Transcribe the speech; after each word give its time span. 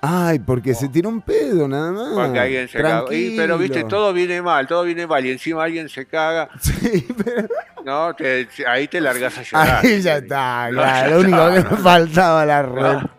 Ay, 0.00 0.38
porque 0.38 0.74
se 0.74 0.88
tiró 0.88 1.08
un 1.08 1.20
pedo 1.20 1.66
nada 1.66 1.90
más. 1.90 2.12
Porque 2.14 2.38
alguien 2.38 2.68
se 2.68 2.80
cagó. 2.80 3.12
Y, 3.12 3.36
pero 3.36 3.58
viste, 3.58 3.82
todo 3.84 4.12
viene 4.12 4.40
mal, 4.40 4.66
todo 4.66 4.84
viene 4.84 5.06
mal. 5.06 5.24
Y 5.26 5.32
encima 5.32 5.64
alguien 5.64 5.88
se 5.88 6.06
caga. 6.06 6.48
Sí, 6.60 7.06
pero... 7.24 7.48
No, 7.84 8.14
te- 8.14 8.48
ahí 8.68 8.86
te 8.86 9.00
largas 9.00 9.38
a 9.38 9.42
llorar. 9.42 9.84
Ahí 9.84 10.00
ya 10.00 10.18
está, 10.18 10.68
No, 10.70 10.76
claro. 10.80 11.08
ya 11.08 11.14
Lo 11.14 11.20
único 11.20 11.48
está. 11.48 11.68
que 11.68 11.74
me 11.74 11.82
faltaba 11.82 12.44
la 12.46 12.62
red. 12.62 12.82
No. 12.82 13.10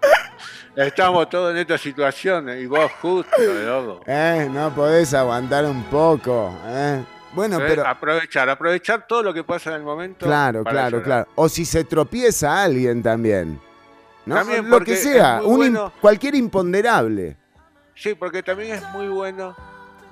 Estamos 0.86 1.30
todos 1.30 1.52
en 1.52 1.58
esta 1.58 1.78
situación 1.78 2.48
y 2.58 2.66
vos 2.66 2.90
justo, 3.02 3.36
loco. 3.66 4.02
Eh, 4.08 4.48
no 4.50 4.74
podés 4.74 5.14
aguantar 5.14 5.66
un 5.66 5.84
poco. 5.86 6.58
Eh. 6.68 7.04
Bueno, 7.34 7.58
pero... 7.60 7.86
Aprovechar, 7.86 8.50
aprovechar 8.50 9.06
todo 9.06 9.22
lo 9.22 9.34
que 9.34 9.44
pasa 9.44 9.72
en 9.72 9.76
el 9.78 9.82
momento. 9.84 10.26
Claro, 10.26 10.64
claro, 10.64 10.90
llorar. 11.00 11.04
claro. 11.04 11.28
O 11.36 11.50
si 11.50 11.66
se 11.66 11.84
tropieza 11.84 12.64
alguien 12.64 13.04
también. 13.04 13.60
¿No? 14.30 14.36
También 14.36 14.70
Lo 14.70 14.80
que 14.82 14.96
sea, 14.96 15.42
un 15.44 15.78
cualquier 16.00 16.36
imponderable. 16.36 17.36
Sí, 17.96 18.14
porque 18.16 18.42
también 18.44 18.76
es 18.76 18.84
muy 18.92 19.08
bueno, 19.08 19.56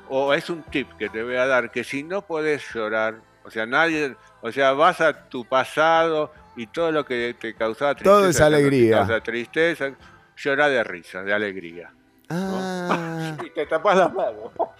o 0.09 0.33
es 0.33 0.49
un 0.49 0.63
tip 0.63 0.91
que 0.97 1.09
te 1.09 1.23
voy 1.23 1.35
a 1.35 1.45
dar, 1.45 1.71
que 1.71 1.83
si 1.83 2.03
no 2.03 2.21
podés 2.21 2.63
llorar, 2.73 3.21
o 3.45 3.49
sea, 3.51 3.65
nadie, 3.65 4.15
o 4.41 4.51
sea, 4.51 4.73
vas 4.73 4.99
a 4.99 5.29
tu 5.29 5.45
pasado 5.45 6.33
y 6.57 6.67
todo 6.67 6.91
lo 6.91 7.05
que 7.05 7.35
te 7.39 7.53
causaba 7.53 7.95
tristeza. 7.95 8.11
Todo 8.17 8.27
es 8.27 8.35
no 8.39 8.39
te 8.49 8.55
alegría. 8.55 8.97
causa 8.97 9.21
tristeza, 9.21 9.91
llora 10.35 10.67
de 10.67 10.83
risa, 10.83 11.23
de 11.23 11.33
alegría. 11.33 11.93
Ah, 12.29 13.37
Y 13.45 13.49
te 13.51 13.65
tapas 13.65 13.97
las 13.97 14.13
manos. 14.13 14.51
¿no? 14.57 14.73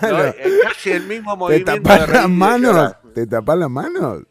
claro. 0.00 0.34
Es 0.38 0.52
casi 0.62 0.92
el 0.92 1.04
mismo 1.04 1.32
¿Te 1.32 1.38
movimiento. 1.38 1.72
de 1.72 1.80
tapas 1.80 2.08
las 2.08 2.28
manos? 2.30 2.96
¿Te 3.14 3.26
tapas 3.26 3.58
las 3.58 3.70
manos? 3.70 4.22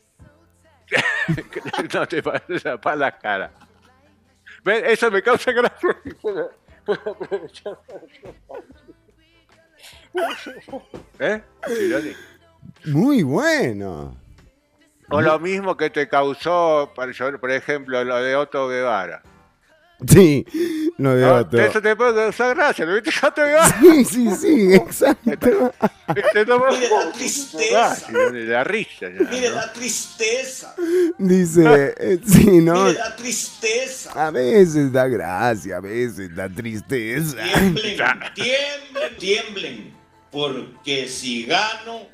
no 1.93 2.07
te 2.07 2.21
te 2.21 2.59
tapas 2.59 2.97
la 2.97 3.17
cara. 3.17 3.51
¿Ves? 4.63 4.83
Eso 4.87 5.11
me 5.11 5.21
causa 5.21 5.51
gracia. 5.51 5.97
¿Eh? 11.19 11.43
Chironi? 11.67 12.13
Muy 12.85 13.23
bueno. 13.23 14.17
O 15.09 15.21
lo 15.21 15.39
mismo 15.39 15.75
que 15.77 15.89
te 15.89 16.07
causó, 16.07 16.91
por 16.95 17.51
ejemplo, 17.51 18.03
lo 18.03 18.21
de 18.21 18.35
Otto 18.35 18.67
Guevara. 18.67 19.21
Sí, 20.07 20.45
lo 20.97 21.15
de 21.15 21.25
¿no? 21.25 21.35
otro. 21.35 21.59
Eso 21.61 21.81
te 21.81 21.95
puede 21.95 22.13
causar 22.15 22.55
gracia, 22.55 22.85
¿no 22.85 22.93
viste? 22.95 23.11
Sí, 23.81 24.05
sí, 24.05 24.29
sí, 24.35 24.73
exacto. 24.73 25.73
Te 26.33 26.45
tomas 26.45 26.73
Mire 26.77 26.89
la 26.89 27.11
tristeza. 27.11 28.11
la 28.11 28.63
risa. 28.63 28.89
ya, 29.01 29.29
Mire 29.29 29.49
¿no? 29.49 29.55
la 29.55 29.73
tristeza. 29.73 30.75
Dice, 31.17 31.95
eh, 31.97 32.19
sí, 32.25 32.45
¿no? 32.61 32.85
Mire 32.85 32.99
la 32.99 33.15
tristeza. 33.15 34.11
A 34.27 34.31
veces 34.31 34.91
da 34.91 35.07
gracia, 35.07 35.77
a 35.77 35.81
veces 35.81 36.35
da 36.35 36.49
tristeza. 36.49 37.37
Tiemblen, 37.37 37.97
tiemblen, 38.35 39.17
tiemblen. 39.19 39.93
Porque 40.31 41.07
si 41.07 41.45
gano, 41.45 42.07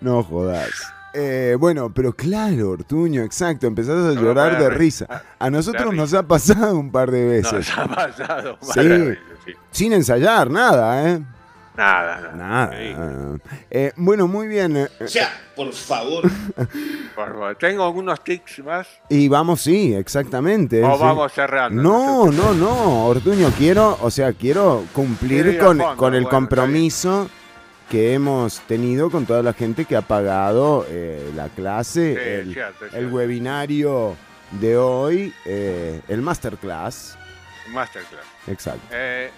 No 0.00 0.22
jodas. 0.22 0.70
Eh, 1.18 1.56
bueno, 1.58 1.90
pero 1.94 2.12
claro, 2.12 2.72
Ortuño, 2.72 3.22
exacto, 3.22 3.66
empezás 3.66 4.14
a 4.16 4.20
llorar 4.20 4.58
de 4.58 4.68
risa. 4.68 5.06
risa. 5.06 5.22
A 5.38 5.48
nosotros 5.48 5.94
nos 5.94 6.12
ha 6.12 6.22
pasado 6.24 6.78
un 6.78 6.92
par 6.92 7.10
de 7.10 7.24
veces. 7.24 7.66
se 7.66 7.72
ha 7.80 7.86
pasado. 7.86 8.58
Sí. 8.60 8.72
varias 8.76 9.00
veces, 9.00 9.22
sí. 9.46 9.52
Sin 9.70 9.92
ensayar, 9.94 10.50
nada, 10.50 11.10
¿eh? 11.10 11.22
Nada, 11.74 12.20
nada. 12.20 12.36
Nada. 12.36 13.38
Sí. 13.44 13.54
Eh, 13.70 13.92
bueno, 13.96 14.26
muy 14.26 14.46
bien. 14.46 14.76
eh, 14.76 14.88
o 15.00 15.08
sea, 15.08 15.30
por 15.54 15.72
favor, 15.72 16.22
por 17.14 17.28
favor. 17.32 17.56
Tengo 17.56 17.84
algunos 17.84 18.22
tics 18.22 18.58
más. 18.58 18.86
Y 19.08 19.28
vamos, 19.28 19.62
sí, 19.62 19.94
exactamente. 19.94 20.84
O 20.84 20.96
sí. 20.96 21.02
vamos 21.02 21.32
cerrando. 21.32 21.82
No, 21.82 22.30
no, 22.30 22.52
no, 22.52 23.06
Ortuño, 23.06 23.50
quiero, 23.56 23.98
o 24.02 24.10
sea, 24.10 24.34
quiero 24.34 24.84
cumplir 24.92 25.44
Quiero 25.44 25.66
con, 25.66 25.78
fondo, 25.78 25.96
con 25.96 26.14
el 26.14 26.24
bueno, 26.24 26.36
compromiso 26.36 27.30
que 27.90 28.14
hemos 28.14 28.60
tenido 28.62 29.10
con 29.10 29.26
toda 29.26 29.42
la 29.42 29.52
gente 29.52 29.84
que 29.84 29.96
ha 29.96 30.02
pagado 30.02 30.84
eh, 30.88 31.30
la 31.34 31.48
clase, 31.48 32.14
Sí, 32.14 32.20
el, 32.20 32.52
cierto, 32.52 32.84
el 32.96 33.12
webinario 33.12 34.16
de 34.60 34.76
hoy, 34.76 35.32
eh, 35.44 36.00
el 36.08 36.20
masterclass. 36.22 37.16
Masterclass. 37.70 38.24
Exacto. 38.48 38.80
Eh, 38.90 39.30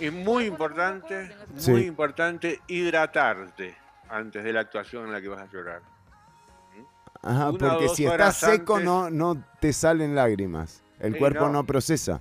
y 0.00 0.10
muy 0.10 0.44
importante, 0.46 1.34
muy 1.52 1.60
Sí. 1.60 1.86
importante, 1.86 2.60
hidratarte 2.66 3.76
antes 4.10 4.44
de 4.44 4.52
la 4.52 4.60
actuación 4.60 5.06
en 5.06 5.12
la 5.12 5.20
que 5.20 5.28
vas 5.28 5.40
a 5.40 5.50
llorar. 5.52 5.80
Ajá, 7.22 7.50
una 7.50 7.58
porque 7.58 7.88
si 7.90 8.04
estás 8.04 8.36
seco 8.36 8.74
antes- 8.74 8.84
no, 8.86 9.08
no 9.10 9.42
te 9.60 9.72
salen 9.72 10.14
lágrimas. 10.14 10.82
El 10.98 11.12
Sí, 11.14 11.18
cuerpo 11.18 11.46
no. 11.46 11.52
no 11.52 11.64
procesa. 11.64 12.20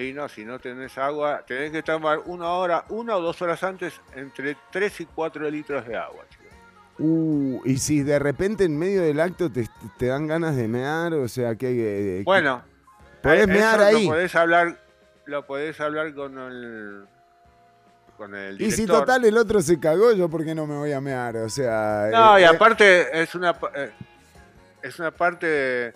Y 0.00 0.12
no, 0.12 0.28
si 0.28 0.44
no 0.44 0.58
tenés 0.58 0.96
agua, 0.98 1.44
tenés 1.46 1.72
que 1.72 1.82
tomar 1.82 2.20
una 2.26 2.50
hora, 2.50 2.84
una 2.88 3.16
o 3.16 3.20
dos 3.20 3.40
horas 3.42 3.62
antes, 3.64 4.00
entre 4.14 4.56
3 4.70 5.00
y 5.00 5.06
4 5.06 5.50
litros 5.50 5.86
de 5.86 5.96
agua. 5.96 6.24
chicos. 6.30 6.46
Uh, 6.98 7.60
y 7.64 7.78
si 7.78 8.02
de 8.02 8.18
repente 8.18 8.64
en 8.64 8.78
medio 8.78 9.02
del 9.02 9.20
acto 9.20 9.50
te, 9.50 9.68
te 9.98 10.06
dan 10.06 10.26
ganas 10.26 10.56
de 10.56 10.68
mear, 10.68 11.14
o 11.14 11.28
sea 11.28 11.54
que... 11.56 12.20
eh, 12.20 12.22
Bueno, 12.24 12.62
Podés 13.22 13.44
eh, 13.44 13.46
mear 13.46 13.80
ahí. 13.80 14.04
Lo 14.04 14.10
podés 14.10 14.34
hablar, 14.34 14.76
lo 15.26 15.46
podés 15.46 15.80
hablar 15.80 16.14
con 16.14 16.38
el, 16.38 17.04
con 18.16 18.34
el 18.34 18.60
Y 18.60 18.70
si 18.70 18.86
total 18.86 19.24
el 19.24 19.36
otro 19.36 19.60
se 19.60 19.78
cagó, 19.78 20.12
yo 20.12 20.28
por 20.28 20.44
qué 20.44 20.54
no 20.54 20.66
me 20.66 20.76
voy 20.76 20.92
a 20.92 21.00
mear, 21.00 21.36
o 21.36 21.48
sea... 21.48 22.08
No, 22.12 22.36
eh, 22.36 22.40
y 22.40 22.44
eh, 22.44 22.46
aparte 22.46 23.22
es 23.22 23.34
una 23.34 23.56
eh, 23.74 23.90
es 24.82 24.98
una 24.98 25.10
parte 25.10 25.92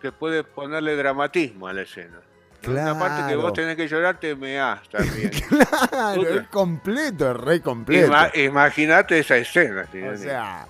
que 0.00 0.12
puede 0.12 0.44
ponerle 0.44 0.96
dramatismo 0.96 1.66
a 1.68 1.72
la 1.72 1.82
escena. 1.82 2.20
Una 2.68 2.98
parte 2.98 3.28
que 3.28 3.36
vos 3.36 3.52
Claro. 3.52 3.52
tenés 3.52 3.76
que 3.76 3.88
llorar, 3.88 4.20
te 4.20 4.34
meás 4.36 4.88
también. 4.88 5.30
Claro, 5.90 6.28
es 6.40 6.48
completo, 6.48 7.30
es 7.30 7.36
re 7.36 7.60
completo. 7.60 8.06
Ima- 8.08 8.30
Imagínate 8.36 9.18
esa 9.18 9.36
escena. 9.36 9.82
o 9.82 9.90
Tironi. 9.90 10.18
sea, 10.18 10.66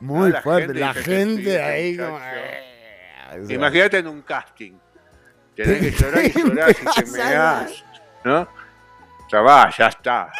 muy 0.00 0.30
la 0.32 0.40
fuerte. 0.42 0.66
gente 0.68 0.80
la 0.80 0.94
gente 0.94 1.42
sí, 1.44 1.56
ahí 1.56 1.96
como... 1.96 2.18
eh, 2.18 3.40
o 3.42 3.46
sea, 3.46 3.54
Imagínate 3.56 3.98
en 3.98 4.06
un 4.08 4.22
casting. 4.22 4.72
Tenés 5.54 5.80
que 5.80 5.90
llorar 5.92 6.24
y 6.24 6.32
llorar 6.42 6.70
y 6.70 7.02
te 7.04 7.10
meás. 7.12 7.84
¿No? 8.24 8.48
Ya 9.30 9.40
va, 9.40 9.70
ya 9.76 9.86
está. 9.88 10.32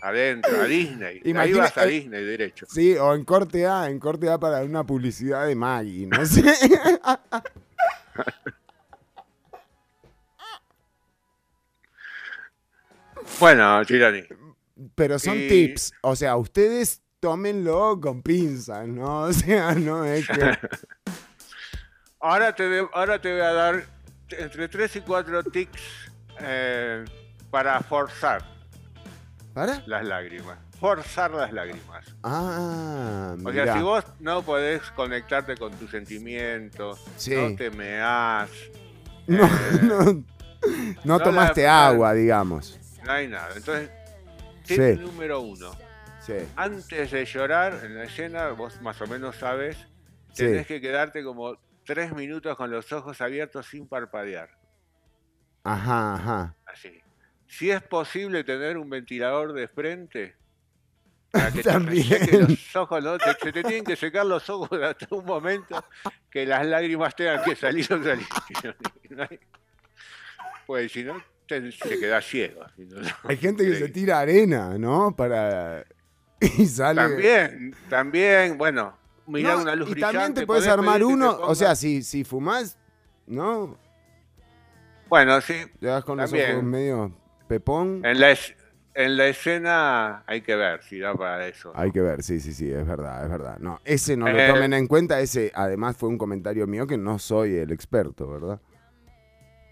Adentro, 0.00 0.60
a 0.60 0.64
Disney. 0.64 1.16
Ahí 1.16 1.30
Imagina- 1.30 1.58
vas 1.60 1.76
a 1.78 1.84
eh, 1.84 1.88
Disney 1.88 2.24
derecho. 2.24 2.66
Sí, 2.68 2.94
o 2.96 3.14
en 3.14 3.24
corte 3.24 3.66
A, 3.66 3.86
en 3.88 3.98
corte 3.98 4.28
A 4.30 4.38
para 4.38 4.62
una 4.62 4.84
publicidad 4.84 5.46
de 5.46 5.54
Maggie, 5.54 6.06
no 6.06 6.24
sé. 6.26 6.42
Bueno, 13.40 13.84
Tirani. 13.84 14.22
Pero 14.94 15.18
son 15.18 15.36
Y- 15.38 15.48
tips, 15.48 15.92
o 16.02 16.14
sea, 16.16 16.36
ustedes 16.36 17.02
tómenlo 17.20 17.98
con 18.00 18.22
pinzas, 18.22 18.86
¿no? 18.88 19.22
O 19.22 19.32
sea, 19.32 19.74
no 19.74 20.04
es 20.04 20.26
que... 20.28 20.58
Ahora 22.20 22.52
te, 22.52 22.68
de- 22.68 22.88
ahora 22.94 23.20
te 23.20 23.30
voy 23.32 23.40
a 23.42 23.52
dar 23.52 23.86
entre 24.30 24.66
3 24.68 24.96
y 24.96 25.00
4 25.02 25.44
tics 25.44 25.80
eh, 26.40 27.04
para 27.48 27.80
forzar 27.80 28.44
¿Para? 29.54 29.80
las 29.86 30.04
lágrimas. 30.04 30.58
Forzar 30.80 31.30
las 31.30 31.52
lágrimas. 31.52 32.04
Ah, 32.24 33.36
O 33.44 33.52
sea, 33.52 33.62
mirá. 33.62 33.74
si 33.76 33.82
vos 33.82 34.04
no 34.18 34.42
podés 34.42 34.82
conectarte 34.96 35.56
con 35.56 35.72
tus 35.74 35.90
sentimientos, 35.92 37.04
Sí. 37.16 37.36
no 37.36 37.54
te 37.54 37.70
meás, 37.70 38.50
No, 39.28 39.44
eh, 39.46 39.50
no, 39.82 40.02
no 40.04 40.24
no 41.04 41.20
tomaste 41.20 41.62
la- 41.62 41.86
agua, 41.86 42.14
digamos. 42.14 42.80
No 43.08 43.14
hay 43.14 43.26
nada. 43.28 43.54
Entonces, 43.56 43.90
tip 44.64 44.76
Sí. 44.80 45.00
número 45.00 45.40
uno. 45.40 45.72
Sí. 46.20 46.34
Antes 46.56 47.10
de 47.10 47.24
llorar 47.24 47.80
en 47.82 47.96
la 47.96 48.04
escena, 48.04 48.50
vos 48.50 48.80
más 48.82 49.00
o 49.00 49.06
menos 49.06 49.36
sabes, 49.36 49.78
tenés 50.34 50.66
que 50.66 50.80
quedarte 50.80 51.24
como 51.24 51.56
tres 51.86 52.12
minutos 52.14 52.54
con 52.56 52.70
los 52.70 52.92
ojos 52.92 53.20
abiertos 53.22 53.66
sin 53.66 53.88
parpadear. 53.88 54.50
Ajá, 55.64 56.14
ajá. 56.14 56.54
Así. 56.66 57.00
Si 57.46 57.70
es 57.70 57.82
posible 57.82 58.44
tener 58.44 58.76
un 58.76 58.90
ventilador 58.90 59.54
de 59.54 59.68
frente, 59.68 60.36
para 61.30 61.50
que 61.50 61.62
También. 61.62 62.26
te 62.26 62.38
los 62.42 62.76
ojos, 62.76 63.02
¿no? 63.02 63.16
Te- 63.16 63.32
se 63.34 63.52
te 63.52 63.62
tienen 63.62 63.84
que 63.84 63.96
secar 63.96 64.26
los 64.26 64.48
ojos 64.50 64.70
hasta 64.82 65.06
un 65.14 65.24
momento 65.24 65.82
que 66.30 66.44
las 66.44 66.66
lágrimas 66.66 67.16
tengan 67.16 67.42
que 67.42 67.56
salir 67.56 67.86
o 67.92 68.02
salir. 68.02 68.26
Pues 70.66 70.92
si 70.92 71.04
no, 71.04 71.22
se 71.48 71.98
queda 71.98 72.20
ciego. 72.20 72.64
Hay 73.24 73.36
gente 73.36 73.64
que 73.64 73.74
se 73.76 73.88
tira 73.88 74.20
arena, 74.20 74.78
¿no? 74.78 75.14
Para... 75.16 75.84
Y 76.40 76.66
sale... 76.66 77.00
También, 77.02 77.74
también, 77.90 78.56
bueno, 78.56 78.96
mirar 79.26 79.56
No, 79.56 79.62
una 79.62 79.74
luz 79.74 79.88
y 79.88 79.92
brillante. 79.94 80.16
también 80.18 80.34
te 80.34 80.46
puedes 80.46 80.62
podés 80.62 80.72
armar 80.72 81.02
uno, 81.02 81.36
o 81.40 81.54
sea, 81.56 81.74
si, 81.74 82.04
si 82.04 82.22
fumás, 82.22 82.78
¿no? 83.26 83.76
Bueno, 85.08 85.40
sí, 85.40 85.54
Llegas 85.80 86.04
con 86.04 86.16
los 86.18 86.30
También. 86.30 86.52
ojos 86.52 86.64
medio 86.64 87.12
pepón. 87.48 88.02
en 88.04 88.20
la, 88.20 88.30
es- 88.30 88.54
en 88.94 89.16
la 89.16 89.26
escena 89.26 90.22
hay 90.26 90.42
que 90.42 90.54
ver 90.54 90.82
si 90.82 90.98
da 91.00 91.14
para 91.14 91.46
eso. 91.48 91.72
Hay 91.74 91.90
que 91.92 92.00
ver, 92.02 92.22
sí, 92.22 92.38
sí, 92.40 92.52
sí, 92.52 92.70
es 92.70 92.86
verdad, 92.86 93.24
es 93.24 93.30
verdad. 93.30 93.58
No, 93.58 93.80
ese 93.84 94.16
no 94.16 94.28
lo 94.30 94.38
Eh. 94.38 94.46
tomen 94.48 94.72
en 94.74 94.86
cuenta, 94.86 95.20
ese 95.20 95.50
además 95.54 95.96
fue 95.96 96.08
un 96.08 96.18
comentario 96.18 96.66
mío 96.68 96.86
que 96.86 96.98
no 96.98 97.18
soy 97.18 97.56
el 97.56 97.72
experto, 97.72 98.28
¿verdad? 98.30 98.60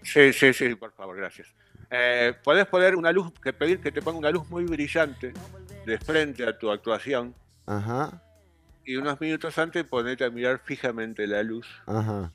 Sí, 0.01 0.33
sí, 0.33 0.53
sí, 0.53 0.75
por 0.75 0.91
favor, 0.93 1.15
gracias. 1.17 1.53
Eh, 1.89 2.33
podés 2.43 2.65
poner 2.67 2.95
una 2.95 3.11
luz, 3.11 3.31
que 3.41 3.53
pedir 3.53 3.79
que 3.79 3.91
te 3.91 4.01
ponga 4.01 4.17
una 4.19 4.31
luz 4.31 4.49
muy 4.49 4.65
brillante 4.65 5.33
de 5.85 5.97
frente 5.97 6.45
a 6.45 6.57
tu 6.57 6.69
actuación 6.69 7.33
Ajá, 7.65 8.21
y 8.85 8.95
unos 8.97 9.19
minutos 9.21 9.57
antes 9.57 9.83
ponete 9.85 10.25
a 10.25 10.29
mirar 10.29 10.59
fijamente 10.63 11.25
la 11.27 11.43
luz. 11.43 11.67
ajá. 11.85 12.31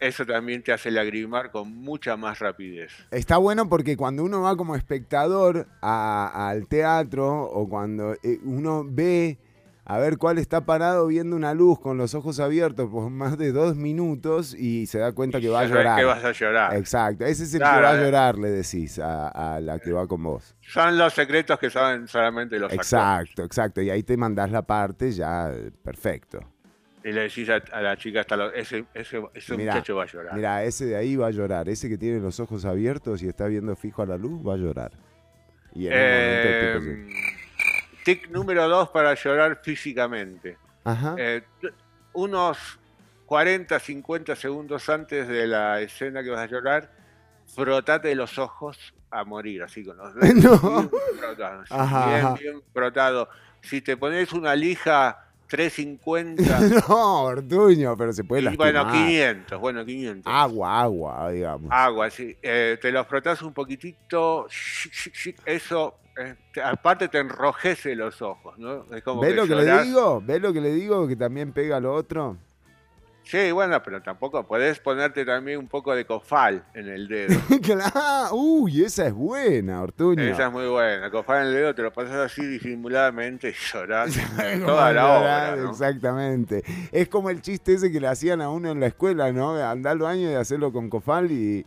Eso 0.00 0.26
también 0.26 0.62
te 0.62 0.72
hace 0.72 0.90
lagrimar 0.90 1.50
con 1.50 1.70
mucha 1.74 2.16
más 2.16 2.38
rapidez. 2.40 2.92
Está 3.10 3.38
bueno 3.38 3.68
porque 3.70 3.96
cuando 3.96 4.22
uno 4.24 4.42
va 4.42 4.54
como 4.56 4.76
espectador 4.76 5.66
a- 5.80 6.48
al 6.50 6.66
teatro 6.66 7.42
o 7.44 7.66
cuando 7.68 8.12
eh, 8.22 8.38
uno 8.44 8.84
ve 8.86 9.38
a 9.86 9.98
ver 9.98 10.16
cuál 10.16 10.38
está 10.38 10.64
parado 10.64 11.06
viendo 11.08 11.36
una 11.36 11.52
luz 11.52 11.78
con 11.78 11.98
los 11.98 12.14
ojos 12.14 12.40
abiertos 12.40 12.88
por 12.90 13.10
más 13.10 13.36
de 13.36 13.52
dos 13.52 13.76
minutos 13.76 14.54
y 14.54 14.86
se 14.86 14.98
da 14.98 15.12
cuenta 15.12 15.40
que 15.40 15.48
va 15.50 15.60
a 15.60 15.66
llorar. 15.66 15.98
que 15.98 16.04
vas 16.04 16.24
a 16.24 16.32
llorar. 16.32 16.74
Exacto, 16.76 17.24
ese 17.26 17.44
es 17.44 17.52
el 17.54 17.60
Claro, 17.60 17.76
que 17.78 17.82
va 17.82 17.90
a 17.90 17.96
eh. 18.00 18.04
llorar, 18.04 18.38
le 18.38 18.48
decís 18.50 18.98
a, 18.98 19.28
a 19.56 19.60
la 19.60 19.78
que 19.78 19.92
va 19.92 20.06
con 20.06 20.22
vos. 20.22 20.56
Son 20.62 20.96
los 20.96 21.12
secretos 21.12 21.58
que 21.58 21.68
saben 21.68 22.08
solamente 22.08 22.56
los 22.58 22.72
actores. 22.72 22.86
Exacto, 22.86 23.44
exacto. 23.44 23.82
Y 23.82 23.90
ahí 23.90 24.02
te 24.02 24.16
mandás 24.16 24.50
la 24.50 24.62
parte 24.62 25.10
ya 25.12 25.52
perfecto. 25.82 26.40
Y 27.06 27.12
le 27.12 27.20
decís 27.24 27.50
a, 27.50 27.56
a 27.70 27.82
la 27.82 27.98
chica, 27.98 28.20
hasta 28.20 28.34
lo- 28.38 28.50
ese, 28.54 28.86
ese, 28.94 29.22
ese 29.34 29.56
Mirá, 29.58 29.74
muchacho 29.74 29.96
va 29.96 30.04
a 30.04 30.06
llorar. 30.06 30.34
Mira, 30.34 30.64
ese 30.64 30.86
de 30.86 30.96
ahí 30.96 31.16
va 31.16 31.26
a 31.26 31.30
llorar. 31.30 31.68
Ese 31.68 31.90
que 31.90 31.98
tiene 31.98 32.18
los 32.20 32.40
ojos 32.40 32.64
abiertos 32.64 33.22
y 33.22 33.28
está 33.28 33.46
viendo 33.46 33.76
fijo 33.76 34.00
a 34.00 34.06
la 34.06 34.16
luz 34.16 34.40
va 34.46 34.54
a 34.54 34.56
llorar. 34.56 34.92
Y 35.74 35.88
en 35.88 35.92
momento 35.92 36.48
el 36.48 36.82
tipo 36.82 36.90
Eh, 36.90 37.33
tic 38.04 38.28
número 38.30 38.68
dos 38.68 38.88
para 38.90 39.14
llorar 39.14 39.60
físicamente. 39.62 40.58
Ajá. 40.84 41.14
Eh, 41.18 41.42
unos 42.12 42.78
40, 43.26 43.78
50 43.80 44.36
segundos 44.36 44.88
antes 44.88 45.26
de 45.26 45.46
la 45.46 45.80
escena 45.80 46.22
que 46.22 46.30
vas 46.30 46.40
a 46.40 46.46
llorar, 46.46 46.90
frotate 47.54 48.14
los 48.14 48.38
ojos 48.38 48.94
a 49.10 49.24
morir, 49.24 49.62
así 49.62 49.84
con 49.84 49.96
los 49.96 50.14
dedos 50.16 50.62
No. 50.62 50.78
bien 50.82 50.90
frotados. 51.18 51.72
Ajá, 51.72 52.06
bien, 52.08 52.18
ajá. 52.26 52.34
bien 52.34 52.62
frotado. 52.72 53.28
Si 53.62 53.80
te 53.80 53.96
pones 53.96 54.32
una 54.32 54.54
lija 54.54 55.23
350, 55.48 56.60
no, 56.88 57.22
Ortuño, 57.24 57.96
pero 57.96 58.12
se 58.12 58.24
puede 58.24 58.42
y 58.42 58.44
lastimar. 58.46 58.72
bueno, 58.72 58.92
500, 58.92 59.60
bueno, 59.60 59.84
500. 59.84 60.32
Agua, 60.32 60.80
agua, 60.82 61.30
digamos. 61.30 61.68
Agua, 61.72 62.10
sí. 62.10 62.36
Eh, 62.42 62.78
te 62.80 62.90
lo 62.92 63.04
frotás 63.04 63.42
un 63.42 63.52
poquitito, 63.52 64.46
shic, 64.48 64.92
shic, 64.92 65.14
shic, 65.14 65.36
eso, 65.44 65.94
eh, 66.18 66.34
te- 66.52 66.62
aparte 66.62 67.08
te 67.08 67.18
enrojece 67.18 67.94
los 67.96 68.20
ojos, 68.22 68.58
¿no? 68.58 68.84
Es 68.94 69.02
como 69.02 69.20
¿Ves 69.20 69.34
lo 69.36 69.46
que 69.46 69.54
le 69.54 69.82
digo? 69.82 70.22
¿Ves 70.24 70.40
lo 70.42 70.52
que 70.52 70.60
le 70.60 70.72
digo? 70.72 71.06
Que 71.08 71.16
también 71.16 71.52
pega 71.52 71.80
lo 71.80 71.94
otro. 71.94 72.36
Sí, 73.24 73.50
bueno, 73.52 73.82
pero 73.82 74.02
tampoco 74.02 74.46
podés 74.46 74.78
ponerte 74.80 75.24
también 75.24 75.58
un 75.58 75.66
poco 75.66 75.94
de 75.94 76.04
cofal 76.04 76.62
en 76.74 76.88
el 76.88 77.08
dedo. 77.08 77.34
Uy, 78.32 78.84
esa 78.84 79.06
es 79.06 79.14
buena, 79.14 79.80
Ortuño. 79.82 80.22
Esa 80.22 80.46
es 80.46 80.52
muy 80.52 80.66
buena. 80.66 81.10
Cofal 81.10 81.42
en 81.42 81.48
el 81.48 81.54
dedo 81.54 81.74
te 81.74 81.82
lo 81.82 81.92
pasas 81.92 82.16
así 82.16 82.44
disimuladamente 82.44 83.48
y 83.48 83.52
llorás 83.52 84.12
¿Sabes 84.12 84.56
cómo 84.60 84.66
toda 84.72 84.92
la 84.92 85.02
llorar? 85.02 85.52
obra. 85.54 85.62
¿no? 85.64 85.70
Exactamente. 85.70 86.62
Es 86.92 87.08
como 87.08 87.30
el 87.30 87.40
chiste 87.40 87.74
ese 87.74 87.90
que 87.90 87.98
le 88.00 88.08
hacían 88.08 88.42
a 88.42 88.50
uno 88.50 88.70
en 88.70 88.80
la 88.80 88.86
escuela, 88.88 89.32
¿no? 89.32 89.54
Andar 89.56 89.92
al 89.92 89.98
baño 90.00 90.30
y 90.30 90.34
hacerlo 90.34 90.72
con 90.72 90.90
cofal 90.90 91.30
y 91.32 91.64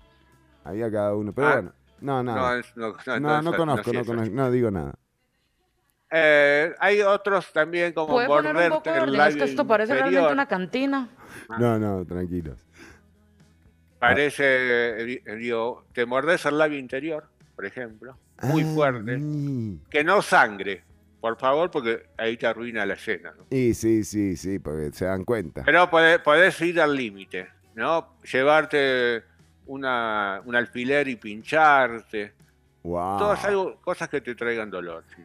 había 0.64 0.92
cada 0.92 1.16
uno. 1.16 1.34
Pero 1.34 1.48
Ah. 1.48 1.54
bueno, 1.54 1.74
no, 2.02 2.24
No, 2.24 2.36
nada. 2.36 2.62
no, 2.76 2.88
no, 2.88 2.88
No, 2.88 2.88
entonces 2.88 3.22
no, 3.22 3.58
conozco, 3.58 3.94
no, 3.94 4.06
conozco, 4.06 4.36
no 4.36 4.52
digo 4.52 4.70
nada. 4.70 4.94
Eh, 6.10 6.74
hay 6.80 7.02
otros 7.02 7.52
también 7.52 7.92
como 7.94 8.14
¿Puede 8.14 8.28
poner 8.28 8.56
un 8.56 8.62
poco 8.70 8.70
morderte 8.70 8.90
de 8.92 8.96
el 8.98 9.02
orden? 9.04 9.14
Es 9.16 9.18
labio 9.20 9.38
que 9.44 9.50
esto 9.50 9.68
parece 9.68 9.92
inferior. 9.94 10.12
realmente 10.12 10.34
una 10.34 10.48
cantina. 10.48 11.10
Ah. 11.50 11.58
No, 11.60 11.78
no, 11.80 12.06
tranquilos. 12.06 12.58
Parece, 14.00 14.44
eh, 14.46 15.22
digo, 15.38 15.86
te 15.92 16.06
mordés 16.06 16.46
el 16.46 16.58
labio 16.58 16.78
interior, 16.78 17.26
por 17.56 17.66
ejemplo, 17.66 18.16
muy 18.44 18.62
Ah, 18.64 18.74
fuerte. 18.74 19.20
Que 19.90 20.04
no 20.04 20.22
sangre, 20.22 20.84
por 21.20 21.38
favor, 21.38 21.72
porque 21.72 22.04
ahí 22.18 22.38
te 22.38 22.46
arruina 22.46 22.86
la 22.86 22.94
escena. 22.94 23.34
¿no? 23.36 23.46
Y 23.50 23.74
sí, 23.74 24.04
sí, 24.04 24.38
sí, 24.38 24.60
porque 24.60 24.92
se 24.92 25.06
dan 25.06 25.26
cuenta. 25.26 25.64
Pero 25.66 25.90
podés, 25.90 26.20
podés 26.20 26.62
ir 26.62 26.80
al 26.80 26.96
límite, 26.96 27.48
¿no? 27.74 28.18
Llevarte 28.32 29.24
una, 29.66 30.42
un 30.46 30.56
alfiler 30.56 31.08
y 31.08 31.16
pincharte. 31.16 32.34
Wow. 32.84 33.18
Todas 33.18 33.44
algo, 33.46 33.82
cosas 33.82 34.08
que 34.10 34.22
te 34.22 34.36
traigan 34.36 34.70
dolor. 34.70 35.04
¿sí? 35.16 35.24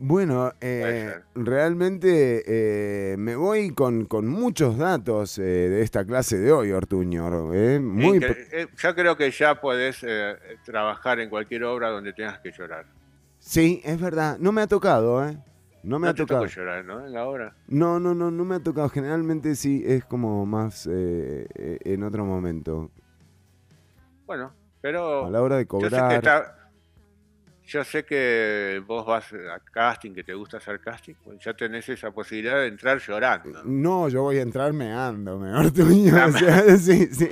Bueno, 0.00 0.52
eh, 0.60 1.14
realmente 1.34 2.42
eh, 2.46 3.16
me 3.16 3.36
voy 3.36 3.70
con, 3.70 4.06
con 4.06 4.26
muchos 4.26 4.76
datos 4.76 5.38
eh, 5.38 5.42
de 5.42 5.82
esta 5.82 6.04
clase 6.04 6.36
de 6.38 6.50
hoy, 6.52 6.72
Ortuño. 6.72 7.54
eh, 7.54 7.78
Muy 7.78 8.18
eh, 8.18 8.66
yo 8.76 8.94
creo 8.94 9.16
que 9.16 9.30
ya 9.30 9.60
podés 9.60 10.02
eh, 10.02 10.36
trabajar 10.64 11.20
en 11.20 11.30
cualquier 11.30 11.64
obra 11.64 11.90
donde 11.90 12.12
tengas 12.12 12.40
que 12.40 12.50
llorar. 12.50 12.86
Sí, 13.38 13.80
es 13.84 14.00
verdad. 14.00 14.36
No 14.40 14.50
me 14.52 14.62
ha 14.62 14.66
tocado, 14.66 15.26
¿eh? 15.26 15.38
No 15.84 15.98
me 15.98 16.06
no 16.06 16.10
ha 16.10 16.14
te 16.14 16.22
tocado. 16.22 16.46
llorar, 16.46 16.84
¿no? 16.84 17.06
En 17.06 17.12
la 17.12 17.24
obra. 17.26 17.54
No, 17.68 18.00
no, 18.00 18.14
no, 18.14 18.30
no 18.30 18.44
me 18.44 18.56
ha 18.56 18.60
tocado. 18.60 18.88
Generalmente 18.88 19.54
sí, 19.54 19.82
es 19.86 20.04
como 20.04 20.44
más 20.44 20.88
en 20.90 22.02
otro 22.02 22.24
momento. 22.24 22.90
Bueno, 24.26 24.52
pero 24.80 25.26
A 25.26 25.30
la 25.30 25.40
hora 25.42 25.56
de 25.56 25.66
cobrar. 25.66 26.63
Yo 27.66 27.84
sé 27.84 28.04
que 28.04 28.82
vos 28.86 29.06
vas 29.06 29.32
a 29.32 29.60
casting, 29.72 30.12
que 30.12 30.22
te 30.22 30.34
gusta 30.34 30.58
hacer 30.58 30.80
casting, 30.80 31.14
pues 31.22 31.38
ya 31.42 31.54
tenés 31.54 31.88
esa 31.88 32.10
posibilidad 32.10 32.56
de 32.56 32.68
entrar 32.68 32.98
llorando. 32.98 33.62
No, 33.64 34.08
yo 34.08 34.22
voy 34.22 34.38
a 34.38 34.42
entrar 34.42 34.72
meándome, 34.72 35.52
Ortuño. 35.52 36.14
Ah, 36.24 36.26
o 36.26 36.32
sea, 36.32 36.76
sí, 36.76 37.06
sí. 37.12 37.28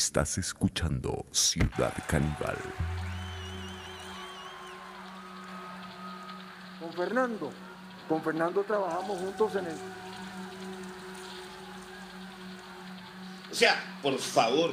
Estás 0.00 0.38
escuchando 0.38 1.26
Ciudad 1.30 1.92
Caníbal. 2.08 2.56
Con 6.80 6.90
Fernando. 6.94 7.52
Con 8.08 8.22
Fernando 8.22 8.64
trabajamos 8.64 9.18
juntos 9.18 9.56
en 9.56 9.66
el... 9.66 9.76
O 13.52 13.54
sea, 13.54 13.74
por 14.02 14.18
favor, 14.18 14.72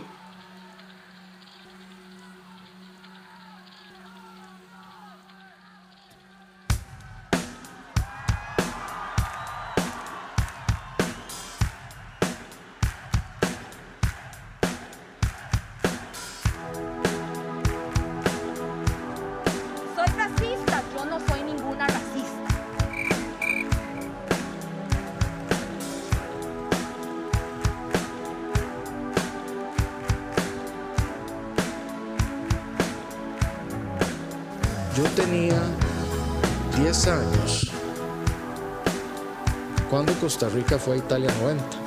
Costa 40.37 40.55
Rica 40.55 40.77
fue 40.77 40.93
a 40.93 40.97
Italia 40.97 41.33
90. 41.41 41.86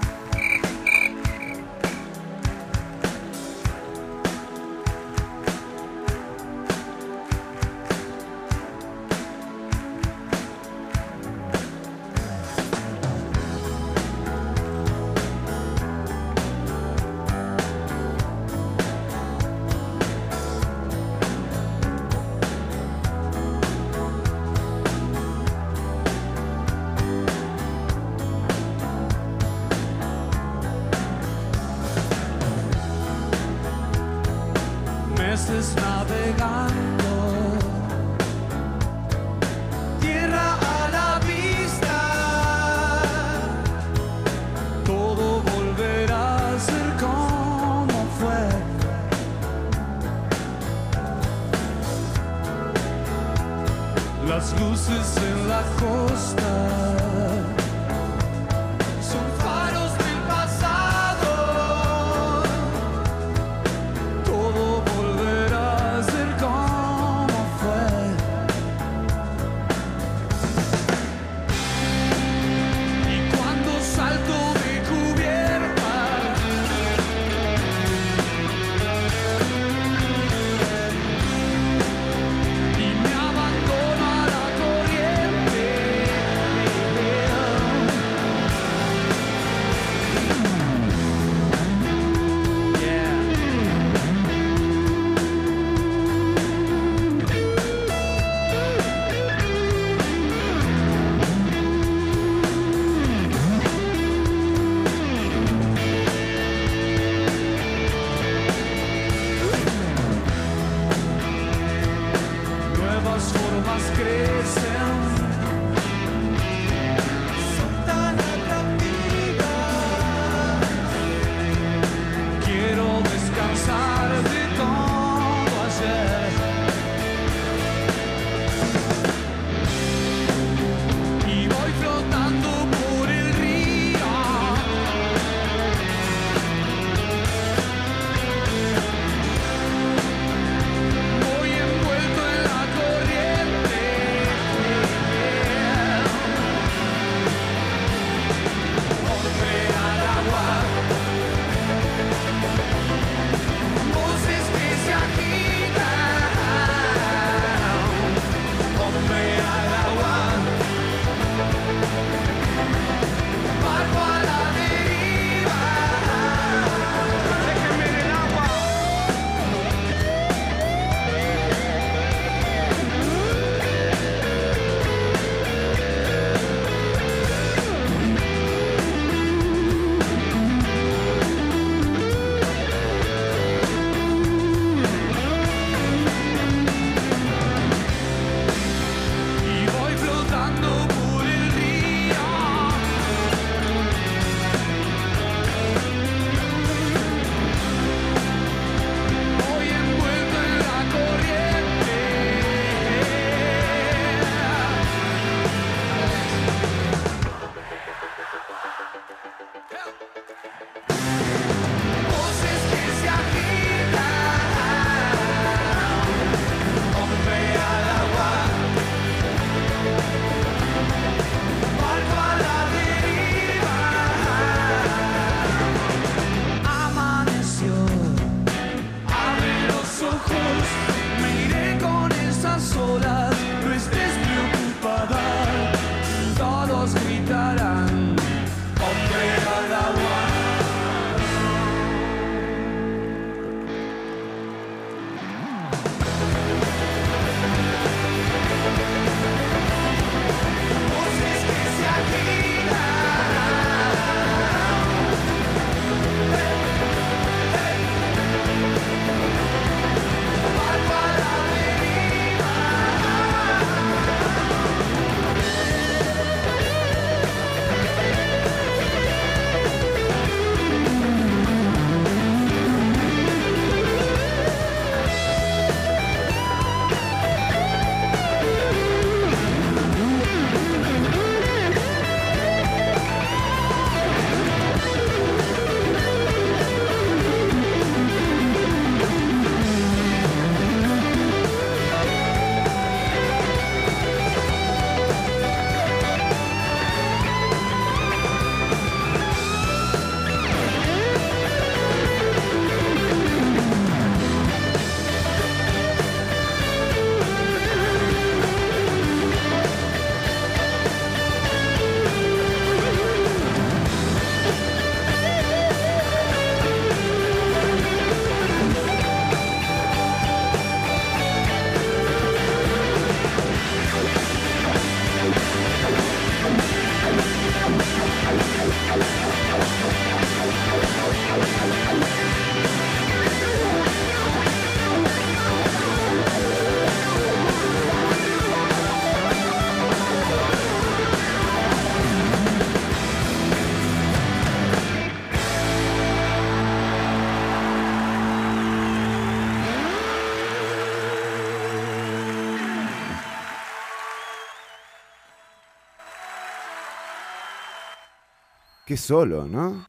Qué 358.91 358.97
solo, 358.97 359.47
¿no? 359.47 359.87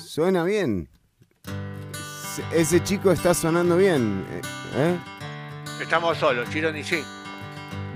Suena 0.00 0.42
bien. 0.42 0.88
Ese- 2.52 2.82
chico 2.82 3.12
está 3.12 3.32
sonando 3.32 3.76
bien. 3.76 4.26
eh, 4.28 4.40
¿eh? 4.74 4.98
Estamos 5.80 6.18
solos, 6.18 6.50
Chironi, 6.50 6.82
sí. 6.82 7.04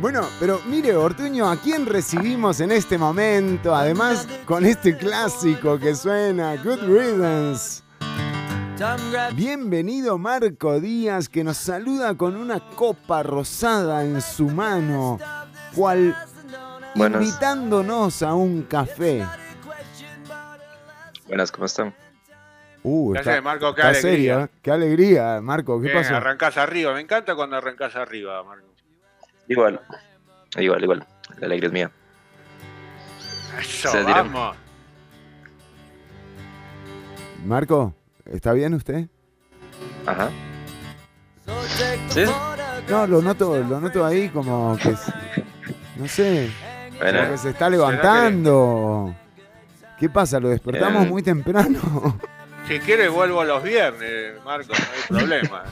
Bueno, 0.01 0.29
pero 0.39 0.61
mire, 0.69 0.95
Ortuño, 0.95 1.51
¿a 1.51 1.57
quién 1.57 1.87
recibimos 1.87 2.61
en 2.61 2.71
este 2.71 2.97
momento? 2.97 3.75
Además, 3.75 4.29
con 4.45 4.65
este 4.65 4.97
clásico 4.97 5.81
que 5.81 5.97
suena, 5.97 6.55
Good 6.63 6.85
Riddance. 6.85 7.83
Bienvenido 9.35 10.19
Marco 10.19 10.79
Díaz, 10.79 11.29
que 11.29 11.43
nos 11.43 11.57
saluda 11.57 12.17
con 12.17 12.37
una 12.37 12.61
copa 12.61 13.25
rosada 13.25 14.05
en 14.05 14.23
su 14.23 14.49
mano, 14.49 15.19
cual 15.75 16.15
Buenas. 16.95 17.23
invitándonos 17.23 18.23
a 18.23 18.35
un 18.35 18.63
café. 18.63 19.27
Buenas, 21.27 21.51
¿cómo 21.53 21.67
están? 21.67 21.95
Uh, 22.83 23.13
¿Qué 23.13 23.19
está, 23.21 23.31
haces, 23.33 23.43
Marco? 23.43 23.75
Qué 23.75 23.81
está 23.81 23.89
alegría. 23.91 24.13
serio, 24.13 24.41
¿eh? 24.45 24.49
Qué 24.61 24.71
alegría, 24.71 25.41
Marco. 25.41 25.81
¿Qué 25.81 25.89
Bien, 25.89 26.03
pasó? 26.03 26.17
arrancás 26.17 26.57
arriba. 26.59 26.93
Me 26.93 27.01
encanta 27.01 27.35
cuando 27.35 27.57
arrancás 27.57 27.95
arriba, 27.97 28.43
Marco. 28.43 28.67
Igual, 29.49 29.81
igual, 30.57 30.83
igual. 30.83 31.07
La 31.39 31.47
alegría 31.47 31.69
es 31.69 31.73
mía. 31.73 31.91
Eso, 33.61 33.91
dirán. 33.99 34.33
vamos. 34.33 34.57
Marco, 37.45 37.95
¿está 38.25 38.53
bien 38.53 38.75
usted? 38.75 39.07
Ajá. 40.07 40.31
Sí, 42.09 42.25
No, 42.89 43.07
lo 43.07 43.23
noto, 43.23 43.59
lo 43.59 43.81
noto 43.81 44.05
ahí 44.05 44.29
como 44.29 44.77
que, 44.77 44.95
no 45.97 46.07
sé, 46.07 46.51
bueno, 47.03 47.31
que 47.31 47.39
se 47.39 47.51
está 47.51 47.69
levantando. 47.71 49.15
¿Qué 49.99 50.09
pasa? 50.09 50.41
¿Lo 50.41 50.49
despertamos 50.49 51.05
Eh. 51.07 51.09
muy 51.09 51.23
temprano? 51.23 52.19
Si 52.69 52.79
quieres, 52.79 53.11
vuelvo 53.11 53.43
los 53.43 53.61
viernes, 53.65 54.35
Marco. 54.45 54.73
No 55.11 55.19
hay 55.19 55.25
problema. 55.27 55.65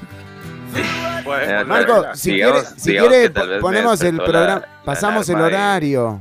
Eh, 0.74 1.64
Marco, 1.64 2.04
si 2.14 2.32
Digamos- 2.32 2.62
quiere, 2.64 2.80
si 2.80 2.96
quiere 3.30 3.60
ponemos 3.60 4.00
el 4.02 4.16
la- 4.16 4.24
programa, 4.24 4.60
la 4.60 4.82
pasamos 4.84 5.28
el 5.28 5.38
y- 5.38 5.40
horario. 5.40 6.20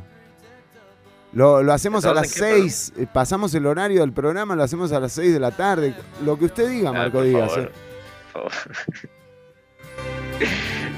Lo, 1.33 1.63
lo 1.63 1.73
hacemos 1.73 2.05
a 2.05 2.13
las 2.13 2.27
¿Estamos 2.31 2.51
en 2.51 2.63
qué 2.65 2.69
6, 2.69 2.93
pasamos 3.11 3.53
el 3.55 3.65
horario 3.65 4.01
del 4.01 4.13
programa, 4.13 4.55
lo 4.55 4.61
hacemos 4.63 4.91
a 4.91 4.99
las 4.99 5.11
6 5.13 5.33
de 5.33 5.39
la 5.39 5.49
tarde. 5.51 5.95
Lo 6.23 6.37
que 6.37 6.45
usted 6.45 6.69
diga, 6.69 6.89
Ah, 6.91 6.93
Marco 6.93 7.17
favor, 7.17 7.59
eh. 7.59 7.71
por 8.31 8.51
favor. 8.51 8.51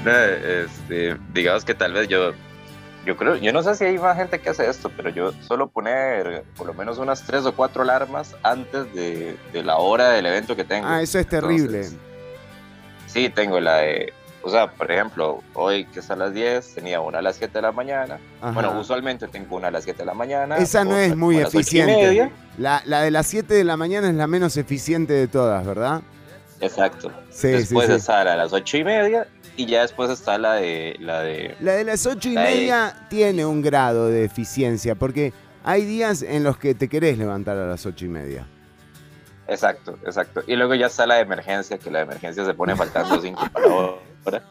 No, 0.04 0.10
este, 0.12 1.16
digamos 1.32 1.64
que 1.64 1.74
tal 1.74 1.92
vez 1.94 2.08
yo, 2.08 2.32
yo 3.04 3.16
creo, 3.16 3.36
yo 3.36 3.52
no 3.52 3.62
sé 3.62 3.74
si 3.74 3.84
hay 3.84 3.98
más 3.98 4.16
gente 4.16 4.40
que 4.40 4.50
hace 4.50 4.68
esto, 4.68 4.90
pero 4.96 5.08
yo 5.10 5.32
suelo 5.42 5.68
poner 5.68 6.44
por 6.56 6.66
lo 6.66 6.74
menos 6.74 6.98
unas 6.98 7.22
tres 7.22 7.44
o 7.44 7.54
cuatro 7.54 7.82
alarmas 7.82 8.34
antes 8.42 8.92
de, 8.94 9.36
de 9.52 9.62
la 9.62 9.76
hora 9.76 10.10
del 10.10 10.26
evento 10.26 10.54
que 10.54 10.64
tengo. 10.64 10.86
Ah, 10.86 11.02
eso 11.02 11.18
es 11.18 11.26
terrible. 11.26 11.78
Entonces, 11.78 11.98
sí, 13.06 13.28
tengo 13.28 13.58
la 13.58 13.78
de, 13.78 14.12
o 14.42 14.50
sea, 14.50 14.70
por 14.70 14.90
ejemplo, 14.90 15.42
hoy 15.54 15.84
que 15.86 16.00
es 16.00 16.10
a 16.10 16.16
las 16.16 16.32
10, 16.32 16.74
tenía 16.74 17.00
una 17.00 17.18
a 17.18 17.22
las 17.22 17.36
7 17.36 17.52
de 17.52 17.62
la 17.62 17.72
mañana. 17.72 18.18
Ajá. 18.40 18.52
Bueno, 18.52 18.78
usualmente 18.78 19.26
tengo 19.28 19.56
una 19.56 19.68
a 19.68 19.70
las 19.70 19.84
7 19.84 19.98
de 19.98 20.06
la 20.06 20.14
mañana. 20.14 20.56
Esa 20.58 20.84
no 20.84 20.96
es 20.96 21.16
muy 21.16 21.38
eficiente. 21.38 22.30
la 22.56 22.80
de 23.02 23.10
las 23.10 23.26
7 23.26 23.52
de 23.52 23.64
la 23.64 23.76
mañana 23.76 24.08
es 24.08 24.14
la 24.14 24.26
menos 24.26 24.56
eficiente 24.56 25.12
de 25.12 25.26
todas, 25.26 25.66
¿verdad? 25.66 26.02
Exacto. 26.62 27.12
Sí, 27.30 27.48
después 27.48 27.86
sí, 27.86 27.92
sí. 27.92 27.98
está 27.98 28.24
la 28.24 28.32
a 28.34 28.36
las 28.36 28.52
ocho 28.52 28.76
y 28.76 28.84
media 28.84 29.26
y 29.56 29.66
ya 29.66 29.82
después 29.82 30.10
está 30.10 30.38
la 30.38 30.54
de 30.54 30.96
la 30.98 31.20
de 31.20 31.54
La 31.60 31.72
de 31.72 31.84
las 31.84 32.06
8 32.06 32.28
y 32.30 32.34
media 32.34 33.06
tiene 33.08 33.44
un 33.44 33.60
grado 33.60 34.08
de 34.08 34.24
eficiencia, 34.24 34.94
porque 34.94 35.32
hay 35.62 35.84
días 35.84 36.22
en 36.22 36.42
los 36.44 36.56
que 36.56 36.74
te 36.74 36.88
querés 36.88 37.18
levantar 37.18 37.58
a 37.58 37.66
las 37.66 37.84
8 37.84 38.04
y 38.06 38.08
media. 38.08 38.46
exacto, 39.46 39.98
exacto. 40.06 40.42
Y 40.46 40.56
luego 40.56 40.74
ya 40.74 40.86
está 40.86 41.06
la 41.06 41.16
de 41.16 41.22
emergencia, 41.22 41.78
que 41.78 41.90
la 41.90 41.98
de 41.98 42.04
emergencia 42.04 42.44
se 42.44 42.54
pone 42.54 42.74
faltando 42.76 43.20
cinco 43.22 43.46
para 43.52 43.66
hora. 43.66 44.42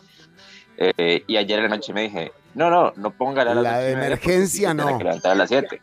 Eh, 0.78 1.24
y 1.28 1.38
ayer 1.38 1.60
en 1.60 1.70
la 1.70 1.76
noche 1.76 1.94
me 1.94 2.04
dije, 2.04 2.32
no, 2.54 2.70
no, 2.70 2.94
no 2.96 3.12
ponga 3.12 3.44
la, 3.44 3.56
La 3.56 3.80
de 3.80 3.92
emergencia, 3.92 4.74
no. 4.74 4.98
que 4.98 5.04
levantar 5.04 5.32
a 5.32 5.36
las 5.36 5.50
7. 5.50 5.82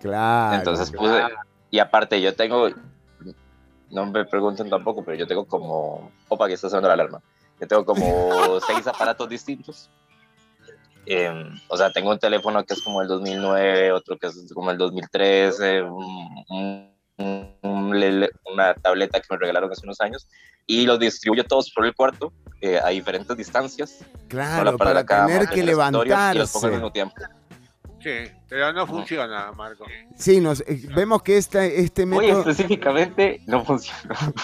Claro. 0.00 0.56
Entonces 0.56 0.90
puse, 0.90 1.22
y 1.70 1.78
aparte 1.78 2.20
yo 2.20 2.34
tengo, 2.34 2.68
no 3.90 4.06
me 4.06 4.24
pregunten 4.24 4.68
tampoco, 4.70 5.04
pero 5.04 5.16
yo 5.16 5.26
tengo 5.26 5.44
como, 5.46 6.10
opa, 6.28 6.46
que 6.48 6.54
está 6.54 6.68
sonando 6.68 6.88
la 6.88 6.94
alarma. 6.94 7.20
Yo 7.60 7.66
tengo 7.66 7.84
como 7.84 8.58
seis 8.66 8.86
aparatos 8.86 9.28
distintos. 9.28 9.88
Em, 11.06 11.56
o 11.68 11.76
sea, 11.76 11.90
tengo 11.92 12.10
un 12.10 12.18
teléfono 12.18 12.64
que 12.64 12.74
es 12.74 12.82
como 12.82 13.00
el 13.00 13.06
2009, 13.08 13.92
otro 13.92 14.18
que 14.18 14.26
es 14.26 14.52
como 14.52 14.70
el 14.72 14.78
2013, 14.78 15.82
un- 15.82 16.44
un- 16.48 16.92
un 17.18 18.26
una 18.44 18.74
tableta 18.74 19.20
que 19.20 19.26
me 19.30 19.38
regalaron 19.38 19.70
hace 19.70 19.82
unos 19.84 20.00
años, 20.00 20.26
y 20.66 20.84
los 20.84 20.98
distribuyo 20.98 21.44
todos 21.44 21.70
por 21.72 21.86
el 21.86 21.94
cuarto 21.94 22.32
eh, 22.60 22.78
a 22.82 22.88
diferentes 22.88 23.36
distancias. 23.36 24.04
claro, 24.28 24.76
para, 24.76 25.04
cama, 25.06 25.26
tener 25.28 25.48
que 25.48 25.60
escritorio, 25.60 26.14
Y 26.34 26.38
los 26.38 26.50
pongo 26.52 26.66
al 26.66 26.70
levantarse. 26.70 26.70
mismo 26.70 26.90
tiempo. 26.92 27.14
Sí, 28.06 28.30
pero 28.48 28.72
no 28.72 28.86
funciona, 28.86 29.50
Marco. 29.50 29.84
Sí, 30.16 30.40
nos, 30.40 30.60
eh, 30.60 30.80
vemos 30.94 31.24
que 31.24 31.36
esta, 31.38 31.66
este 31.66 32.06
Muy 32.06 32.26
método... 32.26 32.38
específicamente 32.48 33.40
no 33.46 33.64
funciona. 33.64 34.16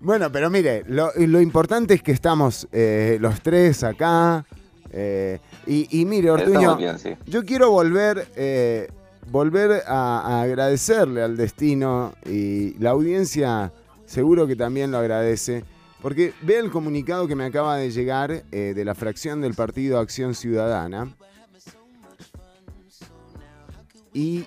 Bueno, 0.00 0.30
pero 0.30 0.48
mire, 0.48 0.84
lo, 0.86 1.10
lo 1.16 1.40
importante 1.40 1.92
es 1.94 2.02
que 2.04 2.12
estamos 2.12 2.68
eh, 2.70 3.18
los 3.20 3.40
tres 3.42 3.82
acá. 3.82 4.46
eh, 4.92 5.40
y, 5.66 6.00
y 6.00 6.04
mire, 6.04 6.30
Ortuño, 6.30 6.60
Estamos 6.60 6.78
bien, 6.78 6.98
sí. 7.00 7.10
yo 7.26 7.44
quiero 7.44 7.72
volver, 7.72 8.28
eh, 8.36 8.88
volver 9.26 9.82
a, 9.88 10.20
a 10.20 10.42
agradecerle 10.42 11.20
al 11.22 11.36
destino 11.36 12.14
y 12.24 12.74
la 12.78 12.90
audiencia 12.90 13.72
seguro 14.06 14.46
que 14.46 14.54
también 14.54 14.92
lo 14.92 14.98
agradece. 14.98 15.64
Porque 16.00 16.32
ve 16.42 16.58
el 16.58 16.70
comunicado 16.70 17.26
que 17.26 17.34
me 17.34 17.44
acaba 17.44 17.76
de 17.76 17.90
llegar 17.90 18.44
eh, 18.52 18.72
de 18.74 18.84
la 18.84 18.94
fracción 18.94 19.40
del 19.40 19.54
Partido 19.54 19.98
Acción 19.98 20.34
Ciudadana. 20.34 21.14
Y 24.12 24.46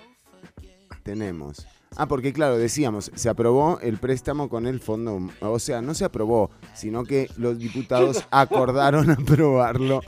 tenemos. 1.02 1.66
Ah, 1.96 2.06
porque 2.08 2.32
claro, 2.32 2.56
decíamos, 2.56 3.10
se 3.14 3.28
aprobó 3.28 3.78
el 3.80 3.98
préstamo 3.98 4.48
con 4.48 4.66
el 4.66 4.80
fondo, 4.80 5.28
o 5.40 5.58
sea, 5.58 5.82
no 5.82 5.92
se 5.92 6.06
aprobó, 6.06 6.50
sino 6.74 7.04
que 7.04 7.28
los 7.36 7.58
diputados 7.58 8.24
acordaron 8.30 9.10
aprobarlo, 9.10 10.00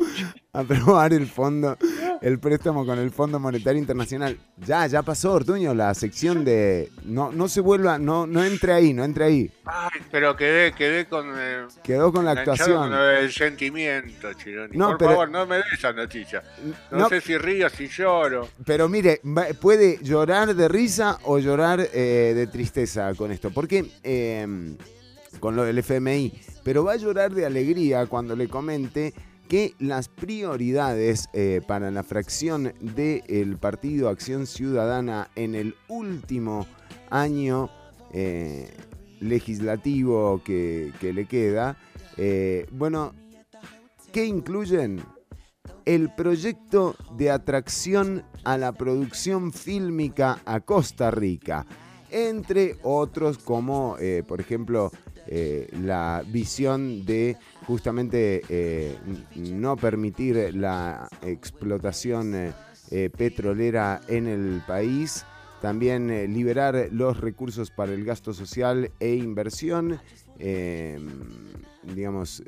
aprobar 0.54 1.12
el 1.12 1.26
fondo, 1.26 1.76
el 2.22 2.38
préstamo 2.38 2.86
con 2.86 2.98
el 2.98 3.10
Fondo 3.10 3.38
Monetario 3.40 3.78
Internacional. 3.80 4.38
Ya, 4.56 4.86
ya 4.86 5.02
pasó, 5.02 5.32
Ortuño, 5.32 5.74
la 5.74 5.92
sección 5.94 6.44
de 6.44 6.90
no, 7.04 7.32
no 7.32 7.48
se 7.48 7.60
vuelva, 7.60 7.98
no, 7.98 8.26
no 8.26 8.42
entre 8.44 8.72
ahí, 8.72 8.94
no 8.94 9.04
entre 9.04 9.24
ahí. 9.24 9.50
Ay, 9.64 10.00
pero 10.10 10.36
quedé, 10.36 10.72
quedé 10.72 11.06
con, 11.06 11.26
Quedó 11.82 12.12
con 12.12 12.24
la 12.24 12.30
actuación. 12.32 12.90
con 12.90 12.98
el 12.98 13.30
sentimiento, 13.32 14.32
Chironi. 14.32 14.76
No, 14.76 14.90
Por 14.90 14.98
pero- 14.98 15.10
favor, 15.10 15.30
no 15.30 15.46
me 15.46 15.56
des 15.56 15.66
esa 15.72 15.92
noticia. 15.92 16.42
No, 16.90 16.98
No, 16.98 17.08
sé 17.08 17.20
si 17.20 17.36
río, 17.36 17.68
si 17.68 17.88
lloro. 17.88 18.48
Pero 18.64 18.88
mire, 18.88 19.20
puede 19.60 19.98
llorar 20.02 20.54
de 20.54 20.68
risa 20.68 21.18
o 21.24 21.38
llorar 21.38 21.80
eh, 21.92 22.32
de 22.34 22.46
tristeza 22.46 23.12
con 23.14 23.32
esto. 23.32 23.50
Porque 23.50 23.84
eh, 24.02 24.46
con 25.40 25.56
lo 25.56 25.64
del 25.64 25.78
FMI. 25.78 26.32
Pero 26.62 26.84
va 26.84 26.92
a 26.92 26.96
llorar 26.96 27.32
de 27.34 27.44
alegría 27.44 28.06
cuando 28.06 28.34
le 28.36 28.48
comente 28.48 29.12
que 29.48 29.74
las 29.78 30.08
prioridades 30.08 31.28
eh, 31.32 31.60
para 31.66 31.90
la 31.90 32.02
fracción 32.02 32.72
del 32.80 33.56
Partido 33.58 34.08
Acción 34.08 34.46
Ciudadana 34.46 35.30
en 35.36 35.54
el 35.54 35.74
último 35.88 36.66
año 37.10 37.70
eh, 38.12 38.70
legislativo 39.20 40.42
que, 40.44 40.92
le 41.00 41.26
queda, 41.26 41.76
eh, 42.16 42.66
bueno, 42.72 43.14
¿qué 44.12 44.26
incluyen? 44.26 45.02
el 45.84 46.10
proyecto 46.14 46.96
de 47.16 47.30
atracción 47.30 48.24
a 48.44 48.56
la 48.56 48.72
producción 48.72 49.52
fílmica 49.52 50.40
a 50.46 50.60
Costa 50.60 51.10
Rica, 51.10 51.66
entre 52.14 52.76
otros 52.84 53.38
como, 53.38 53.96
eh, 53.98 54.22
por 54.26 54.40
ejemplo, 54.40 54.92
eh, 55.26 55.68
la 55.82 56.22
visión 56.24 57.04
de 57.04 57.36
justamente 57.66 58.42
eh, 58.48 58.96
no 59.34 59.76
permitir 59.76 60.54
la 60.54 61.08
explotación 61.22 62.54
petrolera 63.16 64.00
en 64.06 64.28
el 64.28 64.62
país, 64.64 65.24
también 65.60 66.32
liberar 66.32 66.90
los 66.92 67.18
recursos 67.18 67.72
para 67.72 67.92
el 67.92 68.04
gasto 68.04 68.32
social 68.32 68.92
e 69.00 69.14
inversión, 69.14 69.98
digamos, 71.82 72.40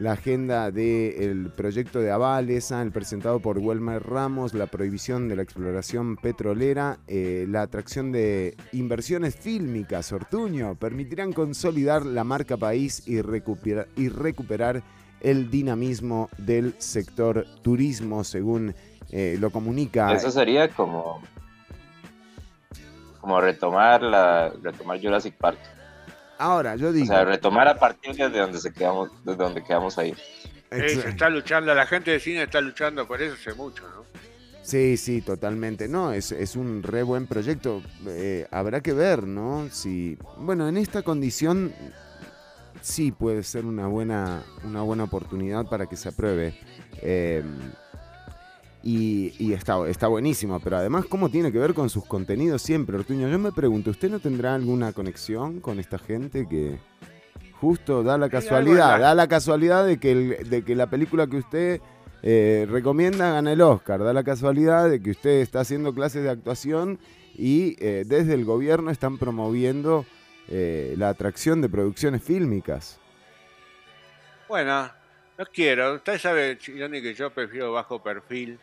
la 0.00 0.12
agenda 0.12 0.70
del 0.70 1.50
proyecto 1.50 2.00
de 2.00 2.10
avales, 2.10 2.70
ah, 2.70 2.82
el 2.82 2.92
presentado 2.92 3.40
por 3.40 3.58
Welmer 3.58 4.02
Ramos, 4.02 4.54
la 4.54 4.66
prohibición 4.66 5.28
de 5.28 5.36
la 5.36 5.42
exploración 5.42 6.16
petrolera, 6.16 6.98
eh, 7.08 7.46
la 7.48 7.62
atracción 7.62 8.12
de 8.12 8.56
inversiones 8.72 9.34
fílmicas, 9.34 10.12
Ortuño, 10.12 10.76
permitirán 10.76 11.32
consolidar 11.32 12.06
la 12.06 12.22
marca 12.22 12.56
país 12.56 13.08
y 13.08 13.20
recuperar, 13.22 13.88
y 13.96 14.08
recuperar 14.08 14.82
el 15.20 15.50
dinamismo 15.50 16.28
del 16.38 16.74
sector 16.78 17.44
turismo, 17.62 18.22
según 18.22 18.74
eh, 19.10 19.36
lo 19.40 19.50
comunica. 19.50 20.12
Eso 20.12 20.30
sería 20.30 20.68
como, 20.68 21.20
como 23.20 23.40
retomar 23.40 24.00
la 24.02 24.52
retomar 24.62 25.00
Jurassic 25.00 25.34
Park. 25.34 25.58
Ahora, 26.38 26.76
yo 26.76 26.88
O 26.88 26.92
digo, 26.92 27.06
sea, 27.06 27.24
retomar 27.24 27.68
a 27.68 27.78
partir 27.78 28.14
de 28.14 28.28
donde 28.30 28.58
se 28.58 28.72
quedamos, 28.72 29.10
de 29.24 29.34
donde 29.34 29.62
quedamos 29.62 29.98
ahí. 29.98 30.14
Eh, 30.70 30.88
se 30.88 31.08
está 31.08 31.28
luchando, 31.28 31.74
la 31.74 31.86
gente 31.86 32.10
de 32.12 32.20
cine 32.20 32.42
está 32.44 32.60
luchando 32.60 33.06
por 33.06 33.20
eso 33.20 33.34
hace 33.34 33.54
mucho, 33.54 33.82
¿no? 33.88 34.04
Sí, 34.62 34.98
sí, 34.98 35.22
totalmente. 35.22 35.88
No, 35.88 36.12
es, 36.12 36.30
es 36.30 36.54
un 36.54 36.82
re 36.82 37.02
buen 37.02 37.26
proyecto. 37.26 37.82
Eh, 38.06 38.46
habrá 38.50 38.82
que 38.82 38.92
ver, 38.92 39.22
¿no? 39.26 39.68
Si, 39.70 40.18
bueno, 40.36 40.68
en 40.68 40.76
esta 40.76 41.02
condición 41.02 41.72
sí 42.82 43.10
puede 43.10 43.42
ser 43.42 43.64
una 43.64 43.86
buena, 43.86 44.42
una 44.64 44.82
buena 44.82 45.04
oportunidad 45.04 45.64
para 45.66 45.86
que 45.86 45.96
se 45.96 46.10
apruebe. 46.10 46.58
Eh, 47.00 47.42
y 48.82 49.34
y 49.38 49.52
está, 49.52 49.88
está 49.88 50.06
buenísimo, 50.08 50.60
pero 50.60 50.76
además, 50.76 51.04
¿cómo 51.06 51.28
tiene 51.30 51.50
que 51.52 51.58
ver 51.58 51.74
con 51.74 51.90
sus 51.90 52.04
contenidos 52.04 52.62
siempre, 52.62 52.96
Ortuño? 52.96 53.28
Yo 53.28 53.38
me 53.38 53.52
pregunto, 53.52 53.90
¿usted 53.90 54.10
no 54.10 54.20
tendrá 54.20 54.54
alguna 54.54 54.92
conexión 54.92 55.60
con 55.60 55.78
esta 55.80 55.98
gente 55.98 56.46
que 56.48 56.78
justo 57.60 58.02
da 58.04 58.16
la 58.18 58.28
casualidad, 58.28 59.00
da 59.00 59.14
la 59.14 59.26
casualidad 59.26 59.84
de 59.86 59.98
que, 59.98 60.12
el- 60.12 60.48
de 60.50 60.62
que 60.62 60.74
la 60.76 60.88
película 60.88 61.26
que 61.26 61.36
usted 61.38 61.80
eh, 62.22 62.66
recomienda 62.70 63.32
gana 63.32 63.52
el 63.52 63.60
Oscar, 63.60 64.02
da 64.02 64.12
la 64.12 64.24
casualidad 64.24 64.88
de 64.90 65.00
que 65.02 65.10
usted 65.10 65.40
está 65.40 65.60
haciendo 65.60 65.92
clases 65.94 66.22
de 66.24 66.30
actuación 66.30 66.98
y 67.36 67.76
eh, 67.78 68.04
desde 68.06 68.34
el 68.34 68.44
gobierno 68.44 68.90
están 68.90 69.18
promoviendo 69.18 70.04
eh, 70.48 70.94
la 70.98 71.08
atracción 71.10 71.60
de 71.60 71.68
producciones 71.68 72.22
fílmicas. 72.22 72.98
Bueno, 74.48 74.88
no 75.38 75.46
quiero. 75.46 75.94
Usted 75.94 76.18
sabe, 76.18 76.58
Chironi, 76.58 77.00
que 77.00 77.14
yo 77.14 77.30
prefiero 77.30 77.72
bajo 77.72 78.02
perfil. 78.02 78.58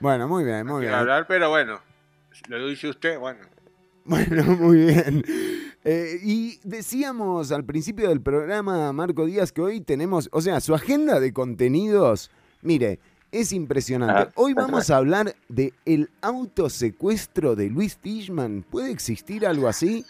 Bueno, 0.00 0.28
muy 0.28 0.44
bien, 0.44 0.66
muy 0.66 0.80
quiero 0.80 0.80
bien. 0.80 0.94
hablar, 0.94 1.26
pero 1.26 1.48
bueno, 1.48 1.80
lo 2.48 2.66
dice 2.66 2.88
usted, 2.88 3.18
bueno. 3.18 3.40
Bueno, 4.08 4.44
muy 4.44 4.86
bien. 4.86 5.24
Eh, 5.82 6.20
y 6.22 6.60
decíamos 6.62 7.50
al 7.50 7.64
principio 7.64 8.08
del 8.08 8.20
programa, 8.20 8.92
Marco 8.92 9.26
Díaz, 9.26 9.50
que 9.50 9.60
hoy 9.60 9.80
tenemos, 9.80 10.28
o 10.30 10.40
sea, 10.40 10.60
su 10.60 10.76
agenda 10.76 11.18
de 11.18 11.32
contenidos, 11.32 12.30
mire, 12.62 13.00
es 13.32 13.52
impresionante. 13.52 14.14
Ajá. 14.14 14.32
Hoy 14.36 14.54
vamos 14.54 14.90
a 14.90 14.98
hablar 14.98 15.34
de 15.48 15.72
el 15.84 16.08
autosecuestro 16.20 17.56
de 17.56 17.68
Luis 17.68 17.98
Fishman. 18.00 18.64
¿Puede 18.70 18.92
existir 18.92 19.44
algo 19.44 19.66
así? 19.66 20.04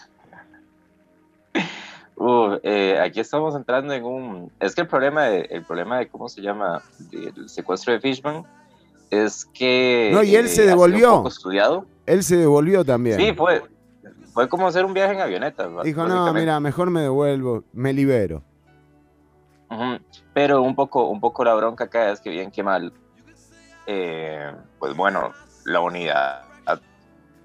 Uh, 2.17 2.59
eh, 2.63 2.99
aquí 2.99 3.21
estamos 3.21 3.55
entrando 3.55 3.93
en 3.93 4.05
un... 4.05 4.51
Es 4.59 4.75
que 4.75 4.81
el 4.81 4.87
problema 4.87 5.25
de, 5.25 5.43
el 5.51 5.65
problema 5.65 5.99
de 5.99 6.09
cómo 6.09 6.29
se 6.31 6.41
llama, 6.41 6.83
del 7.11 7.49
secuestro 7.49 7.93
de 7.93 8.01
Fishman, 8.01 8.45
es 9.11 9.45
que... 9.45 10.11
No, 10.13 10.23
y 10.23 10.35
él 10.35 10.47
eh, 10.47 10.49
se 10.49 10.63
sido 10.63 10.69
devolvió. 10.69 11.11
Poco 11.17 11.29
estudiado. 11.29 11.85
Él 12.07 12.23
se 12.25 12.39
devolvió 12.39 12.85
también. 12.85 13.19
Sí, 13.21 13.35
fue, 13.35 13.63
fue 14.33 14.49
como 14.49 14.67
hacer 14.67 14.87
un 14.87 14.95
viaje 14.95 15.13
en 15.13 15.21
avioneta. 15.21 15.69
Dijo, 15.85 16.07
no, 16.07 16.33
mira, 16.33 16.59
mejor 16.59 16.91
me 16.91 17.03
devuelvo, 17.03 17.65
me 17.75 17.93
libero. 17.93 18.43
Pero 20.33 20.63
un 20.63 20.75
poco, 20.75 21.09
un 21.09 21.21
poco 21.21 21.45
la 21.45 21.55
bronca 21.55 21.85
acá 21.85 22.13
es 22.13 22.21
que 22.21 22.31
bien 22.31 22.51
que 22.51 22.63
mal, 22.63 22.93
eh, 23.87 24.53
pues 24.79 24.97
bueno, 24.97 25.33
la 25.65 25.81
unidad 25.81 26.46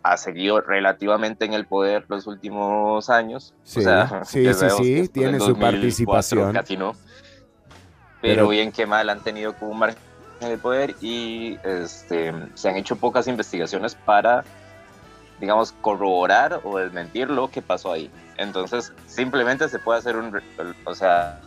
ha, 0.03 0.17
seguido 0.17 0.61
relativamente 0.61 1.45
en 1.45 1.53
el 1.53 1.65
poder 1.65 2.05
los 2.07 2.27
últimos 2.27 3.09
años. 3.09 3.53
Sí, 3.63 3.79
o 3.79 3.83
sea, 3.83 4.23
sí, 4.25 4.43
sí, 5.03 5.07
tiene 5.09 5.39
su 5.39 5.47
2004 5.49 5.59
participación. 5.59 6.53
Casi 6.53 6.77
no. 6.77 6.93
Pero, 8.21 8.35
Pero- 8.35 8.47
bien 8.49 8.71
que 8.71 8.85
mal 8.85 9.09
han 9.09 9.21
tenido 9.21 9.53
como 9.53 9.71
un 9.71 9.79
margen 9.79 9.97
de 10.39 10.57
poder 10.57 10.95
y 11.01 11.57
este, 11.63 12.33
se 12.55 12.69
han 12.69 12.75
hecho 12.77 12.95
pocas 12.95 13.27
investigaciones 13.27 13.95
para, 13.95 14.43
digamos, 15.39 15.71
corroborar 15.81 16.61
o 16.63 16.77
desmentir 16.77 17.29
lo 17.29 17.49
que 17.49 17.61
pasó 17.61 17.91
ahí. 17.91 18.09
Entonces, 18.37 18.91
simplemente 19.07 19.69
se 19.69 19.77
puede 19.79 19.99
hacer 19.99 20.15
un, 20.17 20.39
o 20.85 20.95
sea, 20.95 21.39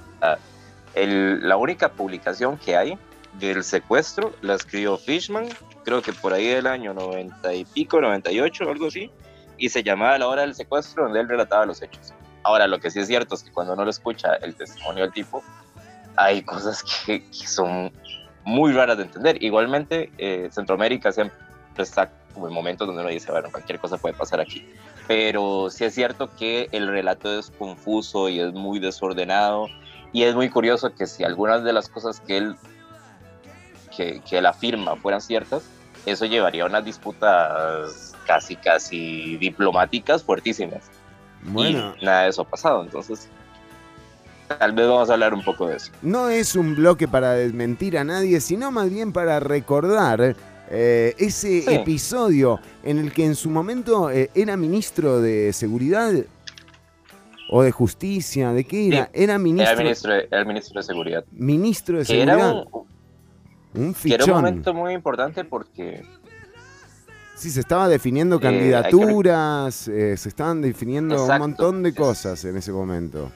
el- 0.95 1.47
la 1.49 1.57
única 1.57 1.89
publicación 1.91 2.57
que 2.57 2.77
hay 2.77 2.99
del 3.39 3.65
secuestro 3.65 4.33
la 4.43 4.55
escribió 4.55 4.97
Fishman, 4.97 5.49
creo 5.85 6.03
que 6.03 6.13
por 6.13 6.33
ahí 6.33 6.47
del 6.47 6.67
año 6.67 6.95
90 6.95 7.55
y 7.55 7.65
pico, 7.65 8.01
98, 8.01 8.71
algo 8.71 8.87
así, 8.87 9.11
y 9.59 9.69
se 9.69 9.83
llamaba 9.83 10.19
La 10.19 10.29
hora 10.29 10.43
del 10.43 10.55
secuestro, 10.55 11.05
donde 11.05 11.21
él 11.21 11.29
relataba 11.29 11.67
los 11.67 11.83
hechos. 11.83 12.13
Ahora, 12.43 12.67
lo 12.67 12.79
que 12.79 12.91
sí 12.91 13.01
es 13.01 13.07
cierto 13.07 13.35
es 13.35 13.43
que 13.43 13.51
cuando 13.51 13.73
uno 13.73 13.85
lo 13.85 13.91
escucha 13.91 14.35
el 14.37 14.55
testimonio 14.55 15.05
del 15.05 15.13
tipo, 15.13 15.43
hay 16.17 16.43
cosas 16.43 16.85
que, 17.07 17.25
son 17.33 17.93
muy 18.45 18.73
raras 18.73 18.99
de 18.99 19.05
entender. 19.05 19.43
Igualmente, 19.43 20.13
eh, 20.19 20.49
Centroamérica 20.53 21.11
siempre 21.13 21.37
está 21.79 22.11
como 22.35 22.49
en 22.49 22.53
momentos 22.53 22.87
donde 22.87 23.03
uno 23.03 23.11
dice, 23.11 23.31
bueno, 23.31 23.49
cualquier 23.51 23.79
cosa 23.79 23.97
puede 23.97 24.15
pasar 24.15 24.41
aquí. 24.41 24.69
Pero 25.07 25.71
sí 25.71 25.85
es 25.85 25.95
cierto 25.95 26.35
que 26.37 26.69
el 26.73 26.89
relato 26.89 27.39
es 27.39 27.51
confuso 27.51 28.29
y 28.29 28.41
es 28.41 28.53
muy 28.53 28.81
desordenado. 28.81 29.69
Y 30.13 30.25
es 30.25 30.35
muy 30.35 30.51
curioso 30.51 30.95
que 30.95 31.07
si 31.07 31.25
algunas 31.25 31.65
de 31.65 31.73
las 31.73 31.89
cosas 31.89 32.21
que 32.21 32.37
él, 32.37 32.57
que, 33.97 34.21
que 34.29 34.39
él 34.39 34.47
afirma 34.47 34.97
fueran 34.97 35.21
ciertas, 35.21 35.63
eso 36.07 36.25
llevaría 36.27 36.65
a 36.65 36.67
unas 36.67 36.85
disputas 36.85 38.15
casi, 38.27 38.57
casi 38.57 39.37
diplomáticas 39.39 40.23
fuertísimas. 40.23 40.83
Bueno, 41.43 41.95
Y 42.01 42.05
nada 42.05 42.23
de 42.25 42.29
eso 42.31 42.43
ha 42.43 42.49
pasado. 42.49 42.83
Entonces, 42.83 43.29
tal 44.59 44.73
vez 44.73 44.87
vamos 44.89 45.11
a 45.11 45.15
hablar 45.15 45.35
un 45.35 45.43
poco 45.45 45.67
de 45.69 45.77
eso. 45.77 45.91
no 46.03 46.29
es 46.29 46.55
un 46.55 46.75
bloque 46.75 47.07
para 47.09 47.33
desmentir 47.35 47.97
a 47.99 48.05
nadie, 48.05 48.41
sino 48.41 48.71
más 48.71 48.91
bien 48.91 49.13
para 49.13 49.41
recordar 49.41 50.37
eh, 50.71 51.15
ese 51.19 51.61
Sí. 51.63 51.75
episodio 51.75 52.59
en 52.83 52.99
el 52.99 53.13
que 53.13 53.25
en 53.27 53.35
su 53.35 53.51
momento 53.51 54.11
eh, 54.11 54.31
era 54.35 54.57
ministro 54.57 55.21
de 55.21 55.53
Seguridad 55.53 56.13
o 57.51 57.63
de 57.63 57.71
Justicia, 57.71 58.53
¿de 58.53 58.65
qué 58.65 58.89
era? 58.89 59.05
Sí, 59.05 59.11
Era 59.23 59.39
ministro, 59.39 59.71
Era 59.73 59.81
el 59.81 59.85
ministro 59.87 60.13
de, 60.15 60.29
el 60.31 60.47
ministro 60.47 60.81
de 60.81 60.87
Seguridad. 60.87 61.25
ministro 61.33 61.97
de 62.03 62.23
era 62.23 62.35
Seguridad. 62.39 62.65
Un, 63.75 63.83
un 63.89 63.95
que 64.07 64.15
era 64.15 64.25
un 64.25 64.31
fichón. 64.31 64.31
momento 64.33 64.75
muy 64.75 64.95
importante 64.95 65.45
porque 65.45 66.05
Sí, 67.35 67.51
se 67.51 67.61
estaba 67.61 67.89
definiendo 67.89 68.41
Eh, 68.41 68.41
que 68.41 68.47
candidaturas, 68.47 69.89
eh, 69.89 70.17
se 70.17 70.29
estaban 70.29 70.63
definiendo 70.63 71.25
un 71.25 71.39
montón 71.39 71.83
de 71.83 71.95
cosas 71.95 72.45
en 72.45 72.57
ese 72.57 72.73
momento. 72.73 73.33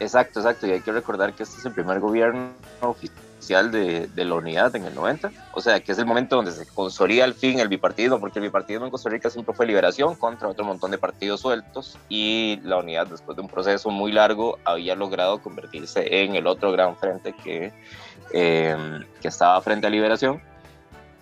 Exacto, 0.00 0.40
exacto. 0.40 0.66
Y 0.66 0.72
hay 0.72 0.80
que 0.80 0.92
recordar 0.92 1.34
que 1.34 1.44
este 1.44 1.58
es 1.58 1.64
el 1.66 1.72
primer 1.72 2.00
gobierno 2.00 2.50
oficial 2.80 3.70
de, 3.70 4.08
de 4.08 4.24
la 4.24 4.34
unidad 4.34 4.74
en 4.74 4.84
el 4.84 4.94
90. 4.94 5.30
O 5.52 5.60
sea, 5.60 5.78
que 5.80 5.92
es 5.92 5.98
el 5.98 6.06
momento 6.06 6.34
donde 6.36 6.50
se 6.52 6.66
consolida 6.66 7.24
al 7.24 7.34
fin 7.34 7.60
el 7.60 7.68
bipartidismo, 7.68 8.18
porque 8.18 8.40
el 8.40 8.44
bipartidismo 8.46 8.86
en 8.86 8.90
Costa 8.90 9.10
Rica 9.10 9.30
siempre 9.30 9.54
fue 9.54 9.66
liberación 9.66 10.16
contra 10.16 10.48
otro 10.48 10.64
montón 10.64 10.90
de 10.90 10.98
partidos 10.98 11.40
sueltos. 11.40 11.98
Y 12.08 12.58
la 12.64 12.78
unidad, 12.78 13.06
después 13.06 13.36
de 13.36 13.42
un 13.42 13.48
proceso 13.48 13.90
muy 13.90 14.10
largo, 14.10 14.58
había 14.64 14.96
logrado 14.96 15.40
convertirse 15.40 16.22
en 16.24 16.34
el 16.34 16.48
otro 16.48 16.72
gran 16.72 16.96
frente 16.96 17.32
que, 17.34 17.72
eh, 18.32 18.76
que 19.20 19.28
estaba 19.28 19.60
frente 19.62 19.86
a 19.86 19.90
liberación. 19.90 20.40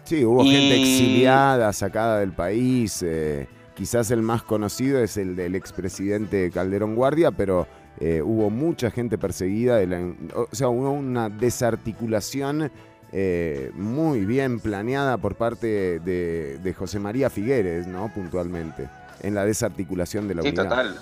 Sí, 0.04 0.24
hubo 0.24 0.44
Y- 0.44 0.50
gente 0.50 0.76
exiliada, 0.80 1.72
sacada 1.72 2.18
del 2.20 2.32
país. 2.32 3.02
eh, 3.06 3.46
quizás 3.74 4.10
el 4.10 4.22
más 4.22 4.42
conocido 4.42 4.98
es 5.02 5.16
el 5.16 5.36
del 5.36 5.54
expresidente 5.54 6.50
Calderón 6.50 6.94
Guardia, 6.94 7.30
pero 7.30 7.66
eh, 7.98 8.22
hubo 8.22 8.48
mucha 8.50 8.90
gente 8.90 9.18
perseguida. 9.18 9.76
de 9.76 9.86
la- 9.86 10.14
o 10.34 10.48
sea, 10.52 10.68
hubo 10.68 10.90
una 10.92 11.28
desarticulación 11.28 12.70
eh, 13.12 13.72
muy 13.74 14.24
bien 14.24 14.60
planeada 14.60 15.18
por 15.18 15.34
parte 15.34 15.98
de, 15.98 16.58
de 16.62 16.74
José 16.74 17.00
María 17.00 17.28
Figueres, 17.28 17.86
¿no? 17.88 18.08
Puntualmente, 18.14 18.88
en 19.20 19.34
la 19.34 19.44
desarticulación 19.44 20.28
de 20.28 20.36
la 20.36 20.42
Sí, 20.42 20.48
unidad. 20.50 20.62
total. 20.68 20.96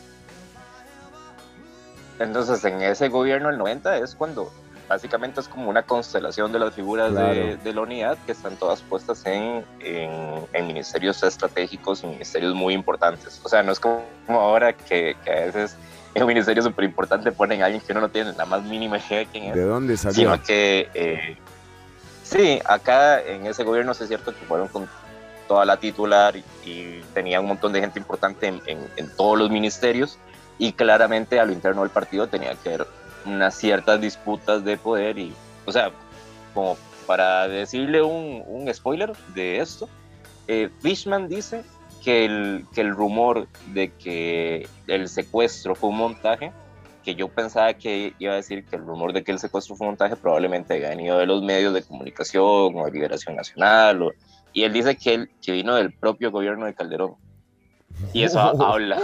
Entonces, 2.19 2.65
en 2.65 2.83
ese 2.83 3.09
gobierno 3.09 3.49
del 3.49 3.59
90 3.59 3.99
es 3.99 4.15
cuando 4.15 4.51
básicamente 4.89 5.41
es 5.41 5.49
como 5.49 5.69
una 5.69 5.83
constelación 5.83 6.51
de 6.53 6.59
las 6.59 6.75
figuras 6.75 7.15
de, 7.15 7.73
la 7.73 7.81
unidad 7.81 8.17
que 8.25 8.33
están 8.33 8.57
todas 8.57 8.81
puestas 8.83 9.25
en, 9.27 9.65
en, 9.81 10.47
en 10.53 10.67
ministerios 10.67 11.23
estratégicos 11.23 12.03
y 12.03 12.07
ministerios 12.07 12.55
muy 12.55 12.75
importantes. 12.75 13.41
O 13.45 13.49
sea, 13.49 13.63
no 13.63 13.73
es 13.73 13.81
como 13.81 14.03
ahora 14.29 14.73
que, 14.73 15.17
que 15.25 15.31
a 15.31 15.45
veces 15.47 15.77
en 16.15 16.23
un 16.23 16.29
ministerio 16.29 16.63
súper 16.63 16.85
importante 16.87 17.31
ponen 17.33 17.63
a 17.63 17.67
alguien 17.67 17.83
que 17.83 17.93
uno 17.93 18.01
no 18.01 18.09
tiene 18.09 18.33
la 18.33 18.47
más 18.47 18.63
mínima 18.65 18.99
idea 18.99 19.19
de 19.19 19.27
quién 19.27 19.45
es 19.45 19.55
¿De 19.55 19.63
dónde 19.65 19.97
salió? 19.97 20.15
sino 20.15 20.43
que 20.43 20.89
eh, 20.95 21.37
sí, 22.25 22.61
acá 22.65 23.21
en 23.23 23.47
ese 23.47 23.65
gobierno 23.65 23.93
sí 23.95 24.05
es 24.05 24.09
cierto 24.09 24.33
que 24.35 24.45
fueron 24.47 24.69
con 24.69 24.89
toda 25.47 25.65
la 25.65 25.77
titular 25.79 26.35
y, 26.37 26.45
y 26.65 27.05
tenía 27.15 27.41
un 27.41 27.47
montón 27.47 27.73
de 27.73 27.81
gente 27.81 27.99
importante 27.99 28.47
en, 28.47 28.61
en- 28.67 28.89
en 28.97 29.09
todos 29.17 29.39
los 29.39 29.51
ministerios 29.51 30.19
y 30.59 30.73
claramente 30.73 31.39
a 31.41 31.45
lo 31.45 31.53
interno 31.53 31.83
del 31.83 31.91
partido 31.91 32.27
tenía 32.27 32.55
que 32.55 32.75
haber 32.75 32.87
unas 33.25 33.55
ciertas 33.57 34.01
disputas 34.01 34.65
de 34.65 34.77
poder 34.77 35.19
y, 35.19 35.33
o 35.67 35.73
sea, 35.73 35.91
como 36.55 36.77
para 37.07 37.49
decirle 37.49 38.03
un, 38.03 38.43
un 38.47 38.73
spoiler 38.73 39.13
de 39.35 39.59
esto, 39.61 39.89
eh, 40.47 40.71
Fishman 40.81 41.29
dice 41.29 41.63
que 42.03 42.25
el, 42.25 42.67
que 42.75 42.81
el 42.83 42.91
rumor 42.91 43.49
de 43.73 43.91
que 43.93 44.69
el 44.87 45.09
secuestro 45.09 45.75
fue 45.75 45.91
un 45.91 45.97
montaje, 45.99 46.53
que 47.05 47.15
yo 47.15 47.29
pensaba 47.29 47.73
que 47.75 48.13
iba 48.19 48.33
a 48.33 48.37
decir 48.37 48.65
que 48.67 48.77
el 48.77 48.83
rumor 48.85 49.13
de 49.13 49.25
que 49.25 49.33
el 49.33 49.39
secuestro 49.39 49.75
fue 49.77 49.87
un 49.87 49.93
montaje 49.93 50.17
probablemente 50.17 50.75
haya 50.75 50.91
venido 50.91 51.19
de 51.19 51.27
los 51.27 51.43
medios 51.43 51.73
de 51.75 51.83
comunicación 51.83 52.45
o 52.77 52.85
de 52.85 52.91
Liberación 52.93 53.37
Nacional. 53.37 54.03
o- 54.03 54.13
y 54.53 54.65
él 54.65 54.73
dice 54.73 54.97
que, 54.97 55.15
él, 55.15 55.31
que 55.43 55.53
vino 55.53 55.75
del 55.75 55.93
propio 55.93 56.31
gobierno 56.31 56.67
de 56.67 56.75
Calderón. 56.75 57.15
Y 58.13 58.23
eso 58.25 58.39
ha- 58.41 58.51
habla, 58.73 58.99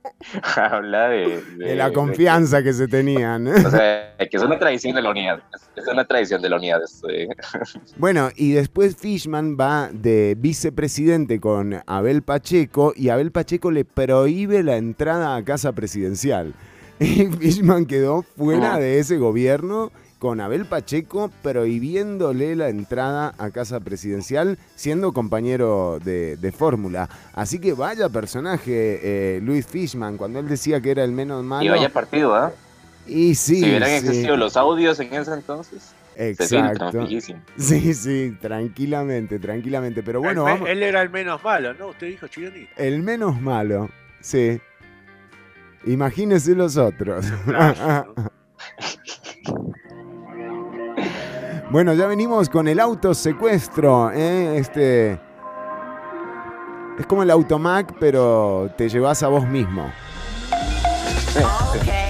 habla 0.56 1.08
de, 1.08 1.42
De 1.58 1.74
la 1.76 1.92
confianza 1.92 2.62
que 2.62 2.72
se 2.72 2.88
tenían. 2.88 3.46
o 3.48 3.70
sea, 3.70 4.14
que 4.18 4.36
es 4.36 4.42
una 4.42 4.58
tradición 4.58 4.94
de 4.94 5.02
la 5.02 5.10
unidad. 5.10 5.40
Es, 5.76 5.86
una 5.88 6.04
tradición 6.04 6.40
de 6.42 6.48
la 6.48 6.56
unidad. 6.56 6.80
Bueno, 7.96 8.30
y 8.36 8.52
después 8.52 8.96
Fishman 8.96 9.56
va 9.58 9.88
de 9.92 10.34
vicepresidente 10.38 11.40
con 11.40 11.82
Abel 11.86 12.22
Pacheco 12.22 12.92
y 12.96 13.08
Abel 13.08 13.32
Pacheco 13.32 13.70
le 13.70 13.84
prohíbe 13.84 14.62
la 14.62 14.76
entrada 14.76 15.36
a 15.36 15.44
casa 15.44 15.72
presidencial. 15.72 16.54
Y 16.98 17.26
Fishman 17.26 17.84
quedó 17.86 18.22
fuera 18.22 18.78
de 18.78 18.98
ese 18.98 19.18
gobierno 19.18 19.92
con 20.18 20.40
Abel 20.40 20.64
Pacheco 20.64 21.30
prohibiéndole 21.42 22.56
la 22.56 22.68
entrada 22.70 23.34
a 23.38 23.50
casa 23.50 23.80
presidencial 23.80 24.58
siendo 24.74 25.12
compañero 25.12 25.98
de, 26.02 26.36
de 26.36 26.52
fórmula. 26.52 27.08
Así 27.34 27.58
que 27.58 27.74
vaya 27.74 28.08
personaje 28.08 29.00
eh, 29.02 29.40
Luis 29.42 29.66
Fishman 29.66 30.16
cuando 30.16 30.38
él 30.38 30.48
decía 30.48 30.80
que 30.80 30.90
era 30.92 31.04
el 31.04 31.12
menos 31.12 31.44
malo. 31.44 31.64
Y 31.64 31.68
vaya 31.68 31.88
partido, 31.90 32.34
¿ah? 32.34 32.52
Y 33.06 33.34
sí, 33.34 33.56
si 33.56 33.64
hubieran 33.64 33.88
sí. 33.90 33.94
existido 33.96 34.36
los 34.36 34.56
audios 34.56 34.98
en 35.00 35.12
ese 35.14 35.32
entonces, 35.32 35.92
Exacto. 36.18 37.06
Sí, 37.58 37.92
sí, 37.92 38.36
tranquilamente, 38.40 39.38
tranquilamente. 39.38 40.02
Pero 40.02 40.20
bueno, 40.20 40.40
El 40.42 40.46
me- 40.46 40.52
vamos. 40.54 40.68
él 40.70 40.82
era 40.82 41.02
el 41.02 41.10
menos 41.10 41.44
malo, 41.44 41.74
¿no? 41.74 41.88
Usted 41.88 42.06
dijo 42.06 42.26
Chironi. 42.26 42.66
El 42.78 43.02
menos 43.02 43.38
malo, 43.38 43.90
sí. 44.22 44.58
Imagínese 45.84 46.54
los 46.54 46.78
otros. 46.78 47.26
bueno, 51.70 51.94
ya 51.94 52.06
venimos 52.06 52.48
con 52.48 52.68
el 52.68 52.80
autosecuestro. 52.80 54.10
¿eh? 54.12 54.58
Este. 54.58 55.20
Es 56.98 57.06
como 57.06 57.22
el 57.22 57.30
automac, 57.30 57.94
pero 57.98 58.70
te 58.76 58.88
llevas 58.88 59.22
a 59.22 59.28
vos 59.28 59.46
mismo. 59.46 59.92
Ok. 61.36 62.05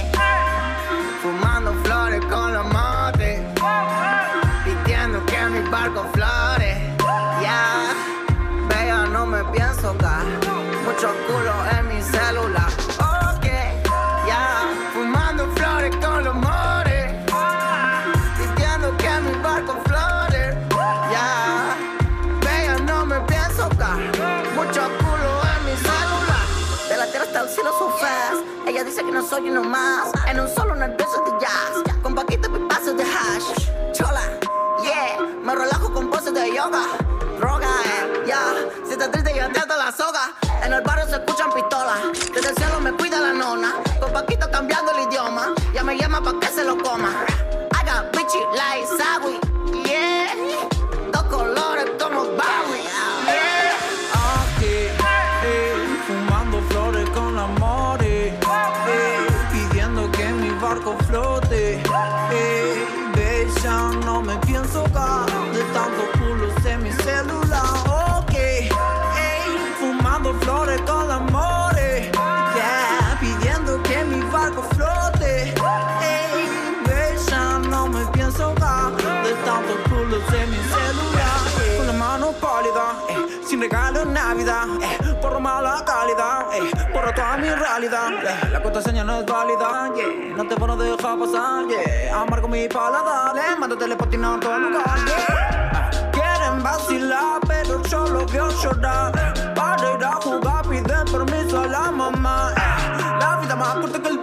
Soy 29.36 29.50
uno 29.50 29.64
más. 29.64 30.10
En 30.28 30.40
un 30.40 30.48
solo 30.48 30.74
nervioso 30.74 31.22
de 31.24 31.32
jazz. 31.40 31.94
Con 32.02 32.14
paquito 32.14 32.48
y 32.56 32.68
pasos 32.68 32.96
de 32.96 33.04
hash. 33.04 33.68
Chola, 33.92 34.22
yeah. 34.82 35.18
Me 35.44 35.54
relajo 35.54 35.92
con 35.92 36.08
poses 36.08 36.32
de 36.32 36.54
yoga. 36.54 36.82
Droga, 37.38 37.68
eh, 37.84 38.24
ya. 38.26 38.40
Si 38.86 38.92
estás 38.92 39.10
triste, 39.10 39.34
yo 39.36 39.46
te 39.52 39.66
la 39.66 39.92
soga. 39.92 40.32
En 40.64 40.72
el 40.72 40.80
barrio 40.80 41.06
se 41.06 41.16
escuchan 41.16 41.50
pistolas. 41.52 42.00
Desde 42.34 42.48
el 42.48 42.56
cielo 42.56 42.80
me 42.80 42.92
cuida 42.92 43.20
la 43.20 43.34
nona. 43.34 43.74
Con 44.00 44.10
paquito 44.10 44.50
cambiando 44.50 44.92
el 44.92 45.06
idioma. 45.06 45.54
Ya 45.74 45.84
me 45.84 45.98
llama 45.98 46.22
pa' 46.22 46.40
que 46.40 46.46
se 46.46 46.64
lo 46.64 46.78
coma. 46.78 47.25
Mi 87.38 87.48
realidad. 87.48 88.08
eh, 88.22 88.48
la 88.52 88.62
contraseña 88.62 89.04
no 89.04 89.20
es 89.20 89.26
válida, 89.26 89.92
yeah, 89.94 90.36
no 90.36 90.46
te 90.46 90.54
van 90.54 90.70
a 90.70 90.76
dejar 90.76 91.18
pasar, 91.18 91.66
yeah, 91.68 92.20
amargo 92.20 92.48
mi 92.48 92.68
paladar, 92.68 93.36
eh, 93.36 93.56
mando 93.58 93.76
telepatina 93.76 94.34
a 94.34 94.40
todo 94.40 94.58
lugar, 94.58 94.98
yeah. 95.06 96.10
Quieren 96.12 96.62
vacilar, 96.62 97.40
pero 97.46 97.82
yo 97.82 98.06
lo 98.06 98.26
veo 98.26 98.48
llorar. 98.62 99.12
Para 99.54 99.92
ir 99.94 100.04
a 100.04 100.12
jugar, 100.14 100.62
piden 100.68 101.04
permiso 101.10 101.60
a 101.60 101.66
la 101.66 101.90
mamá. 101.90 102.52
La 103.20 103.36
vida 103.40 103.56
más 103.56 103.74
corta 103.76 103.98
que 104.00 104.08
el 104.08 104.18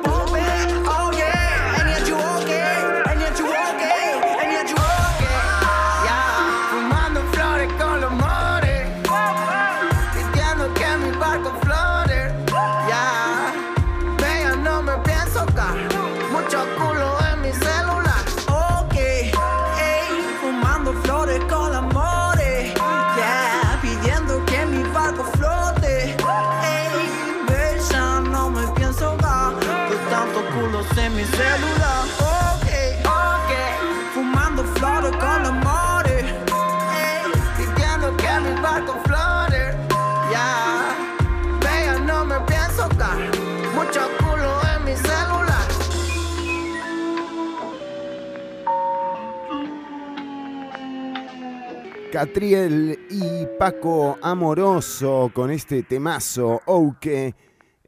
Catriel 52.14 53.08
y 53.10 53.48
Paco 53.58 54.20
Amoroso 54.22 55.32
con 55.34 55.50
este 55.50 55.82
temazo, 55.82 56.62
Ouke, 56.68 57.34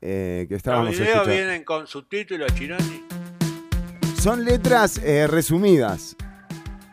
eh, 0.02 0.46
que 0.48 0.54
Los 0.56 0.58
estábamos 0.58 0.90
videos 0.94 1.10
escuchando. 1.10 1.30
vienen 1.32 1.64
con 1.64 1.86
subtítulos, 1.86 2.52
Chironi. 2.56 3.04
Son 4.20 4.44
letras 4.44 4.98
eh, 5.04 5.28
resumidas. 5.28 6.16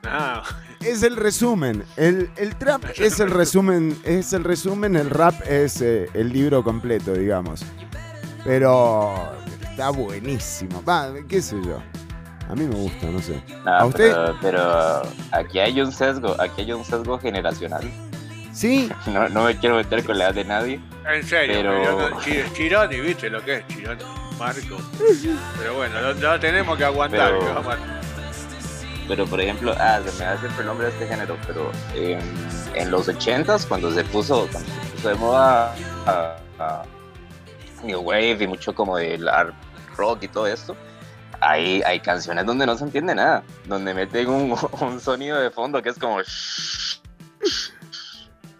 Ah, 0.05 0.43
Es 0.81 1.03
el 1.03 1.17
resumen. 1.17 1.83
El, 1.97 2.29
el 2.37 2.55
trap 2.57 2.85
es 2.99 3.19
el 3.19 3.31
resumen. 3.31 3.97
Es 4.05 4.35
el 4.35 4.45
resumen. 4.45 4.95
El 4.95 5.09
rap 5.09 5.35
es 5.49 5.81
eh, 5.81 6.11
el 6.13 6.31
libro 6.35 6.63
completo, 6.63 7.15
digamos. 7.15 7.65
Pero 8.45 9.33
está 9.63 9.89
buenísimo. 9.89 10.85
Va, 10.85 11.11
qué 11.27 11.41
sé 11.41 11.57
yo. 11.65 11.83
A 12.53 12.55
mí 12.55 12.65
me 12.65 12.75
gusta, 12.75 13.07
no 13.07 13.19
sé. 13.19 13.43
No, 13.65 13.71
¿A 13.73 13.85
usted? 13.87 14.13
Pero, 14.15 14.37
pero 14.43 15.03
aquí 15.31 15.59
hay 15.59 15.81
un 15.81 15.91
sesgo, 15.91 16.37
aquí 16.39 16.61
hay 16.61 16.73
un 16.73 16.85
sesgo 16.85 17.19
generacional. 17.19 17.91
Sí, 18.53 18.91
No, 19.07 19.27
no 19.31 19.45
me 19.45 19.57
quiero 19.57 19.77
meter 19.77 20.05
con 20.05 20.19
la 20.19 20.25
edad 20.27 20.35
de 20.35 20.45
nadie. 20.45 20.81
en 21.11 21.27
serio, 21.27 21.57
Pero- 21.63 22.11
no- 22.11 22.21
Chi- 22.21 22.45
Chironi, 22.53 23.01
¿viste 23.01 23.31
lo 23.31 23.43
que 23.43 23.57
es 23.57 23.67
Chironi? 23.69 24.03
Marco. 24.39 24.77
Pero 25.59 25.75
bueno, 25.77 25.99
lo, 26.03 26.13
lo 26.13 26.41
tenemos 26.41 26.77
que 26.77 26.85
aguantar. 26.85 27.31
Pero- 27.31 27.39
que 27.41 27.53
vamos 27.55 27.75
a- 27.75 27.79
Pero 29.09 29.27
por 29.27 29.41
ejemplo, 29.41 29.75
ah, 29.79 30.01
se 30.05 30.13
me 30.19 30.25
da 30.27 30.37
siempre 30.39 30.61
el 30.61 30.67
nombre 30.67 30.87
de 30.89 30.93
este 30.93 31.07
género, 31.07 31.39
pero 31.47 31.71
en, 31.95 32.21
en 32.75 32.91
los 32.91 33.09
80s, 33.09 33.67
cuando 33.67 33.91
se 33.93 34.05
puso, 34.05 34.47
cuando 34.53 34.69
se 34.71 34.91
puso 34.95 35.09
de 35.09 35.15
moda 35.15 35.75
ah, 36.07 36.37
ah, 36.59 36.83
New 37.83 38.01
Wave 38.01 38.37
y 38.41 38.47
mucho 38.47 38.75
como 38.75 38.99
el 38.99 39.27
art 39.29 39.55
rock 39.97 40.25
y 40.25 40.29
todo 40.29 40.47
esto, 40.47 40.77
hay, 41.43 41.83
hay 41.83 42.01
canciones 42.01 42.47
donde 42.47 42.67
no 42.67 42.77
se 42.77 42.85
entiende 42.85 43.15
nada, 43.15 43.43
donde 43.67 43.93
meten 43.95 44.29
un, 44.29 44.55
un 44.81 45.01
sonido 45.01 45.41
de 45.41 45.51
fondo 45.51 45.83
que 45.83 45.89
es 45.89 45.99
como... 45.99 46.21
shhh, 46.21 47.03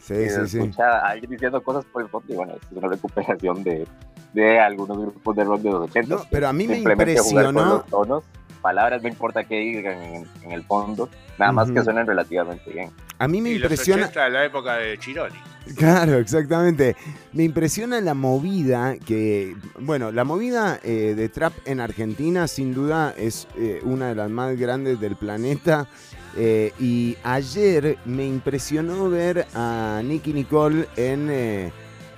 sí, 0.01 0.15
y 0.15 0.29
sí, 0.29 0.31
se 0.31 0.49
sí. 0.49 0.59
escucha 0.59 0.99
a 0.99 1.11
alguien 1.11 1.31
diciendo 1.31 1.63
cosas 1.63 1.85
por 1.87 2.03
el 2.03 2.09
fondo 2.09 2.33
y 2.33 2.37
bueno, 2.37 2.55
es 2.55 2.77
una 2.77 2.89
recuperación 2.89 3.63
de, 3.63 3.87
de 4.33 4.61
algunos 4.61 4.99
grupos 4.99 5.37
de 5.37 5.45
rock 5.45 5.61
de 5.61 5.71
los 5.71 5.91
80. 5.91 6.15
No, 6.15 6.23
pero 6.31 6.49
a 6.49 6.53
mí 6.53 6.67
me 6.67 6.79
impresionó. 6.79 7.53
los 7.53 7.87
tonos, 7.87 8.25
palabras, 8.61 9.01
no 9.03 9.09
importa 9.09 9.45
qué 9.45 9.57
digan 9.57 10.03
en, 10.03 10.27
en 10.43 10.53
el 10.53 10.65
fondo, 10.65 11.09
nada 11.39 11.53
más 11.53 11.71
que 11.71 11.83
suenen 11.83 12.07
relativamente 12.07 12.69
bien. 12.71 12.91
A 13.19 13.29
mí 13.29 13.41
me 13.41 13.51
y 13.51 13.55
impresiona. 13.57 14.03
los 14.03 14.11
80 14.11 14.25
de 14.25 14.31
la 14.31 14.45
época 14.45 14.75
de 14.77 14.99
Chironi. 14.99 15.39
Claro, 15.77 16.19
exactamente. 16.19 16.97
Me 17.33 17.45
impresiona 17.45 18.01
la 18.01 18.15
movida 18.15 18.97
que, 18.97 19.57
bueno, 19.81 20.13
la 20.13 20.25
movida 20.25 20.81
eh, 20.83 21.15
de 21.17 21.29
trap 21.29 21.53
en 21.65 21.81
Argentina 21.81 22.49
sin 22.49 22.75
duda 22.75 23.15
es 23.17 23.47
eh, 23.57 23.81
una 23.85 24.09
de 24.09 24.15
las 24.15 24.31
más 24.31 24.57
grandes 24.59 25.01
del 25.01 25.17
planeta. 25.17 25.89
Eh, 26.37 26.73
y 26.81 27.17
ayer 27.25 27.99
me 28.07 28.27
impresionó 28.27 29.11
ver 29.11 29.47
a 29.55 30.01
Nicky 30.05 30.33
Nicole 30.33 30.87
en, 30.97 31.29
eh, 31.31 31.73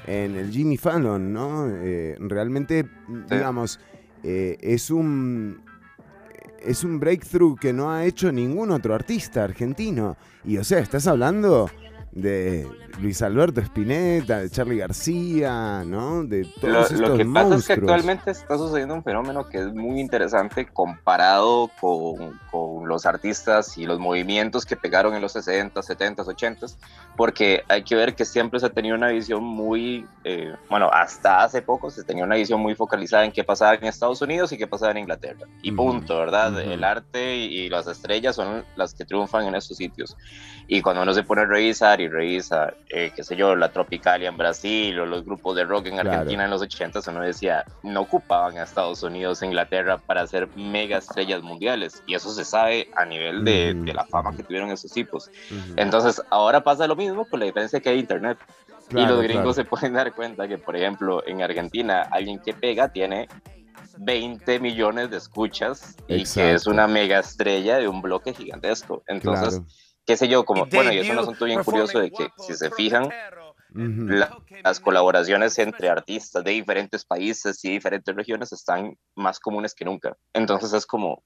en 0.06 0.36
el 0.36 0.50
Jimmy 0.50 0.76
Fallon, 0.76 1.32
¿no? 1.32 1.66
Realmente, 2.18 2.88
digamos, 3.28 3.80
es 4.22 4.90
un 4.90 5.62
es 6.62 6.82
un 6.82 6.98
breakthrough 6.98 7.58
que 7.58 7.74
no 7.74 7.90
ha 7.90 8.06
hecho 8.06 8.32
ningún 8.32 8.70
otro 8.70 8.94
artista 8.94 9.44
argentino. 9.44 10.16
Y 10.44 10.56
o 10.56 10.64
sea, 10.64 10.78
estás 10.78 11.06
hablando 11.06 11.68
de 12.14 12.66
Luis 13.00 13.22
Alberto 13.22 13.60
Spinetta, 13.60 14.38
de 14.38 14.50
Charlie 14.50 14.78
García, 14.78 15.82
¿no? 15.84 16.24
De 16.24 16.44
todos 16.44 16.72
Lo, 16.72 16.82
estos 16.82 17.00
lo 17.00 17.16
que 17.16 17.24
pasa 17.24 17.54
es 17.56 17.66
que 17.66 17.72
actualmente 17.74 18.30
está 18.30 18.56
sucediendo 18.56 18.94
un 18.94 19.02
fenómeno 19.02 19.48
que 19.48 19.58
es 19.58 19.74
muy 19.74 20.00
interesante 20.00 20.66
comparado 20.66 21.70
con, 21.80 22.38
con 22.50 22.88
los 22.88 23.06
artistas 23.06 23.76
y 23.78 23.86
los 23.86 23.98
movimientos 23.98 24.64
que 24.64 24.76
pegaron 24.76 25.14
en 25.14 25.22
los 25.22 25.32
60, 25.32 25.82
70, 25.82 26.22
80, 26.22 26.66
porque 27.16 27.62
hay 27.68 27.82
que 27.82 27.94
ver 27.94 28.14
que 28.14 28.24
siempre 28.24 28.60
se 28.60 28.70
tenía 28.70 28.94
una 28.94 29.08
visión 29.08 29.42
muy, 29.42 30.06
eh, 30.24 30.54
bueno, 30.70 30.88
hasta 30.92 31.42
hace 31.42 31.62
poco 31.62 31.90
se 31.90 32.04
tenía 32.04 32.24
una 32.24 32.36
visión 32.36 32.60
muy 32.60 32.74
focalizada 32.74 33.24
en 33.24 33.32
qué 33.32 33.44
pasaba 33.44 33.74
en 33.74 33.84
Estados 33.84 34.22
Unidos 34.22 34.52
y 34.52 34.58
qué 34.58 34.66
pasaba 34.66 34.92
en 34.92 34.98
Inglaterra. 34.98 35.46
Y 35.62 35.72
punto, 35.72 36.18
¿verdad? 36.18 36.60
El 36.60 36.84
arte 36.84 37.36
y, 37.36 37.60
y 37.60 37.68
las 37.68 37.86
estrellas 37.86 38.36
son 38.36 38.64
las 38.76 38.94
que 38.94 39.04
triunfan 39.04 39.46
en 39.46 39.54
esos 39.54 39.76
sitios. 39.76 40.16
Y 40.66 40.80
cuando 40.80 41.02
uno 41.02 41.12
se 41.12 41.22
pone 41.22 41.42
a 41.42 41.46
revisar 41.46 42.00
y 42.00 42.08
revisa, 42.08 42.72
eh, 42.90 43.12
qué 43.14 43.22
sé 43.24 43.34
yo, 43.36 43.56
la 43.56 43.70
Tropicalia 43.72 44.28
en 44.28 44.36
Brasil 44.36 44.98
o 45.00 45.06
los 45.06 45.24
grupos 45.24 45.56
de 45.56 45.64
rock 45.64 45.86
en 45.86 45.94
Claro. 45.94 46.10
Argentina 46.12 46.44
en 46.44 46.50
los 46.50 46.62
80, 46.62 47.00
uno 47.08 47.20
decía, 47.22 47.64
no 47.82 48.02
ocupaban 48.02 48.58
a 48.58 48.62
Estados 48.62 49.02
Unidos 49.02 49.42
e 49.42 49.46
Inglaterra 49.46 49.98
para 49.98 50.22
hacer 50.22 50.48
mega 50.56 50.98
estrellas 50.98 51.42
mundiales. 51.42 52.02
Y 52.06 52.14
eso 52.14 52.30
se 52.32 52.44
sabe 52.44 52.88
a 52.96 53.04
nivel 53.04 53.44
de, 53.44 53.74
de 53.74 53.94
la 53.94 54.04
fama 54.04 54.36
que 54.36 54.42
tuvieron 54.42 54.70
esos 54.70 54.92
tipos. 54.92 55.30
Entonces, 55.76 56.20
ahora 56.30 56.62
pasa 56.62 56.86
lo 56.86 56.96
mismo 56.96 57.24
con 57.28 57.40
la 57.40 57.46
diferencia 57.46 57.80
que 57.80 57.88
hay 57.90 57.98
Internet. 57.98 58.38
y 58.90 58.94
Claro, 58.94 59.14
los 59.14 59.22
gringos 59.24 59.42
claro. 59.42 59.52
se 59.54 59.64
pueden 59.64 59.92
dar 59.94 60.12
cuenta 60.14 60.46
que, 60.46 60.58
por 60.58 60.76
ejemplo, 60.76 61.26
en 61.26 61.42
Argentina, 61.42 62.02
alguien 62.10 62.38
que 62.38 62.52
pega 62.54 62.88
tiene 62.92 63.28
20 63.98 64.58
millones 64.60 65.10
de 65.10 65.16
escuchas 65.18 65.96
y 66.08 66.16
que 66.16 66.22
es 66.22 66.36
Exacto. 66.36 66.70
una 66.70 66.86
mega 66.86 67.18
estrella 67.20 67.78
de 67.78 67.88
un 67.88 68.02
bloque 68.02 68.34
gigantesco. 68.34 69.02
Entonces, 69.06 69.50
Claro. 69.60 69.64
Qué 70.06 70.16
sé 70.16 70.28
yo, 70.28 70.44
como, 70.44 70.66
Y 70.66 70.74
bueno, 70.74 70.92
y 70.92 70.98
es 70.98 71.10
un 71.10 71.18
asunto 71.18 71.44
bien 71.46 71.62
curioso 71.62 71.98
de 71.98 72.10
que, 72.10 72.28
si 72.38 72.54
se 72.54 72.70
fijan, 72.70 73.10
la- 73.72 74.38
las 74.62 74.80
colaboraciones 74.80 75.58
entre 75.58 75.88
artistas 75.88 76.44
de 76.44 76.52
diferentes 76.52 77.04
países 77.04 77.64
y 77.64 77.70
diferentes 77.70 78.14
regiones 78.14 78.52
están 78.52 78.96
más 79.16 79.40
comunes 79.40 79.74
que 79.74 79.84
nunca. 79.84 80.16
Entonces 80.32 80.72
es 80.72 80.86
como 80.86 81.24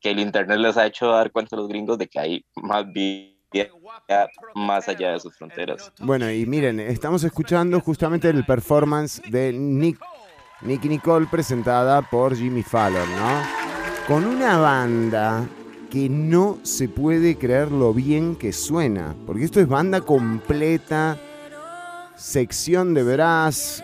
que 0.00 0.10
el 0.10 0.20
Internet 0.20 0.58
les 0.58 0.76
ha 0.76 0.86
hecho 0.86 1.08
dar 1.08 1.32
cuenta 1.32 1.56
a 1.56 1.58
los 1.58 1.68
gringos 1.68 1.98
de 1.98 2.06
que 2.08 2.20
hay 2.20 2.44
más 2.56 2.84
vida 2.92 3.34
más 4.54 4.88
allá 4.88 5.12
de 5.12 5.20
sus 5.20 5.36
fronteras. 5.36 5.90
Bueno, 6.00 6.30
y 6.30 6.44
miren, 6.46 6.80
estamos 6.80 7.24
escuchando 7.24 7.80
justamente 7.80 8.28
el 8.28 8.44
performance 8.44 9.22
de 9.30 9.52
Nick, 9.52 9.98
Nicky 10.60 10.88
Nicole 10.88 11.26
presentada 11.30 12.02
por 12.02 12.36
Jimmy 12.36 12.62
Fallon, 12.62 13.08
¿no? 13.16 13.42
Con 14.06 14.24
una 14.24 14.58
banda 14.58 15.48
que 15.90 16.08
no 16.08 16.58
se 16.62 16.88
puede 16.88 17.36
creer 17.36 17.70
lo 17.72 17.94
bien 17.94 18.36
que 18.36 18.52
suena, 18.52 19.14
porque 19.26 19.44
esto 19.44 19.60
es 19.60 19.68
banda 19.68 20.00
completa, 20.00 21.18
sección 22.16 22.94
de 22.94 23.02
brass, 23.02 23.82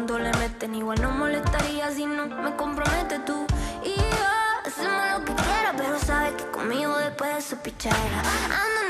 tanto 0.00 0.18
le 0.18 0.32
meten. 0.38 0.74
Igual 0.74 1.00
no 1.02 1.10
molestaría 1.10 1.90
si 1.90 2.06
no 2.06 2.26
me 2.26 2.56
compromete 2.56 3.18
tú. 3.20 3.46
Y 3.84 3.94
yo 3.94 4.30
hacemos 4.64 5.02
lo 5.12 5.24
que 5.24 5.34
quiera, 5.34 5.74
pero 5.76 5.98
sabes 5.98 6.32
que 6.34 6.50
conmigo 6.50 6.96
después 6.98 7.34
de 7.34 7.42
su 7.42 7.56
pichadera. 7.56 8.22
Ando 8.44 8.89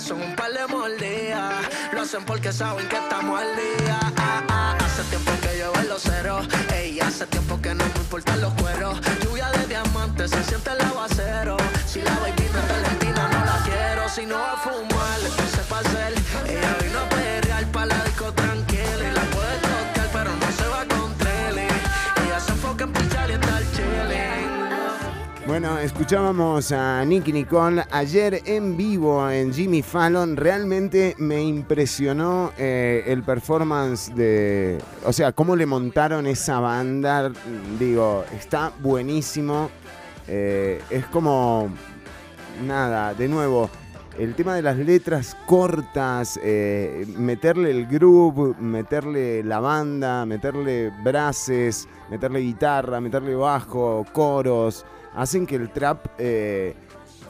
son 0.00 0.20
un 0.20 0.34
par 0.34 0.52
de 0.52 0.66
mordidas. 0.66 1.54
Lo 1.92 2.02
hacen 2.02 2.24
porque 2.24 2.52
saben 2.52 2.88
que 2.88 2.96
estamos 2.96 3.40
al 3.40 3.54
día. 3.54 3.98
Ah, 4.16 4.42
ah, 4.48 4.78
hace 4.84 5.02
tiempo 5.04 5.30
que 5.40 5.58
yo 5.58 5.72
en 5.80 5.88
los 5.88 6.02
ceros. 6.02 6.46
Ey, 6.74 6.98
hace 7.00 7.26
tiempo 7.26 7.60
que 7.60 7.74
no 7.74 7.84
me 7.84 8.00
importan 8.00 8.40
los 8.40 8.52
cueros. 8.54 8.98
Lluvia 9.22 9.50
de 9.50 9.66
diamantes, 9.66 10.30
se 10.30 10.42
siente 10.44 10.70
el 10.72 10.80
aguacero. 10.80 11.56
Si 11.86 12.00
la 12.02 12.14
baby 12.20 12.48
no 12.52 12.58
es 12.60 13.04
no 13.04 13.44
la 13.44 13.62
quiero. 13.64 14.08
Si 14.08 14.26
no 14.26 14.34
va 14.34 14.52
a 14.52 14.56
fumar, 14.56 15.20
entonces 15.20 15.66
pa' 15.68 15.78
hacer. 15.78 16.23
Bueno, 25.54 25.78
escuchábamos 25.78 26.72
a 26.72 27.04
Nicky 27.04 27.32
Nicole 27.32 27.84
ayer 27.92 28.42
en 28.44 28.76
vivo 28.76 29.30
en 29.30 29.54
Jimmy 29.54 29.82
Fallon. 29.82 30.36
Realmente 30.36 31.14
me 31.18 31.44
impresionó 31.44 32.50
eh, 32.58 33.04
el 33.06 33.22
performance 33.22 34.12
de. 34.16 34.78
O 35.06 35.12
sea, 35.12 35.30
cómo 35.30 35.54
le 35.54 35.64
montaron 35.64 36.26
esa 36.26 36.58
banda. 36.58 37.30
Digo, 37.78 38.24
está 38.36 38.72
buenísimo. 38.80 39.70
Eh, 40.26 40.82
es 40.90 41.06
como, 41.06 41.68
nada, 42.66 43.14
de 43.14 43.28
nuevo, 43.28 43.70
el 44.18 44.34
tema 44.34 44.56
de 44.56 44.62
las 44.62 44.76
letras 44.76 45.36
cortas, 45.46 46.36
eh, 46.42 47.06
meterle 47.16 47.70
el 47.70 47.86
groove, 47.86 48.56
meterle 48.58 49.44
la 49.44 49.60
banda, 49.60 50.26
meterle 50.26 50.90
brases, 51.04 51.86
meterle 52.10 52.40
guitarra, 52.40 53.00
meterle 53.00 53.36
bajo, 53.36 54.04
coros, 54.12 54.84
hacen 55.14 55.46
que 55.46 55.56
el 55.56 55.70
trap 55.70 56.06
eh, 56.18 56.74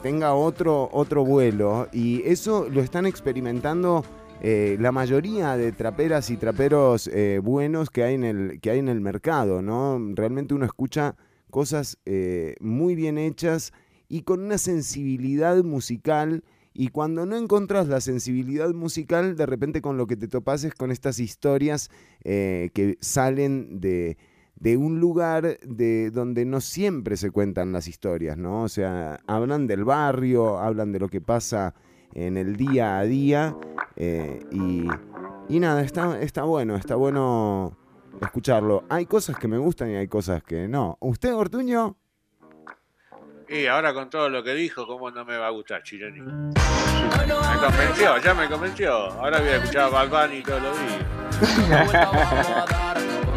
tenga 0.01 0.33
otro, 0.33 0.89
otro 0.91 1.23
vuelo. 1.23 1.87
Y 1.91 2.21
eso 2.25 2.67
lo 2.69 2.81
están 2.81 3.05
experimentando 3.05 4.03
eh, 4.41 4.77
la 4.79 4.91
mayoría 4.91 5.55
de 5.55 5.71
traperas 5.71 6.29
y 6.29 6.37
traperos 6.37 7.07
eh, 7.07 7.39
buenos 7.41 7.89
que 7.89 8.03
hay, 8.03 8.15
en 8.15 8.23
el, 8.23 8.59
que 8.59 8.71
hay 8.71 8.79
en 8.79 8.89
el 8.89 9.01
mercado, 9.01 9.61
¿no? 9.61 9.99
Realmente 10.13 10.53
uno 10.53 10.65
escucha 10.65 11.15
cosas 11.49 11.97
muy 12.59 12.95
bien 12.95 13.17
hechas 13.17 13.71
y 14.09 14.23
con 14.23 14.41
una 14.41 14.57
sensibilidad 14.57 15.63
musical. 15.63 16.43
Y 16.73 16.89
cuando 16.89 17.25
no 17.25 17.37
encontrás 17.37 17.87
la 17.87 18.01
sensibilidad 18.01 18.73
musical, 18.73 19.37
de 19.37 19.45
repente 19.45 19.81
con 19.81 19.95
lo 19.95 20.05
que 20.05 20.17
te 20.17 20.27
topas 20.27 20.65
es 20.65 20.73
con 20.75 20.91
estas 20.91 21.19
historias 21.19 21.89
que 22.21 22.97
salen 22.99 23.79
de, 23.79 24.17
de 24.55 24.77
un 24.77 24.99
lugar 24.99 25.59
de 25.61 26.11
donde 26.11 26.45
no 26.45 26.61
siempre 26.61 27.17
se 27.17 27.31
cuentan 27.31 27.71
las 27.71 27.87
historias, 27.87 28.37
¿no? 28.37 28.63
O 28.63 28.69
sea, 28.69 29.19
hablan 29.27 29.67
del 29.67 29.83
barrio, 29.83 30.59
hablan 30.59 30.91
de 30.91 30.99
lo 30.99 31.09
que 31.09 31.21
pasa 31.21 31.73
en 32.13 32.37
el 32.37 32.55
día 32.55 32.97
a 32.97 33.03
día 33.03 33.55
eh, 33.95 34.39
y, 34.51 34.87
y 35.49 35.59
nada, 35.59 35.81
está, 35.83 36.21
está 36.21 36.43
bueno, 36.43 36.75
está 36.77 36.95
bueno 36.95 37.77
escucharlo. 38.21 38.85
Hay 38.89 39.05
cosas 39.05 39.37
que 39.37 39.47
me 39.47 39.57
gustan 39.57 39.91
y 39.91 39.95
hay 39.95 40.07
cosas 40.07 40.41
que 40.43 40.67
no. 40.67 40.97
¿Usted, 41.01 41.33
Ortuño? 41.35 41.97
Y 43.47 43.67
ahora 43.67 43.93
con 43.93 44.09
todo 44.09 44.27
lo 44.29 44.43
que 44.43 44.55
dijo, 44.55 44.87
¿cómo 44.87 45.11
no 45.11 45.23
me 45.23 45.37
va 45.37 45.47
a 45.47 45.51
gustar 45.51 45.83
Chironi? 45.83 46.19
Me 46.21 46.49
convenció, 47.59 48.17
ya 48.17 48.33
me 48.33 48.49
convenció. 48.49 48.91
Ahora 48.91 49.39
voy 49.39 49.49
a 49.49 49.57
escuchar 49.57 49.83
a 49.83 49.89
Bad 49.89 50.09
Bunny 50.09 50.41
todos 50.41 50.63
los 50.63 50.75
días. 50.79 51.05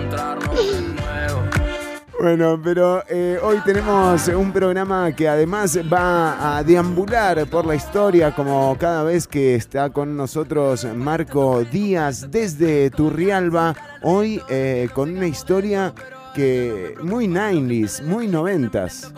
Bueno, 2.20 2.60
pero 2.62 3.04
eh, 3.08 3.38
hoy 3.42 3.58
tenemos 3.64 4.26
un 4.28 4.52
programa 4.52 5.12
que 5.12 5.28
además 5.28 5.78
va 5.92 6.56
a 6.58 6.64
deambular 6.64 7.46
por 7.46 7.64
la 7.64 7.76
historia, 7.76 8.34
como 8.34 8.76
cada 8.78 9.04
vez 9.04 9.28
que 9.28 9.54
está 9.54 9.90
con 9.90 10.16
nosotros 10.16 10.84
Marco 10.96 11.62
Díaz 11.62 12.28
desde 12.30 12.90
Turrialba. 12.90 13.76
Hoy 14.02 14.42
eh, 14.48 14.88
con 14.94 15.16
una 15.16 15.28
historia 15.28 15.92
que 16.34 16.94
muy 17.02 17.28
90s, 17.28 18.02
muy 18.02 18.26
90s. 18.26 19.12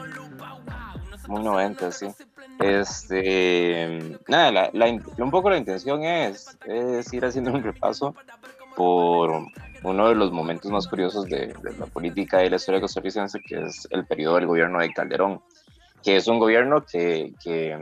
Muy 1.27 1.43
90, 1.43 1.93
sí. 1.93 2.07
Este, 2.59 4.19
nada, 4.29 4.53
la- 4.53 4.71
la 4.75 4.89
in- 4.89 5.03
un 5.17 5.31
poco 5.31 5.49
la 5.49 5.57
intención 5.57 6.03
es, 6.05 6.59
es 6.67 7.11
ir 7.15 7.25
haciendo 7.25 7.51
un 7.53 7.63
repaso 7.63 8.15
por 8.77 9.47
uno 9.83 10.09
de 10.09 10.15
los 10.15 10.33
momentos 10.33 10.71
más 10.71 10.87
curiosos 10.87 11.27
de, 11.27 11.49
de 11.49 11.77
la 11.79 11.87
política 11.87 12.45
y 12.45 12.51
la 12.51 12.57
historia 12.57 12.81
costarricense, 12.81 13.41
que 13.41 13.63
es 13.63 13.87
el 13.91 14.07
periodo 14.07 14.37
del 14.37 14.47
gobierno 14.47 14.81
de 14.81 14.93
Calderón, 14.93 15.41
que 16.03 16.17
es 16.17 16.29
un 16.29 16.39
gobierno 16.39 16.85
que, 16.85 17.33
que, 17.43 17.77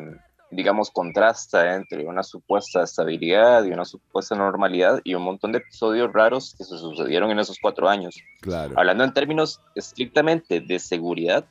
digamos, 0.50 0.90
contrasta 0.90 1.74
entre 1.74 2.06
una 2.06 2.22
supuesta 2.22 2.82
estabilidad 2.82 3.64
y 3.64 3.70
una 3.70 3.84
supuesta 3.84 4.34
normalidad 4.34 5.00
y 5.04 5.14
un 5.14 5.22
montón 5.22 5.52
de 5.52 5.58
episodios 5.58 6.12
raros 6.12 6.54
que 6.56 6.64
se 6.64 6.78
sucedieron 6.78 7.30
en 7.30 7.38
esos 7.38 7.58
cuatro 7.60 7.88
años. 7.88 8.16
Claro. 8.40 8.74
Hablando 8.76 9.04
en 9.04 9.12
términos 9.12 9.60
estrictamente 9.74 10.60
de 10.60 10.78
seguridad, 10.78 11.44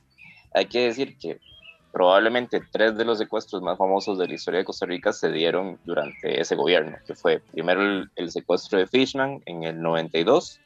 hay 0.53 0.65
que 0.65 0.85
decir 0.85 1.17
que 1.17 1.39
probablemente 1.91 2.61
tres 2.71 2.95
de 2.97 3.05
los 3.05 3.17
secuestros 3.17 3.61
más 3.61 3.77
famosos 3.77 4.17
de 4.17 4.27
la 4.27 4.33
historia 4.33 4.59
de 4.59 4.65
Costa 4.65 4.85
Rica 4.85 5.13
se 5.13 5.31
dieron 5.31 5.79
durante 5.85 6.39
ese 6.39 6.55
gobierno, 6.55 6.97
que 7.05 7.15
fue 7.15 7.39
primero 7.51 8.05
el, 8.15 8.31
secuestro 8.31 8.79
de 8.79 8.87
Fishman 8.87 9.41
en 9.45 9.63
el 9.63 9.81
92, 9.81 10.59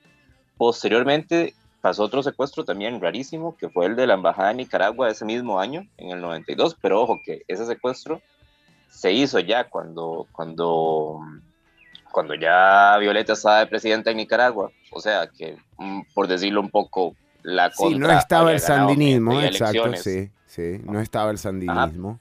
posteriormente 0.58 1.54
pasó 1.82 2.04
otro 2.04 2.22
secuestro 2.22 2.64
también 2.64 3.02
rarísimo, 3.02 3.56
que 3.58 3.70
fue 3.70 3.88
el 3.88 3.96
de 3.96 4.08
la 4.08 4.16
Embajada 4.16 4.50
de 4.50 4.56
Nicaragua 4.56 5.10
ese 5.10 5.26
mismo 5.26 5.60
año, 5.60 5.88
en 5.98 6.12
el 6.12 6.22
92, 6.22 6.78
pero 6.82 7.02
ojo 7.02 7.20
que 7.26 7.44
ese 7.48 7.66
secuestro 7.66 8.22
se 8.90 9.14
hizo 9.14 9.40
ya 9.40 9.70
cuando, 9.70 10.28
cuando, 10.32 11.20
cuando 12.12 12.36
ya 12.36 12.98
Violeta 13.00 13.34
estaba 13.34 13.60
de 13.60 13.68
presidenta 13.68 14.12
en 14.12 14.18
Nicaragua, 14.18 14.70
o 14.92 15.00
sea 15.00 15.28
que, 15.28 15.58
mm, 15.78 16.02
por 16.14 16.28
decirlo 16.28 16.62
un 16.62 16.70
poco, 16.70 17.16
la 17.44 17.72
Sí, 17.72 17.96
no 17.96 18.10
estaba 18.12 18.52
el 18.52 18.60
sandinismo, 18.60 19.42
exacto, 19.42 19.94
sí, 19.96 20.30
sí, 20.48 20.82
no 20.86 21.00
estaba 21.00 21.32
el 21.32 21.38
sandinismo. 21.38 22.20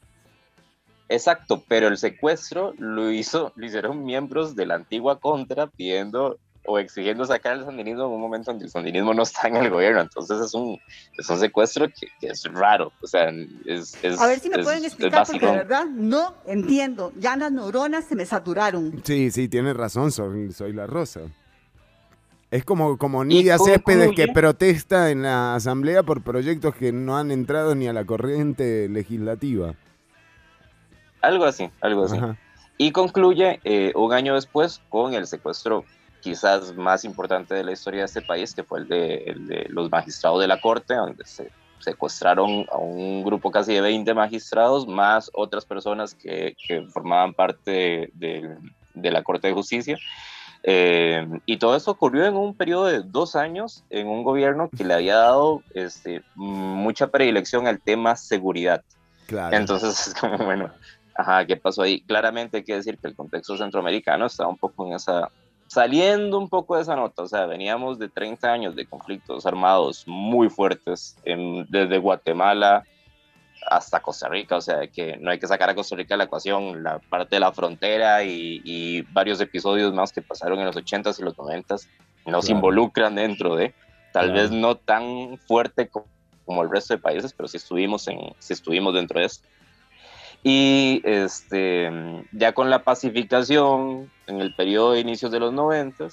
Exacto, 1.09 1.65
pero 1.67 1.89
el 1.89 1.99
secuestro 1.99 2.73
lo 2.79 3.11
hizo, 3.11 3.53
lo 3.57 3.67
hicieron 3.67 4.05
miembros 4.05 4.55
de 4.55 4.67
la 4.67 4.77
antigua 4.77 5.19
contra 5.19 5.67
pidiendo 5.67 6.39
o 6.67 6.79
exigiendo 6.79 7.25
sacar 7.25 7.57
el 7.57 7.65
sandinismo 7.65 8.05
en 8.05 8.11
un 8.13 8.21
momento 8.21 8.53
donde 8.53 8.67
el 8.67 8.71
sandinismo 8.71 9.13
no 9.13 9.25
está 9.25 9.49
en 9.49 9.57
el 9.57 9.71
gobierno. 9.71 10.03
Entonces 10.03 10.39
es 10.41 10.55
un, 10.55 10.79
es 11.19 11.29
un 11.29 11.39
secuestro 11.41 11.89
que, 11.89 12.07
que 12.21 12.29
es 12.29 12.45
raro. 12.53 12.93
O 13.03 13.07
sea, 13.09 13.29
es. 13.65 13.99
es 14.05 14.21
A 14.21 14.27
ver 14.29 14.39
si 14.39 14.51
me 14.51 14.59
es- 14.59 14.63
pueden 14.63 14.85
explicar, 14.85 15.27
porque 15.27 15.47
de 15.47 15.53
verdad 15.53 15.87
no 15.87 16.35
entiendo. 16.47 17.13
Ya 17.19 17.35
las 17.37 17.51
neuronas 17.51 18.05
se 18.05 18.15
me 18.15 18.25
saturaron. 18.25 19.03
Sí, 19.05 19.33
sí, 19.33 19.49
tienes 19.49 19.75
razón, 19.77 20.13
soy, 20.13 20.53
soy 20.53 20.73
la 20.75 20.87
rosa. 20.87 21.23
Es 22.51 22.65
como, 22.65 22.99
como 22.99 23.25
Nidia 23.25 23.57
concluye- 23.57 23.75
Céspedes 23.75 24.11
que 24.17 24.27
protesta 24.33 25.11
en 25.11 25.23
la 25.23 25.55
asamblea 25.55 26.03
por 26.03 26.23
proyectos 26.23 26.75
que 26.75 26.91
no 26.93 27.17
han 27.17 27.31
entrado 27.31 27.75
ni 27.75 27.87
a 27.87 27.93
la 27.93 28.05
corriente 28.05 28.89
legislativa. 28.89 29.75
Algo 31.23 31.45
así, 31.45 31.71
algo 31.81 32.05
así. 32.07 32.17
Ajá. 32.17 32.37
Y 32.79 32.93
concluye 32.93 33.61
eh, 33.65 33.93
un 33.95 34.13
año 34.13 34.35
después 34.35 34.81
con 34.89 35.13
el 35.15 35.27
secuestro 35.27 35.85
quizás 36.23 36.75
más 36.75 37.05
importante 37.05 37.55
de 37.55 37.63
la 37.65 37.73
historia 37.73 38.01
de 38.01 38.07
este 38.07 38.23
país, 38.23 38.55
que 38.55 38.65
fue 38.65 38.81
el 38.81 38.89
de, 38.89 39.15
el 39.27 39.47
de 39.47 39.67
los 39.69 39.91
magistrados 39.91 40.41
de 40.41 40.49
la 40.49 40.61
Corte, 40.61 40.95
donde 40.95 41.25
se 41.27 41.51
secuestraron 41.79 42.67
a 42.71 42.77
un 42.79 43.23
grupo 43.25 43.51
casi 43.51 43.73
de 43.75 43.81
20 43.81 44.13
magistrados, 44.15 44.87
más 44.87 45.31
otras 45.35 45.65
personas 45.65 46.15
que, 46.15 46.55
que 46.67 46.83
formaban 46.87 47.33
parte 47.33 47.71
de, 47.71 48.11
de- 48.15 48.57
de 48.95 49.11
la 49.11 49.23
Corte 49.23 49.49
de 49.49 49.55
Justicia. 49.55 49.97
Eh, 50.63 51.27
y 51.47 51.57
todo 51.57 51.75
eso 51.75 51.91
ocurrió 51.91 52.27
en 52.27 52.37
un 52.37 52.55
periodo 52.55 52.87
de 52.87 53.01
dos 53.03 53.35
años 53.35 53.83
en 53.89 54.09
un 54.09 54.23
gobierno 54.23 54.69
que 54.77 54.85
le 54.85 54.95
había 54.95 55.17
dado 55.17 55.63
este, 55.75 56.23
mucha 56.35 57.07
predilección 57.07 57.67
al 57.67 57.81
tema 57.81 58.15
seguridad. 58.17 58.83
Claro. 59.27 59.57
Entonces 59.57 60.07
es 60.09 60.15
como, 60.15 60.37
bueno, 60.39 60.71
ajá, 61.15 61.47
¿qué 61.47 61.57
pasó 61.57 61.83
ahí? 61.83 62.03
Claramente 62.03 62.59
hay 62.59 62.65
que 62.65 62.75
decir 62.77 62.99
que 62.99 63.09
el 63.09 63.15
contexto 63.17 63.57
centroamericano 63.57 64.27
está 64.27 64.47
un 64.47 64.59
poco 64.59 64.87
en 64.87 64.95
esa, 64.95 65.29
saliendo 65.67 66.37
un 66.39 66.49
poco 66.49 66.77
de 66.77 66.83
esa 66.83 66.97
nota, 66.97 67.23
o 67.23 67.29
sea, 67.29 67.47
veníamos 67.47 67.99
de 67.99 68.09
30 68.09 68.53
años 68.53 68.77
de 68.77 68.87
conflictos 68.87 69.47
armados 69.47 70.05
muy 70.07 70.49
fuertes, 70.51 71.17
en- 71.25 71.65
desde 71.71 71.99
Guatemala 71.99 72.85
hasta 73.69 74.01
Costa 74.01 74.29
Rica, 74.29 74.57
o 74.57 74.61
sea, 74.61 74.87
que 74.89 75.17
no 75.19 75.31
hay 75.31 75.39
que 75.39 75.47
sacar 75.47 75.69
a 75.71 75.75
Costa 75.75 75.97
Rica 75.97 76.15
de 76.15 76.19
la 76.19 76.25
ecuación, 76.25 76.83
la 76.83 76.99
parte 76.99 77.37
de 77.37 77.41
la 77.41 77.53
frontera 77.53 78.25
y, 78.25 78.61
y 78.65 79.03
varios 79.13 79.41
episodios 79.41 79.93
más 79.93 80.13
que 80.13 80.23
pasaron 80.23 80.59
en 80.61 80.67
los 80.67 80.77
80s 80.77 81.19
y 81.19 81.23
los 81.23 81.37
90s 81.37 81.87
nos 82.27 82.45
Claro. 82.47 82.57
involucran 82.57 83.15
dentro 83.15 83.57
de, 83.57 83.75
tal 84.13 84.27
Claro. 84.27 84.41
vez 84.43 84.51
no 84.51 84.77
tan 84.77 85.39
fuerte 85.47 85.89
co- 85.89 86.07
como 86.45 86.63
el 86.63 86.71
resto 86.71 86.95
de 86.95 87.01
países, 87.01 87.33
pero 87.33 87.49
sí 87.49 87.59
estuvimos, 87.59 88.09
en, 88.09 88.19
sí 88.39 88.53
estuvimos 88.53 88.95
dentro 88.95 89.21
de 89.21 89.27
eso. 89.27 89.41
Y 90.43 91.03
este, 91.05 91.91
ya 92.33 92.53
con 92.53 92.71
la 92.71 92.83
pacificación, 92.83 94.11
en 94.27 94.41
el 94.41 94.55
periodo 94.55 94.93
de 94.93 95.01
inicios 95.01 95.31
de 95.31 95.39
los 95.41 95.53
90, 95.53 96.07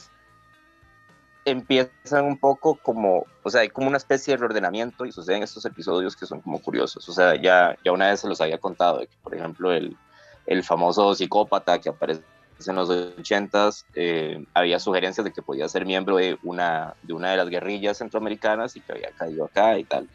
empiezan 1.50 2.26
un 2.26 2.40
poco 2.40 2.80
como, 2.82 3.30
o 3.44 3.50
sea, 3.50 3.62
hay 3.62 3.70
como 3.70 3.88
una 3.88 3.98
especie 3.98 4.34
de 4.34 4.38
reordenamiento 4.40 5.06
y 5.06 5.12
suceden 5.12 5.44
estos 5.44 5.66
episodios 5.66 6.16
que 6.16 6.26
son 6.26 6.42
como 6.42 6.62
curiosos. 6.62 7.08
O 7.10 7.14
sea, 7.14 7.42
ya, 7.42 7.76
ya 7.84 7.92
una 7.94 8.10
vez 8.10 8.20
se 8.22 8.28
los 8.30 8.42
había 8.42 8.60
contado, 8.60 9.00
de 9.00 9.08
que, 9.08 9.18
por 9.22 9.36
ejemplo, 9.36 9.72
el, 9.72 10.00
el 10.46 10.64
famoso 10.64 11.16
psicópata 11.16 11.80
que 11.80 11.90
aparece 11.90 12.24
en 12.68 12.76
los 12.76 12.90
80s, 12.90 13.88
eh, 13.94 14.38
había 14.54 14.80
sugerencias 14.80 15.24
de 15.26 15.32
que 15.32 15.44
podía 15.44 15.70
ser 15.70 15.86
miembro 15.86 16.18
de 16.18 16.38
una, 16.42 16.96
de 17.02 17.14
una 17.14 17.32
de 17.32 17.38
las 17.38 17.50
guerrillas 17.50 17.98
centroamericanas 18.00 18.76
y 18.76 18.82
que 18.84 18.94
había 18.94 19.12
caído 19.14 19.46
acá 19.46 19.78
y 19.80 19.86
tal. 19.86 20.10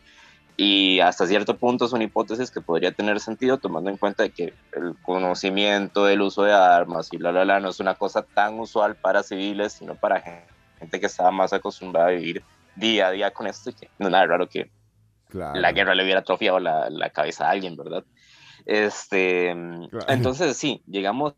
Y 0.57 1.01
hasta 1.01 1.27
cierto 1.27 1.59
punto 1.59 1.89
son 1.89 2.03
hipótesis 2.03 2.51
que 2.51 2.61
podría 2.61 2.93
tener 2.93 3.21
sentido 3.21 3.59
tomando 3.59 3.91
en 3.91 3.99
cuenta 3.99 4.25
de 4.25 4.33
que 4.33 4.57
el 4.73 4.95
conocimiento 5.03 6.05
del 6.05 6.23
uso 6.23 6.45
de 6.45 6.53
armas 6.53 7.09
y 7.13 7.19
la 7.19 7.33
la 7.33 7.45
la 7.45 7.61
no 7.61 7.71
es 7.71 7.81
una 7.81 7.97
cosa 7.97 8.27
tan 8.35 8.61
usual 8.61 8.97
para 8.99 9.23
civiles, 9.23 9.75
sino 9.75 9.97
para 9.97 10.21
gen- 10.21 10.47
gente 10.83 11.01
que 11.01 11.07
estaba 11.07 11.31
más 11.31 11.53
acostumbrada 11.53 12.09
a 12.09 12.13
vivir 12.13 12.43
día 12.77 13.09
a 13.09 13.11
día 13.11 13.31
con 13.33 13.47
esto 13.47 13.71
y 13.71 13.75
que 13.75 13.89
no 13.99 14.07
es 14.07 14.13
nada 14.13 14.27
raro 14.27 14.49
que 14.49 14.71
Claro. 15.29 15.59
la 15.59 15.73
guerra 15.73 15.95
le 15.95 16.03
hubiera 16.05 16.21
atrofiado 16.21 16.61
la, 16.61 16.91
la 16.91 17.09
cabeza 17.09 17.47
a 17.47 17.51
alguien, 17.53 17.75
¿verdad? 17.75 18.05
Este, 18.67 19.49
entonces 20.07 20.57
sí, 20.59 20.83
llegamos 20.87 21.35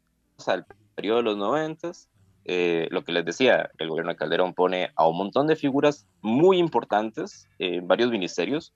al 0.49 0.67
periodo 0.97 1.19
de 1.19 1.23
los 1.23 1.37
noventas, 1.37 2.09
eh, 2.45 2.89
lo 2.91 3.05
que 3.05 3.13
les 3.13 3.25
decía, 3.25 3.71
el 3.79 3.89
gobierno 3.89 4.11
de 4.11 4.17
Calderón 4.17 4.53
pone 4.53 4.91
a 4.97 5.07
un 5.07 5.17
montón 5.17 5.47
de 5.47 5.55
figuras 5.57 6.07
muy 6.23 6.59
importantes 6.59 7.49
en 7.61 7.87
varios 7.87 8.11
ministerios, 8.11 8.73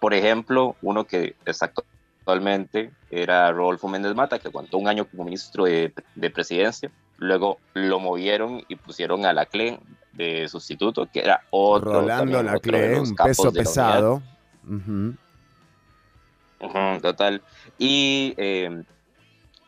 Por 0.00 0.14
ejemplo, 0.14 0.76
uno 0.82 1.04
que 1.04 1.34
está 1.44 1.72
actualmente 2.20 2.92
era 3.10 3.50
Rodolfo 3.52 3.88
Méndez 3.88 4.14
Mata, 4.14 4.38
que 4.38 4.48
aguantó 4.48 4.78
un 4.78 4.86
año 4.88 5.06
como 5.06 5.24
ministro 5.24 5.64
de, 5.64 5.92
de 6.14 6.30
presidencia. 6.30 6.90
Luego 7.16 7.58
lo 7.74 7.98
movieron 7.98 8.62
y 8.68 8.76
pusieron 8.76 9.24
a 9.24 9.32
Laclé 9.32 9.80
de 10.12 10.48
sustituto, 10.48 11.06
que 11.12 11.20
era 11.20 11.42
otro. 11.50 11.92
Rolando 12.00 12.42
Laclé, 12.42 13.00
un 13.00 13.14
peso 13.14 13.52
pesado. 13.52 14.22
Ujú. 14.66 15.14
Ujú, 16.60 17.00
total. 17.00 17.42
Y 17.78 18.34
eh, 18.36 18.82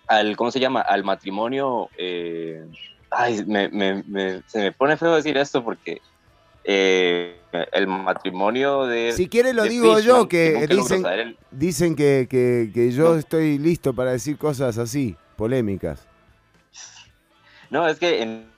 al, 0.09 0.37
¿cómo 0.37 0.51
se 0.51 0.59
llama? 0.61 0.81
Al 0.81 1.05
matrimonio, 1.05 1.89
eh, 1.97 2.65
ay, 3.11 3.45
me, 3.47 3.69
me- 3.69 4.03
me- 4.09 4.43
se 4.47 4.59
me 4.59 4.73
pone 4.73 4.97
feo 4.97 5.15
decir 5.15 5.37
esto 5.37 5.63
porque 5.63 6.01
eh, 6.65 7.41
el 7.73 7.87
matrimonio 7.87 8.87
de... 8.87 9.13
Si 9.13 9.29
quiere 9.29 9.55
lo 9.55 9.63
digo 9.65 9.97
Fishman, 9.97 10.17
yo, 10.23 10.29
que 10.29 10.67
dicen, 10.67 11.07
el- 11.07 11.39
dicen 11.53 11.95
que, 11.95 12.27
que- 12.29 12.71
que 12.75 12.91
yo 12.91 13.11
No. 13.13 13.19
estoy 13.19 13.59
listo 13.59 13.95
para 13.95 14.11
decir 14.11 14.37
cosas 14.37 14.77
así, 14.79 15.17
polémicas. 15.37 16.07
No, 17.71 17.87
es 17.87 17.99
que 18.01 18.21
en 18.23 18.51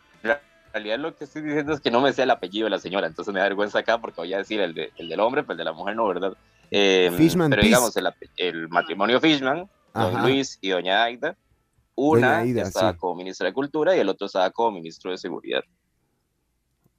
realidad 0.73 0.99
lo 0.99 1.15
que 1.17 1.25
estoy 1.25 1.43
diciendo 1.43 1.73
es 1.73 1.81
que 1.81 1.91
no 1.91 2.01
me 2.01 2.13
sé 2.13 2.23
el 2.25 2.31
apellido 2.31 2.65
de 2.67 2.71
la 2.71 2.79
señora, 2.79 3.07
entonces 3.07 3.33
me 3.33 3.41
da 3.41 3.47
vergüenza 3.47 3.79
acá 3.81 3.99
porque 3.99 4.21
voy 4.21 4.33
a 4.35 4.39
decir 4.39 4.61
el, 4.61 4.75
de- 4.75 4.93
el 4.97 5.09
del 5.09 5.21
hombre, 5.21 5.43
pero 5.43 5.53
el 5.53 5.59
de 5.59 5.65
la 5.65 5.73
mujer 5.73 5.97
no, 5.97 6.07
¿verdad? 6.09 6.33
Eh, 6.71 7.11
Fishman 7.17 7.51
pero 7.51 7.61
Peace. 7.61 7.69
digamos, 7.69 7.97
el, 7.97 8.09
el 8.37 8.69
matrimonio 8.69 9.21
Fishman, 9.21 9.69
don 9.95 10.17
Ajá. 10.17 10.23
Luis 10.27 10.59
y 10.61 10.71
doña 10.71 11.03
Aida, 11.05 11.37
una 11.95 12.29
Doña 12.29 12.39
Aida, 12.39 12.63
estaba 12.63 12.93
sí. 12.93 12.99
como 12.99 13.17
ministra 13.17 13.47
de 13.47 13.53
Cultura 13.53 13.95
y 13.95 14.01
el 14.01 14.09
otro 14.09 14.27
estaba 14.27 14.51
como 14.51 14.71
ministro 14.73 15.11
de 15.11 15.19
Seguridad. 15.19 15.63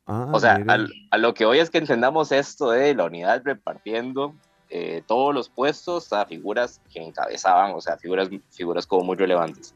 Ah, 0.05 0.27
o 0.31 0.39
sea, 0.39 0.61
al- 0.67 0.91
a 1.11 1.17
lo 1.17 1.33
que 1.33 1.45
hoy 1.45 1.59
es 1.59 1.69
que 1.69 1.77
entendamos 1.77 2.31
esto 2.31 2.69
de 2.71 2.93
la 2.93 3.05
unidad 3.05 3.41
repartiendo 3.43 4.35
eh, 4.75 5.03
todos 5.05 5.35
los 5.35 5.49
puestos 5.49 6.11
a 6.13 6.25
figuras 6.25 6.81
que 6.91 6.99
encabezaban, 6.99 7.73
o 7.75 7.79
sea, 7.79 7.95
figuras, 7.95 8.27
figuras 8.49 8.87
como 8.87 9.03
muy 9.03 9.15
relevantes. 9.15 9.75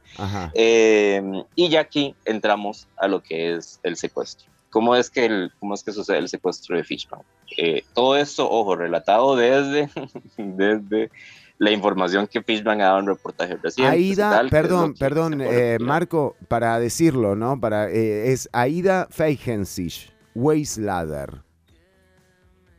Eh, 0.55 1.21
y 1.53 1.69
ya 1.69 1.81
aquí 1.81 2.15
entramos 2.25 2.87
a 2.97 3.07
lo 3.07 3.21
que 3.21 3.53
es 3.53 3.79
el 3.83 3.95
secuestro. 3.95 4.49
¿Cómo 4.71 4.95
es 4.95 5.11
que, 5.11 5.25
el, 5.25 5.51
cómo 5.59 5.75
es 5.75 5.83
que 5.83 5.91
sucede 5.91 6.17
el 6.17 6.27
secuestro 6.27 6.75
de 6.75 6.83
Fishman? 6.83 7.21
Eh, 7.59 7.83
todo 7.93 8.15
esto, 8.17 8.49
ojo, 8.49 8.75
relatado 8.75 9.35
desde, 9.35 9.87
desde 10.37 11.11
la 11.59 11.69
información 11.69 12.25
que 12.25 12.41
Fishman 12.41 12.81
ha 12.81 12.85
dado 12.85 12.99
en 13.01 13.05
reportajes 13.05 13.61
recientes. 13.61 13.93
Aida, 13.93 14.31
tal, 14.31 14.49
perdón, 14.49 14.95
perdón, 14.95 15.41
eh. 15.41 15.77
Marco, 15.79 16.35
para 16.47 16.79
decirlo, 16.79 17.35
¿no? 17.35 17.59
Para, 17.59 17.87
eh, 17.91 18.31
es 18.31 18.49
Aida 18.51 19.07
Feigensich, 19.11 20.11
Weislader. 20.33 21.43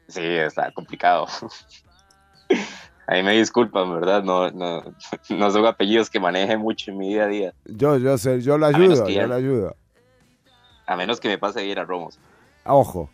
Sí, 0.09 0.25
está 0.25 0.73
complicado. 0.73 1.29
Ahí 3.07 3.23
me 3.23 3.33
disculpan, 3.39 3.91
¿verdad? 3.95 4.23
No, 4.23 4.51
no, 4.51 4.83
no 5.31 5.51
son 5.51 5.65
apellidos 5.67 6.11
que 6.11 6.21
maneje 6.21 6.57
mucho 6.59 6.91
en 6.91 6.99
mi 6.99 7.09
día 7.09 7.25
a 7.25 7.29
día. 7.29 7.55
Yo, 7.65 7.97
yo 7.97 8.19
sé, 8.19 8.41
yo 8.43 8.59
lo 8.59 8.67
ayudo, 8.67 9.09
yo 9.09 9.27
lo 9.27 9.35
ayudo. 9.35 9.77
A 10.87 10.97
menos 10.97 11.19
que 11.21 11.29
me 11.29 11.39
pase 11.39 11.61
a 11.61 11.63
ir 11.63 11.79
a 11.79 11.85
Romos. 11.85 12.19
Ojo. 12.65 13.09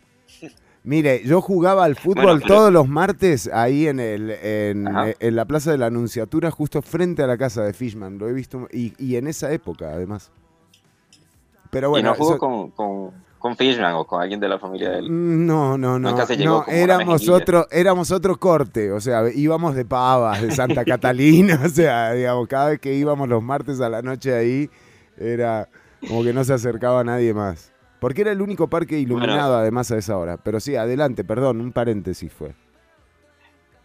Mire, 0.83 1.23
yo 1.25 1.41
jugaba 1.41 1.83
al 1.85 1.95
fútbol 1.95 2.23
Bueno, 2.25 2.39
pero- 2.43 2.55
todos 2.55 2.71
los 2.73 2.87
martes 2.87 3.49
ahí 3.51 3.87
en, 3.87 3.99
el, 3.99 4.29
en, 4.31 5.35
la 5.35 5.45
Plaza 5.45 5.71
de 5.71 5.77
la 5.79 5.87
Anunciatura, 5.87 6.51
justo 6.51 6.81
frente 6.81 7.23
a 7.23 7.27
la 7.27 7.37
casa 7.37 7.63
de 7.63 7.73
Fishman. 7.73 8.17
Lo 8.19 8.27
he 8.29 8.33
visto, 8.33 8.67
y, 8.71 8.93
y 9.03 9.15
en 9.15 9.27
esa 9.27 9.51
época, 9.51 9.89
además. 9.93 10.29
Pero 11.71 11.89
bueno, 11.89 12.09
y 12.09 12.11
no 12.11 12.15
jugó 12.17 12.29
eso- 12.31 12.37
con, 12.39 12.69
con, 12.71 13.11
con 13.45 13.55
Fishman 13.55 13.93
o 13.93 14.05
con 14.05 14.23
alguien 14.23 14.39
de 14.39 14.49
la 14.49 14.57
familia 14.57 14.89
de 14.89 14.97
él. 14.97 15.45
No, 15.45 15.77
no, 15.77 15.99
no. 15.99 16.09
Nunca 16.09 16.25
se 16.25 16.35
llegó 16.35 16.55
no, 16.55 16.61
a 16.63 16.65
la 16.65 16.75
éramos 16.75 17.29
otro, 17.29 17.67
éramos 17.69 18.09
otro 18.09 18.39
corte, 18.39 18.91
o 18.91 18.99
sea, 18.99 19.29
íbamos 19.31 19.75
de 19.75 19.85
pavas, 19.85 20.41
de 20.41 20.49
Santa 20.49 20.83
Catalina, 20.83 21.61
o 21.63 21.69
sea, 21.69 22.13
digamos, 22.13 22.47
cada 22.47 22.69
vez 22.69 22.79
que 22.79 22.95
íbamos 22.95 23.29
los 23.29 23.43
martes 23.43 23.79
a 23.81 23.89
la 23.89 24.01
noche 24.01 24.33
ahí, 24.33 24.67
era 25.15 25.69
como 26.07 26.23
que 26.23 26.33
no 26.33 26.43
se 26.43 26.53
acercaba 26.53 27.03
nadie 27.03 27.35
más. 27.35 27.71
Porque 27.99 28.21
era 28.21 28.31
el 28.31 28.41
único 28.41 28.67
parque 28.67 28.97
iluminado 28.97 29.55
además 29.55 29.91
a 29.91 29.97
esa 29.99 30.17
hora. 30.17 30.37
Pero 30.37 30.59
sí, 30.59 30.75
adelante, 30.75 31.23
perdón, 31.23 31.61
un 31.61 31.71
paréntesis 31.71 32.33
fue. 32.33 32.55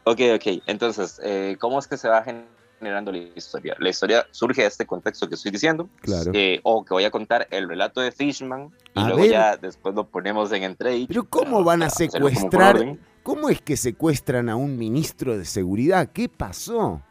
Ok, 0.05 0.21
ok. 0.37 0.63
Entonces, 0.69 1.21
eh, 1.23 1.59
¿cómo 1.61 1.79
es 1.79 1.87
que 1.87 1.99
se 1.99 2.09
va 2.09 2.25
generando 2.81 3.13
la 3.13 3.19
historia? 3.19 3.77
La 3.79 3.91
historia 3.91 4.27
surge 4.33 4.63
de 4.63 4.67
este 4.69 4.85
contexto 4.87 5.29
que 5.29 5.37
estoy 5.37 5.53
diciendo. 5.53 5.89
Claro. 6.01 6.33
eh, 6.35 6.59
o 6.65 6.85
que 6.85 6.93
voy 6.95 7.05
a 7.05 7.11
contar 7.13 7.47
el 7.51 7.69
relato 7.69 8.01
de 8.01 8.11
Fishman 8.11 8.71
y 8.97 9.01
A 9.01 9.05
luego 9.05 9.21
ver. 9.23 9.31
ya 9.31 9.57
después 9.57 9.95
lo 9.95 10.05
ponemos 10.09 10.51
en 10.53 10.65
entredicho. 10.65 11.07
Pero 11.09 11.25
¿cómo 11.25 11.63
van 11.63 11.85
a 11.85 11.91
secuestrar? 11.91 12.99
¿Cómo 13.23 13.49
es 13.51 13.61
que 13.61 13.77
secuestran 13.77 14.49
a 14.49 14.57
un 14.57 14.77
ministro 14.77 15.39
de 15.39 15.45
seguridad? 15.45 16.09
¿Qué 16.13 16.29
pasó? 16.29 17.03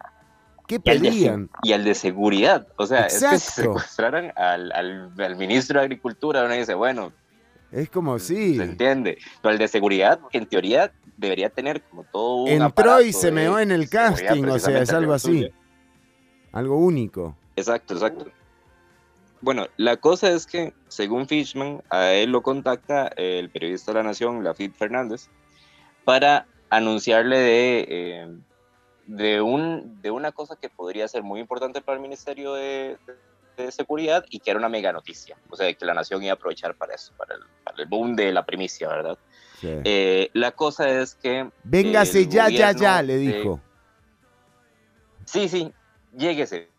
¿Qué 0.68 0.80
pedían? 0.80 1.50
y 1.64 1.72
al 1.74 1.84
de 1.84 1.96
seguridad. 1.96 2.68
O 2.78 2.86
sea, 2.86 3.06
es 3.08 3.24
que 3.24 3.40
si 3.40 3.62
secuestraran 3.62 4.34
al, 4.36 4.72
al, 4.72 5.12
al 5.18 5.36
ministro 5.38 5.80
de 5.80 5.86
Agricultura, 5.86 6.44
uno 6.44 6.54
dice, 6.54 6.74
bueno, 6.76 7.12
Es 7.72 7.90
como 7.90 8.20
sí. 8.20 8.58
se 8.58 8.64
entiende. 8.64 9.18
Pero 9.42 9.54
el 9.54 9.58
de 9.60 9.68
seguridad, 9.68 10.20
que 10.32 10.38
en 10.40 10.46
teoría 10.48 10.92
debería 11.18 11.50
tener 11.50 11.82
como 11.84 12.04
todo 12.06 12.44
un 12.44 12.50
Entró 12.50 13.02
y 13.02 13.12
se 13.14 13.32
meó 13.32 13.60
en 13.60 13.72
el 13.72 13.90
casting, 13.90 14.46
o 14.46 14.58
sea, 14.60 14.82
es 14.82 14.92
algo 14.92 15.14
así. 15.14 15.52
Algo 16.52 16.78
único. 16.78 17.36
Exacto, 17.56 17.94
exacto. 17.94 18.26
Bueno, 19.42 19.68
la 19.78 19.98
cosa 19.98 20.30
es 20.32 20.46
que, 20.46 20.74
según 20.90 21.28
Fishman, 21.28 21.82
a 21.90 22.12
él 22.12 22.32
lo 22.32 22.42
contacta 22.42 23.08
el 23.16 23.50
periodista 23.50 23.92
de 23.94 24.00
la 24.00 24.04
Nación, 24.04 24.44
Lafitte 24.44 24.76
Fernández, 24.76 25.30
para 26.04 26.46
anunciarle 26.70 27.38
de, 27.38 27.86
eh, 27.88 28.28
de, 29.06 29.42
un, 29.42 30.02
de 30.02 30.12
una 30.12 30.32
cosa 30.32 30.56
que 30.56 30.70
podría 30.70 31.08
ser 31.08 31.24
muy 31.24 31.40
importante 31.40 31.82
para 31.82 31.96
el 31.96 32.02
Ministerio 32.02 32.54
de, 32.54 32.98
de 33.56 33.72
Seguridad 33.72 34.26
y 34.30 34.40
que 34.40 34.52
era 34.52 34.60
una 34.60 34.68
mega 34.70 34.92
noticia. 34.92 35.38
O 35.50 35.56
sea, 35.56 35.74
que 35.74 35.86
la 35.86 35.94
Nación 35.94 36.22
iba 36.22 36.34
a 36.34 36.36
aprovechar 36.36 36.76
para 36.76 36.96
eso, 36.96 37.14
para 37.18 37.36
el, 37.36 37.42
para 37.64 37.82
el 37.82 37.88
boom 37.88 38.16
de 38.16 38.34
la 38.34 38.46
primicia, 38.46 38.90
¿verdad? 38.90 39.18
Sí. 39.62 39.70
Eh, 39.84 40.30
la 40.34 40.52
cosa 40.52 40.90
es 40.90 41.16
que... 41.16 41.50
Véngase 41.64 42.28
ya, 42.28 42.50
ya, 42.50 42.74
ya, 42.74 43.02
le 43.02 43.18
de- 43.18 43.20
dijo. 43.20 43.62
Sí, 45.26 45.48
sí, 45.48 45.72
lléguese. 46.14 46.70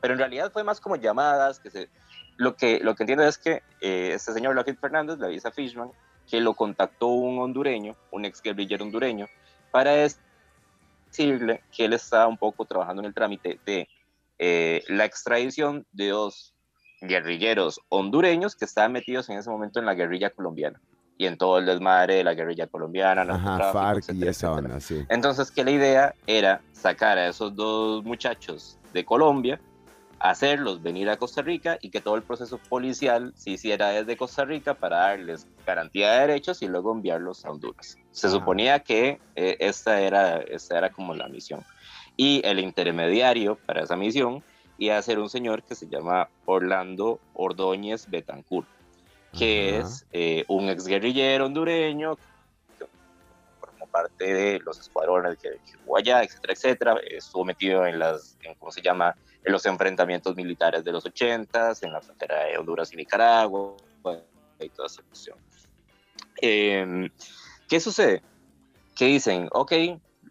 Pero 0.00 0.14
en 0.14 0.18
realidad 0.18 0.52
fue 0.52 0.64
más 0.64 0.80
como 0.80 0.96
llamadas, 0.96 1.60
que 1.60 1.70
se... 1.70 1.88
Lo 2.36 2.56
que, 2.56 2.80
lo 2.80 2.94
que 2.94 3.02
entiendo 3.02 3.24
es 3.24 3.38
que 3.38 3.62
eh, 3.80 4.12
este 4.14 4.32
señor 4.32 4.56
Lafitte 4.56 4.80
Fernández 4.80 5.18
le 5.18 5.26
avisa 5.26 5.48
a 5.48 5.52
Fishman 5.52 5.90
que 6.28 6.40
lo 6.40 6.54
contactó 6.54 7.08
un 7.08 7.38
hondureño, 7.38 7.94
un 8.10 8.24
ex 8.24 8.40
guerrillero 8.42 8.84
hondureño, 8.84 9.26
para 9.70 9.92
decirle 9.92 11.62
que 11.70 11.84
él 11.84 11.92
estaba 11.92 12.26
un 12.26 12.38
poco 12.38 12.64
trabajando 12.64 13.02
en 13.02 13.06
el 13.06 13.14
trámite 13.14 13.60
de 13.66 13.88
eh, 14.38 14.82
la 14.88 15.04
extradición 15.04 15.86
de 15.92 16.08
dos 16.08 16.54
guerrilleros 17.00 17.80
hondureños 17.88 18.56
que 18.56 18.64
estaban 18.64 18.92
metidos 18.92 19.28
en 19.28 19.38
ese 19.38 19.50
momento 19.50 19.78
en 19.78 19.86
la 19.86 19.94
guerrilla 19.94 20.30
colombiana 20.30 20.80
y 21.18 21.26
en 21.26 21.36
todo 21.36 21.58
el 21.58 21.66
desmadre 21.66 22.16
de 22.16 22.24
la 22.24 22.34
guerrilla 22.34 22.66
colombiana, 22.66 23.22
Ajá, 23.22 23.72
FARC 23.72 24.12
y 24.14 24.26
esa 24.26 24.52
onda, 24.52 24.80
sí. 24.80 25.04
Entonces, 25.08 25.50
que 25.50 25.64
la 25.64 25.70
idea 25.70 26.14
era 26.26 26.60
sacar 26.72 27.18
a 27.18 27.28
esos 27.28 27.54
dos 27.54 28.04
muchachos 28.04 28.78
de 28.92 29.04
Colombia, 29.04 29.60
hacerlos 30.18 30.82
venir 30.82 31.10
a 31.10 31.16
Costa 31.16 31.42
Rica 31.42 31.78
y 31.80 31.90
que 31.90 32.00
todo 32.00 32.14
el 32.14 32.22
proceso 32.22 32.58
policial 32.58 33.32
se 33.36 33.50
hiciera 33.50 33.88
desde 33.90 34.16
Costa 34.16 34.44
Rica 34.44 34.74
para 34.74 34.98
darles 34.98 35.48
garantía 35.66 36.12
de 36.12 36.20
derechos 36.20 36.62
y 36.62 36.68
luego 36.68 36.92
enviarlos 36.92 37.44
a 37.44 37.50
Honduras. 37.50 37.98
Se 38.12 38.28
Ajá. 38.28 38.36
suponía 38.36 38.80
que 38.80 39.20
eh, 39.34 39.56
esta, 39.58 40.00
era, 40.00 40.38
esta 40.38 40.78
era 40.78 40.90
como 40.90 41.14
la 41.14 41.28
misión. 41.28 41.64
Y 42.16 42.40
el 42.44 42.60
intermediario 42.60 43.56
para 43.66 43.82
esa 43.82 43.96
misión 43.96 44.44
iba 44.78 44.96
a 44.96 45.02
ser 45.02 45.18
un 45.18 45.28
señor 45.28 45.62
que 45.62 45.74
se 45.74 45.88
llama 45.88 46.28
Orlando 46.44 47.20
Ordóñez 47.34 48.08
Betancourt, 48.08 48.68
que 49.36 49.78
Ajá. 49.78 49.88
es 49.88 50.06
eh, 50.12 50.44
un 50.48 50.68
exguerrillero 50.68 51.46
hondureño 51.46 52.16
que 52.78 52.86
formó 53.60 53.86
parte 53.86 54.32
de 54.32 54.60
los 54.60 54.78
escuadrones 54.78 55.38
hubo 55.86 55.96
allá, 55.96 56.22
etcétera, 56.22 56.52
etcétera. 56.52 56.96
Estuvo 57.10 57.44
metido 57.44 57.86
en 57.86 57.98
las, 57.98 58.36
en, 58.42 58.54
¿cómo 58.54 58.70
se 58.70 58.82
llama? 58.82 59.16
En 59.44 59.52
los 59.52 59.64
enfrentamientos 59.66 60.36
militares 60.36 60.84
de 60.84 60.92
los 60.92 61.04
80 61.04 61.72
en 61.82 61.92
la 61.92 62.00
frontera 62.00 62.44
de 62.44 62.58
Honduras 62.58 62.92
y 62.92 62.96
Nicaragua, 62.96 63.76
y 64.60 64.68
toda 64.68 64.86
esa 64.86 65.02
cuestión. 65.02 65.36
Eh, 66.40 67.10
¿Qué 67.68 67.80
sucede? 67.80 68.22
Que 68.94 69.06
dicen, 69.06 69.48
ok, 69.52 69.72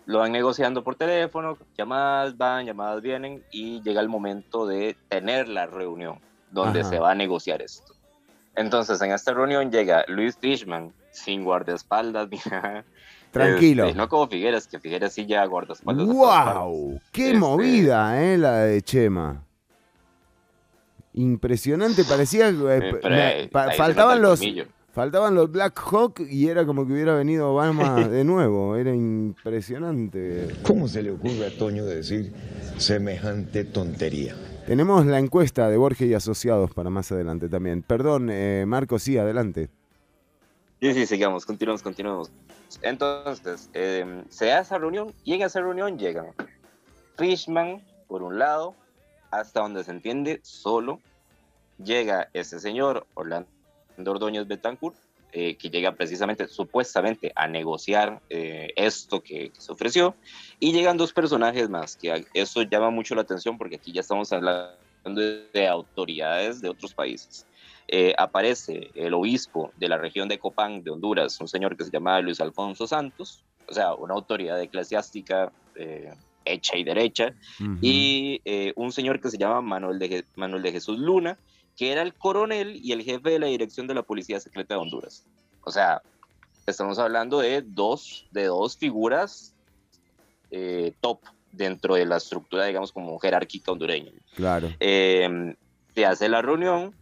lo 0.06 0.20
van 0.20 0.32
negociando 0.32 0.84
por 0.84 0.96
teléfono, 0.96 1.58
llamadas 1.78 2.38
van, 2.38 2.66
llamadas 2.66 3.02
vienen, 3.02 3.44
y 3.52 3.82
llega 3.82 4.02
el 4.02 4.10
momento 4.10 4.66
de 4.66 4.96
tener 5.10 5.48
la 5.48 5.66
reunión 5.66 6.20
donde 6.52 6.82
Ajá. 6.82 6.90
se 6.90 7.00
va 7.00 7.12
a 7.12 7.16
negociar 7.16 7.62
esto. 7.62 7.94
Entonces, 8.56 9.02
en 9.02 9.12
esta 9.12 9.34
reunión 9.34 9.72
llega 9.72 10.04
Luis 10.08 10.38
Fishman, 10.40 10.94
sin 11.12 11.44
guardaespaldas 11.44 12.30
ni 12.32 12.40
nada. 12.50 12.84
Tranquilo. 13.32 13.86
Este, 13.86 13.98
no 13.98 14.10
como 14.10 14.28
Figueres, 14.28 14.68
que 14.68 14.80
Figueres 14.80 15.14
sí 15.14 15.26
lleva 15.26 15.46
guardaespaldas. 15.46 16.06
¡Wow! 16.08 17.00
¡Qué 17.14 17.28
Este, 17.28 17.38
movida, 17.40 18.22
eh, 18.24 18.38
la 18.38 18.58
de 18.60 18.82
Chema! 18.82 19.44
Impresionante, 21.14 22.04
parecía... 22.06 22.50
eh, 22.50 22.98
pero 23.02 23.10
me- 23.10 23.48
pa- 23.52 23.72
faltaban 23.72 24.22
los... 24.22 24.42
Faltaban 24.94 25.34
los 25.36 25.50
Black 25.50 25.80
Hawk 25.90 26.20
y 26.30 26.50
era 26.50 26.66
como 26.66 26.86
que 26.86 26.92
hubiera 26.92 27.16
venido 27.16 27.54
Obama 27.54 28.06
de 28.10 28.26
nuevo. 28.26 28.76
Era 28.76 28.94
impresionante. 28.94 30.50
¿Cómo 30.64 30.90
se 30.90 31.02
le 31.02 31.12
ocurre 31.12 31.48
a 31.48 31.58
Toño 31.58 31.86
decir 31.86 32.34
semejante 32.78 33.64
tontería? 33.64 34.36
Tenemos 34.66 35.06
la 35.06 35.20
encuesta 35.20 35.70
de 35.70 35.78
Borges 35.78 36.08
y 36.08 36.14
Asociados 36.14 36.74
para 36.74 36.90
más 36.90 37.12
adelante 37.12 37.50
también. 37.50 37.82
Perdón, 37.82 38.30
eh, 38.32 38.64
Marco, 38.68 39.00
sí, 39.00 39.18
adelante. 39.18 39.70
Sí, 40.80 40.94
sí, 40.94 41.06
sigamos, 41.06 41.46
continuamos, 41.46 41.82
continuamos. 41.82 42.32
Entonces, 42.82 43.70
eh, 43.74 44.24
se 44.30 44.58
esa 44.58 44.78
reunión 44.78 45.14
y 45.24 45.34
en 45.34 45.42
esa 45.42 45.62
reunión 45.62 45.98
llegan 45.98 46.28
Fishman, 47.18 47.82
por 48.08 48.24
un 48.24 48.40
lado, 48.40 48.76
hasta 49.32 49.62
donde 49.62 49.84
se 49.84 49.92
entiende, 49.92 50.40
solo. 50.44 51.00
Llega 51.84 52.30
ese 52.34 52.60
señor, 52.60 53.08
Orlando 53.16 53.48
Ordóñez 54.06 54.48
Betancourt, 54.48 54.96
eh, 55.32 55.56
que 55.58 55.70
llega 55.70 55.96
precisamente, 55.96 56.48
supuestamente, 56.48 57.32
a 57.36 57.48
negociar 57.48 58.22
eh, 58.30 58.70
esto 58.76 59.22
que, 59.22 59.52
que 59.52 59.62
se 59.62 59.72
ofreció. 59.72 60.16
Y 60.60 60.74
llegan 60.74 60.98
dos 60.98 61.14
personajes 61.14 61.70
más, 61.70 61.96
que 61.96 62.26
eso 62.34 62.62
llama 62.64 62.90
mucho 62.90 63.16
la 63.16 63.22
atención 63.22 63.58
porque 63.58 63.78
aquí 63.78 63.92
ya 63.94 64.02
estamos 64.02 64.32
hablando 64.32 64.78
de, 65.06 65.50
de 65.54 65.68
autoridades 65.68 66.62
de 66.62 66.70
otros 66.70 66.94
países. 66.94 67.46
Eh, 67.88 68.14
aparece 68.18 68.92
el 68.94 69.14
obispo 69.14 69.72
de 69.76 69.90
la 69.90 69.98
región 69.98 70.30
de 70.30 70.38
Copán, 70.38 70.84
de 70.84 70.92
Honduras, 70.92 71.40
un 71.42 71.48
señor 71.48 71.76
que 71.76 71.84
se 71.84 71.92
llama 71.92 72.22
Luis 72.22 72.40
Alfonso 72.40 72.88
Santos, 72.88 73.44
o 73.68 73.74
sea, 73.74 73.94
una 73.96 74.14
autoridad 74.14 74.62
eclesiástica 74.62 75.52
hecha 76.44 76.76
y 76.78 76.84
derecha, 76.84 77.34
y 77.82 78.42
eh, 78.46 78.74
un 78.76 78.92
señor 78.92 79.20
que 79.22 79.30
se 79.30 79.38
llama 79.38 79.62
Manuel 79.62 80.00
de, 80.00 80.10
Je- 80.10 80.26
Manuel 80.36 80.64
de 80.64 80.72
Jesús 80.72 80.98
Luna, 81.00 81.38
que 81.78 81.92
era 81.92 82.02
el 82.02 82.14
coronel 82.14 82.80
y 82.84 82.92
el 82.92 83.04
jefe 83.04 83.32
de 83.32 83.40
la 83.40 83.48
dirección 83.48 83.88
de 83.88 83.94
la 83.94 84.04
Policía 84.04 84.40
Secreta 84.40 84.76
de 84.76 84.82
Honduras. 84.82 85.26
O 85.64 85.72
sea, 85.72 86.02
estamos 86.66 87.00
hablando 87.00 87.40
de 87.40 87.62
dos, 87.62 88.28
de 88.32 88.46
dos 88.46 88.78
figuras 88.78 89.54
eh, 90.52 90.94
top 91.02 91.20
dentro 91.52 91.96
de 91.96 92.06
la 92.06 92.18
estructura, 92.18 92.66
digamos, 92.66 92.92
como 92.92 93.18
jerárquica 93.20 93.72
hondureña. 93.72 94.12
Claro. 94.36 94.70
Eh, 94.80 95.56
se 95.94 96.06
hace 96.06 96.30
la 96.30 96.42
reunión, 96.42 96.94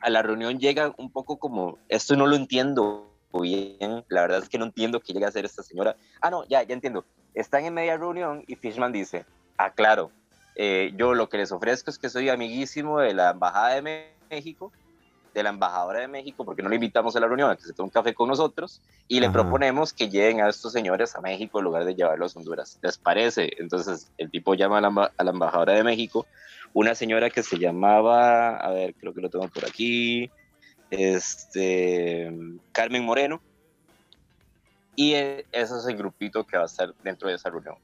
a 0.00 0.10
la 0.10 0.22
reunión 0.22 0.58
llega 0.58 0.94
un 0.96 1.10
poco 1.10 1.38
como, 1.38 1.78
esto 1.88 2.16
no 2.16 2.26
lo 2.26 2.36
entiendo 2.36 3.10
bien, 3.40 4.04
la 4.08 4.22
verdad 4.22 4.42
es 4.42 4.48
que 4.48 4.58
no 4.58 4.64
entiendo 4.64 5.00
qué 5.00 5.12
llega 5.12 5.26
a 5.26 5.28
hacer 5.28 5.44
esta 5.44 5.62
señora. 5.62 5.96
Ah, 6.20 6.30
no, 6.30 6.46
ya, 6.48 6.62
ya 6.62 6.74
entiendo. 6.74 7.04
Están 7.34 7.64
en 7.64 7.74
media 7.74 7.96
reunión 7.96 8.44
y 8.46 8.56
Fishman 8.56 8.92
dice, 8.92 9.26
ah, 9.58 9.70
claro, 9.70 10.10
eh, 10.56 10.92
yo 10.96 11.14
lo 11.14 11.28
que 11.28 11.36
les 11.38 11.52
ofrezco 11.52 11.90
es 11.90 11.98
que 11.98 12.08
soy 12.08 12.28
amiguísimo 12.28 13.00
de 13.00 13.14
la 13.14 13.30
Embajada 13.30 13.74
de 13.80 14.08
México, 14.30 14.72
de 15.36 15.42
la 15.42 15.50
embajadora 15.50 16.00
de 16.00 16.08
México, 16.08 16.46
porque 16.46 16.62
no 16.62 16.70
le 16.70 16.76
invitamos 16.76 17.14
a 17.14 17.20
la 17.20 17.26
reunión 17.26 17.50
a 17.50 17.56
que 17.56 17.62
se 17.62 17.74
tome 17.74 17.88
un 17.88 17.90
café 17.90 18.14
con 18.14 18.26
nosotros, 18.26 18.80
y 19.06 19.20
le 19.20 19.26
Ajá. 19.26 19.34
proponemos 19.34 19.92
que 19.92 20.08
lleven 20.08 20.40
a 20.40 20.48
estos 20.48 20.72
señores 20.72 21.14
a 21.14 21.20
México 21.20 21.58
en 21.58 21.64
lugar 21.66 21.84
de 21.84 21.94
llevarlos 21.94 22.34
a 22.34 22.38
Honduras. 22.38 22.78
¿Les 22.80 22.96
parece? 22.96 23.50
Entonces 23.58 24.10
el 24.16 24.30
tipo 24.30 24.54
llama 24.54 24.78
a 24.78 24.80
la, 24.80 25.12
a 25.14 25.24
la 25.24 25.30
embajadora 25.30 25.74
de 25.74 25.84
México, 25.84 26.26
una 26.72 26.94
señora 26.94 27.28
que 27.28 27.42
se 27.42 27.58
llamaba, 27.58 28.56
a 28.56 28.70
ver, 28.70 28.94
creo 28.94 29.12
que 29.12 29.20
lo 29.20 29.28
tengo 29.28 29.46
por 29.48 29.66
aquí, 29.66 30.30
este, 30.88 32.32
Carmen 32.72 33.04
Moreno, 33.04 33.42
y 34.94 35.12
eh, 35.12 35.44
ese 35.52 35.76
es 35.76 35.86
el 35.86 35.98
grupito 35.98 36.46
que 36.46 36.56
va 36.56 36.62
a 36.62 36.66
estar 36.66 36.94
dentro 37.04 37.28
de 37.28 37.34
esa 37.34 37.50
reunión. 37.50 37.76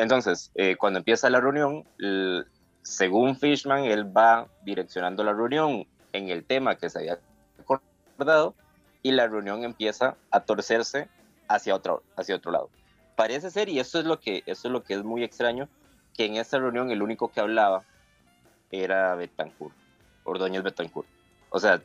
Entonces, 0.00 0.50
eh, 0.54 0.76
cuando 0.76 0.98
empieza 1.00 1.28
la 1.28 1.42
reunión, 1.42 1.84
según 2.80 3.36
Fishman, 3.36 3.84
él 3.84 4.16
va 4.16 4.48
direccionando 4.64 5.22
la 5.22 5.34
reunión 5.34 5.86
en 6.14 6.30
el 6.30 6.42
tema 6.42 6.76
que 6.76 6.88
se 6.88 7.00
había 7.00 7.18
acordado 7.58 8.54
y 9.02 9.12
la 9.12 9.28
reunión 9.28 9.62
empieza 9.62 10.16
a 10.30 10.40
torcerse 10.40 11.10
hacia 11.48 11.74
otro, 11.74 12.02
hacia 12.16 12.36
otro 12.36 12.50
lado. 12.50 12.70
Parece 13.14 13.50
ser, 13.50 13.68
y 13.68 13.78
esto 13.78 13.98
es, 13.98 14.06
lo 14.06 14.18
que, 14.20 14.42
esto 14.46 14.68
es 14.68 14.72
lo 14.72 14.82
que 14.82 14.94
es 14.94 15.04
muy 15.04 15.22
extraño, 15.22 15.68
que 16.14 16.24
en 16.24 16.36
esta 16.36 16.58
reunión 16.58 16.90
el 16.90 17.02
único 17.02 17.28
que 17.28 17.40
hablaba 17.40 17.84
era 18.70 19.14
Betancourt, 19.16 19.74
Ordóñez 20.24 20.62
Betancourt. 20.62 21.08
O 21.50 21.60
sea, 21.60 21.82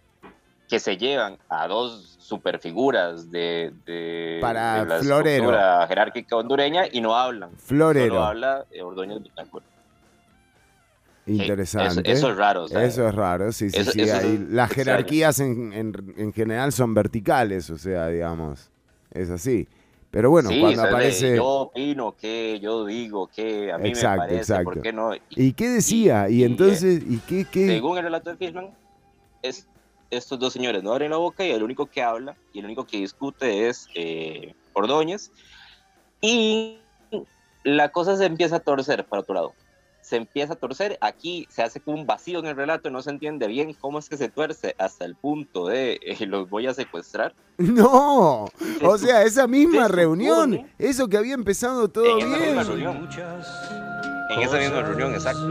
que 0.68 0.80
se 0.80 0.97
llevan 0.97 1.38
a 1.49 1.68
dos 1.68 2.16
superfiguras 2.20 3.30
de, 3.32 3.72
de, 3.86 4.39
Para 4.41 4.84
de 4.84 4.89
la 4.89 4.99
Florero. 4.99 5.30
estructura 5.30 5.88
jerárquica 5.88 6.36
hondureña 6.38 6.84
y 6.91 7.01
no 7.01 7.16
hablan. 7.16 7.51
Florero. 7.57 8.16
Solo 8.16 8.24
habla 8.26 8.66
eh, 8.72 8.82
Ordóñez 8.82 9.22
Betancourt. 9.22 9.66
Interesante. 11.28 12.01
eso- 12.11 12.18
eso 12.28 12.32
es 12.32 12.38
raro, 12.38 12.66
eso 12.68 13.07
es 13.07 13.16
raro, 13.16 13.51
sí, 13.51 13.72
sí, 13.72 13.80
eso- 13.80 13.91
sí. 13.91 14.01
eso 14.01 14.16
es 14.18 14.24
ahí- 14.24 14.47
las 14.49 14.70
jerarquías 14.72 15.39
en, 15.39 15.74
en- 15.74 16.13
en 16.18 16.34
general 16.34 16.72
son 16.72 16.93
verticales, 16.93 17.70
o 17.72 17.78
sea, 17.80 18.07
digamos, 18.09 18.70
es 19.11 19.30
así. 19.32 19.68
Pero 20.11 20.30
bueno, 20.30 20.49
Sí, 20.49 20.59
cuando 20.61 20.84
de 20.84 20.88
aparece... 20.88 21.36
yo 21.36 21.45
opino 21.45 22.16
que, 22.16 22.59
yo 22.61 22.86
digo 22.86 23.28
que, 23.28 23.72
a 23.72 23.78
mí 23.80 23.89
Exacto, 23.89 24.22
me 24.22 24.28
parece, 24.28 24.39
exacto. 24.53 24.63
¿por 24.66 24.82
qué 24.82 24.93
no? 24.93 25.11
¿Y 25.32 25.53
qué 25.53 25.68
decía? 25.70 26.30
Y, 26.30 26.43
entonces, 26.43 27.03
¿y 27.07 27.18
qué? 27.28 27.45
qué? 27.51 27.68
Según 27.68 27.97
el 27.97 28.03
relato 28.05 28.30
de 28.30 28.38
Fishman, 28.38 28.70
es, 29.41 29.68
estos 30.18 30.39
dos 30.39 30.53
señores 30.53 30.84
no 30.84 30.91
abren 30.91 31.11
la 31.11 31.18
boca 31.18 31.45
y 31.45 31.51
el 31.51 31.63
único 31.63 31.86
que 31.88 32.01
habla 32.03 32.36
y 32.53 32.59
el 32.59 32.66
único 32.66 32.86
que 32.86 32.97
discute 32.97 33.68
es 33.68 33.88
eh, 33.95 34.53
Ordóñez. 34.74 35.32
Y 36.22 36.80
la 37.63 37.89
cosa 37.89 38.16
se 38.18 38.26
empieza 38.26 38.57
a 38.57 38.59
torcer 38.59 39.05
para 39.05 39.22
otro 39.22 39.36
lado. 39.36 39.53
Se 40.01 40.18
empieza 40.18 40.53
a 40.53 40.55
torcer. 40.55 40.97
Aquí 41.01 41.47
se 41.49 41.63
hace 41.63 41.80
como 41.80 41.97
un 41.97 42.05
vacío 42.05 42.38
en 42.39 42.45
el 42.45 42.55
relato. 42.55 42.91
No 42.91 43.01
se 43.01 43.09
entiende 43.09 43.47
bien 43.47 43.74
cómo 43.74 43.97
es 43.97 44.07
que 44.07 44.18
se 44.18 44.30
tuerce 44.30 44.76
hasta 44.78 45.03
el 45.05 45.16
punto 45.16 45.66
de 45.68 45.99
eh, 46.03 46.26
los 46.28 46.47
voy 46.49 46.68
a 46.68 46.74
secuestrar. 46.74 47.34
No, 47.57 48.49
o 48.84 48.97
sea, 48.97 49.24
esa 49.24 49.47
misma 49.47 49.88
reunión, 49.88 50.51
supone- 50.53 50.74
eso 50.78 51.07
que 51.07 51.18
había 51.18 51.34
empezado 51.34 51.88
todo 51.88 52.05
en 52.05 52.18
esa 52.20 52.28
bien. 52.28 52.41
misma 52.47 52.63
reunión. 52.63 53.09
En 54.32 54.41
esa 54.41 54.57
misma 54.57 54.82
reunión, 54.82 55.13
exacto. 55.13 55.47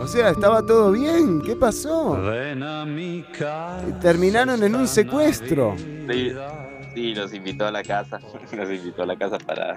O 0.00 0.06
sea, 0.06 0.30
estaba 0.30 0.64
todo 0.64 0.92
bien. 0.92 1.40
¿Qué 1.42 1.56
pasó? 1.56 2.18
Terminaron 4.00 4.62
en 4.62 4.74
un 4.74 4.88
secuestro. 4.88 5.76
Sí, 5.78 6.32
sí, 6.92 7.14
los 7.14 7.32
invitó 7.32 7.66
a 7.66 7.70
la 7.70 7.82
casa. 7.82 8.20
Los 8.52 8.70
invitó 8.70 9.02
a 9.02 9.06
la 9.06 9.16
casa 9.16 9.38
para, 9.38 9.76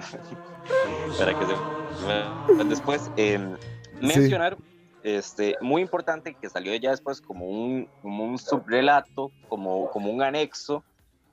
para 1.18 1.38
que 1.38 1.46
se 1.46 2.64
después. 2.64 3.10
eh, 3.16 3.38
mencionar, 4.00 4.56
este, 5.02 5.56
muy 5.60 5.82
importante 5.82 6.36
que 6.40 6.48
salió 6.48 6.74
ya 6.76 6.90
después 6.90 7.20
como 7.20 7.46
un, 7.46 7.88
como 8.02 8.24
un 8.24 8.38
subrelato, 8.38 9.32
como, 9.48 9.90
como 9.90 10.10
un 10.10 10.22
anexo, 10.22 10.84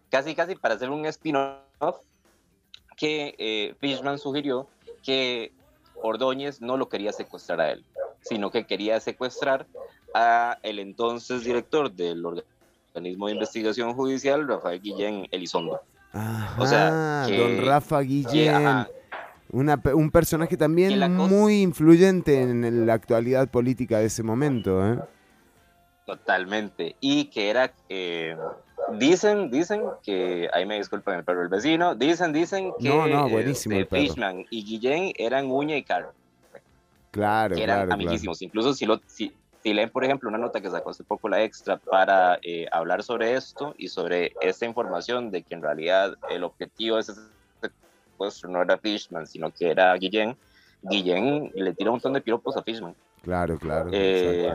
casi 0.10 0.36
casi 0.36 0.56
para 0.56 0.76
hacer 0.76 0.90
un 0.90 1.06
spin-off, 1.06 1.98
que 2.96 3.36
eh, 3.38 3.76
Fishman 3.80 4.18
sugirió 4.18 4.68
que 5.04 5.52
Ordóñez 6.02 6.62
no 6.62 6.78
lo 6.78 6.90
quería 6.90 7.12
secuestrar 7.12 7.62
a 7.62 7.72
él, 7.72 7.86
sino 8.28 8.52
que 8.52 8.66
quería 8.66 9.00
secuestrar 9.00 9.66
a 10.14 10.58
el 10.64 10.80
entonces 10.80 11.44
director 11.44 11.92
del 11.92 12.24
organismo 12.26 13.28
de 13.28 13.34
investigación 13.34 13.94
judicial, 13.94 14.48
Rafael 14.48 14.82
Guillén 14.82 15.28
Elizondo. 15.32 15.80
O 16.58 16.66
sea, 16.66 17.24
Ah, 17.24 17.26
que- 17.28 17.38
don 17.38 17.66
Rafa 17.66 18.00
que, 18.00 18.06
Guillén. 18.08 18.54
ajá, 18.56 18.88
una 19.52 19.80
un 19.94 20.10
personaje 20.12 20.58
también 20.58 20.94
cosa- 21.00 21.10
muy 21.10 21.62
influyente 21.62 22.42
en 22.42 22.86
la 22.88 22.94
actualidad 22.94 23.50
política 23.50 24.00
de 24.00 24.06
ese 24.06 24.24
momento. 24.24 24.86
¿eh? 24.86 25.00
Totalmente. 26.06 26.96
Y 27.00 27.26
que 27.26 27.50
era, 27.50 27.74
eh, 27.90 28.36
dicen, 29.00 29.50
dicen 29.50 29.84
que, 30.04 30.48
ahí 30.54 30.66
me 30.66 30.78
disculpan 30.78 31.18
el 31.20 31.24
perro 31.24 31.40
del 31.42 31.50
vecino, 31.50 31.96
dicen, 31.96 32.32
dicen 32.32 32.72
que 32.80 32.90
No, 32.90 33.08
no, 33.08 33.28
buenísimo 33.28 33.74
este, 33.76 33.82
el 33.82 33.88
perro. 33.88 34.02
Fishman 34.04 34.46
y 34.52 34.64
Guillén 34.64 35.14
eran 35.18 35.50
uña 35.50 35.76
y 35.78 35.84
carne, 35.84 36.10
Claro, 37.16 37.56
que 37.56 37.64
eran 37.64 37.78
claro, 37.78 37.88
claro. 37.88 38.02
amiguísimos. 38.02 38.42
Incluso 38.42 38.74
si, 38.74 38.86
lo, 38.86 39.00
si, 39.08 39.34
si 39.64 39.74
leen, 39.74 39.90
por 39.90 40.04
ejemplo, 40.04 40.28
una 40.28 40.38
nota 40.38 40.60
que 40.60 40.70
sacó 40.70 40.90
hace 40.90 41.06
poco 41.06 41.30
la 41.30 41.42
extra 41.44 41.78
para 41.78 42.38
eh, 42.42 42.68
hablar 42.74 43.04
sobre 43.04 43.36
esto 43.36 43.74
y 43.78 43.88
sobre 43.88 44.34
esta 44.42 44.66
información 44.66 45.32
de 45.32 45.42
que 45.42 45.56
en 45.56 45.62
realidad 45.62 46.18
el 46.30 46.44
objetivo 46.44 46.98
de 46.98 47.04
ese 47.04 47.14
secuestro 47.62 48.50
no 48.50 48.62
era 48.62 48.78
Fishman, 48.78 49.26
sino 49.28 49.50
que 49.50 49.72
era 49.72 49.94
Guillén, 49.94 50.36
Guillén 50.82 51.54
le 51.56 51.74
tira 51.74 51.90
un 51.90 51.96
montón 51.96 52.12
de 52.12 52.20
piropos 52.20 52.58
a 52.58 52.64
Fishman. 52.64 52.94
Claro, 53.24 53.58
claro. 53.58 53.90
Eh, 53.94 54.54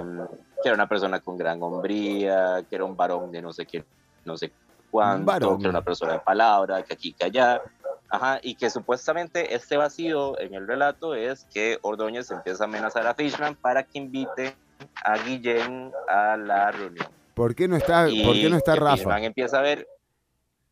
que 0.63 0.69
era 0.69 0.75
una 0.75 0.87
persona 0.87 1.19
con 1.21 1.39
gran 1.39 1.63
hombría, 1.63 2.63
que 2.69 2.77
era 2.77 2.85
un 2.85 2.95
varón 2.95 3.33
de 3.33 3.41
no 3.41 3.55
sé 3.55 3.65
qué, 3.65 3.83
no 4.27 4.37
sé 4.37 4.53
cuánto, 4.91 5.57
que 5.57 5.63
era 5.63 5.71
una 5.71 5.83
persona 5.83 6.13
de 6.13 6.19
palabra, 6.19 6.83
que 6.83 6.93
aquí, 6.93 7.15
que 7.15 7.25
allá. 7.25 7.63
Ajá, 8.11 8.41
y 8.43 8.57
que 8.57 8.71
supuestamente 8.71 9.55
este 9.55 9.77
vacío 9.77 10.39
en 10.41 10.55
el 10.55 10.67
relato 10.67 11.15
es 11.15 11.45
que 11.53 11.79
Ordóñez 11.83 12.31
empieza 12.33 12.65
a 12.65 12.67
amenazar 12.67 13.07
a 13.07 13.15
Fishman 13.15 13.55
para 13.55 13.85
que 13.85 13.99
invite 13.99 14.57
a 15.05 15.17
Guillén 15.19 15.93
a 16.09 16.37
la 16.37 16.73
reunión. 16.73 17.07
¿Por 17.35 17.55
qué 17.55 17.69
no 17.69 17.77
está, 17.77 18.09
Y 18.09 18.25
¿por 18.25 18.35
qué 18.35 18.51
no 18.51 18.57
está 18.57 18.75
Rafa? 18.75 18.97
Fishman 18.97 19.23
empieza 19.25 19.61
a 19.61 19.63
ver, 19.63 19.87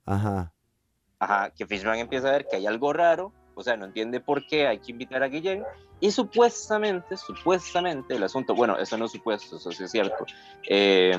Ajá. 0.04 0.52
ajá, 1.20 1.50
que 1.50 1.66
Fishman 1.66 1.98
empieza 2.00 2.28
a 2.28 2.32
ver 2.32 2.46
que 2.46 2.56
hay 2.56 2.66
algo 2.66 2.92
raro, 2.92 3.32
o 3.58 3.62
sea, 3.62 3.76
no 3.76 3.86
entiende 3.86 4.20
por 4.20 4.46
qué 4.46 4.66
hay 4.66 4.78
que 4.78 4.92
invitar 4.92 5.22
a 5.22 5.28
Guillén. 5.28 5.64
Y 6.00 6.12
supuestamente, 6.12 7.16
supuestamente, 7.16 8.14
el 8.14 8.22
asunto, 8.22 8.54
bueno, 8.54 8.78
eso 8.78 8.96
no 8.96 9.06
es 9.06 9.10
supuesto, 9.12 9.56
eso 9.56 9.72
sí 9.72 9.82
es 9.82 9.90
cierto. 9.90 10.24
eh, 10.68 11.12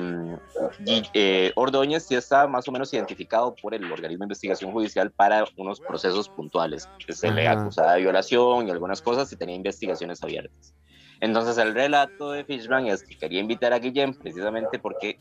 Gui- 0.78 1.10
eh, 1.12 1.52
Ordóñez 1.54 2.06
sí 2.06 2.14
está 2.14 2.46
más 2.46 2.66
o 2.66 2.72
menos 2.72 2.92
identificado 2.94 3.54
por 3.60 3.74
el 3.74 3.84
organismo 3.92 4.22
de 4.22 4.26
investigación 4.26 4.72
judicial 4.72 5.12
para 5.12 5.44
unos 5.58 5.80
procesos 5.80 6.30
puntuales. 6.30 6.88
que 7.06 7.12
Se 7.12 7.30
le 7.30 7.46
acusaba 7.46 7.92
de 7.92 8.00
violación 8.00 8.68
y 8.68 8.70
algunas 8.70 9.02
cosas 9.02 9.30
y 9.32 9.36
tenía 9.36 9.54
investigaciones 9.54 10.22
abiertas. 10.22 10.74
Entonces 11.20 11.58
el 11.58 11.74
relato 11.74 12.32
de 12.32 12.44
Fishman 12.44 12.86
es 12.86 13.02
que 13.02 13.16
quería 13.16 13.40
invitar 13.40 13.72
a 13.74 13.78
Guillén 13.78 14.14
precisamente 14.14 14.78
porque, 14.78 15.18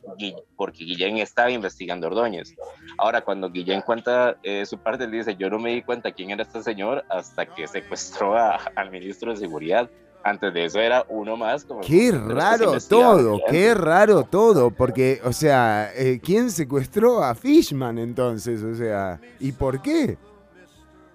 porque 0.56 0.86
Guillén 0.86 1.18
estaba 1.18 1.52
investigando 1.52 2.08
a 2.08 2.10
Ordóñez. 2.10 2.56
Ahora, 2.98 3.22
cuando 3.22 3.50
Guillén 3.50 3.82
cuenta 3.82 4.38
eh, 4.44 4.66
su 4.66 4.78
parte, 4.78 5.04
él 5.04 5.12
dice, 5.12 5.36
yo 5.36 5.50
no 5.50 5.60
me 5.60 5.72
di 5.74 5.82
cuenta 5.82 6.12
quién 6.14 6.32
era 6.32 6.44
este 6.44 6.64
señor 6.64 7.04
hasta 7.10 7.46
que 7.46 7.68
secuestró 7.68 8.38
a- 8.38 8.56
al 8.76 8.92
ministro 8.92 9.32
de 9.32 9.38
Seguridad. 9.38 9.90
Antes 10.24 10.54
de 10.54 10.66
eso 10.66 10.80
era 10.82 11.06
uno 11.08 11.38
más. 11.38 11.64
Como 11.64 11.80
Qué 11.80 12.12
raro 12.12 12.78
todo, 12.90 13.40
qué 13.50 13.74
raro 13.74 14.24
todo, 14.24 14.70
porque, 14.70 15.22
o 15.24 15.32
sea, 15.32 15.92
eh, 15.96 16.20
¿quién 16.22 16.52
secuestró 16.52 17.24
a 17.24 17.36
Fishman 17.36 17.98
entonces? 17.98 18.62
O 18.64 18.76
sea, 18.76 19.20
¿y 19.40 19.52
por 19.54 19.82
qué? 19.82 20.18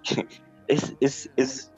Es, 0.66 0.94
es, 1.00 1.30
es, 1.36 1.70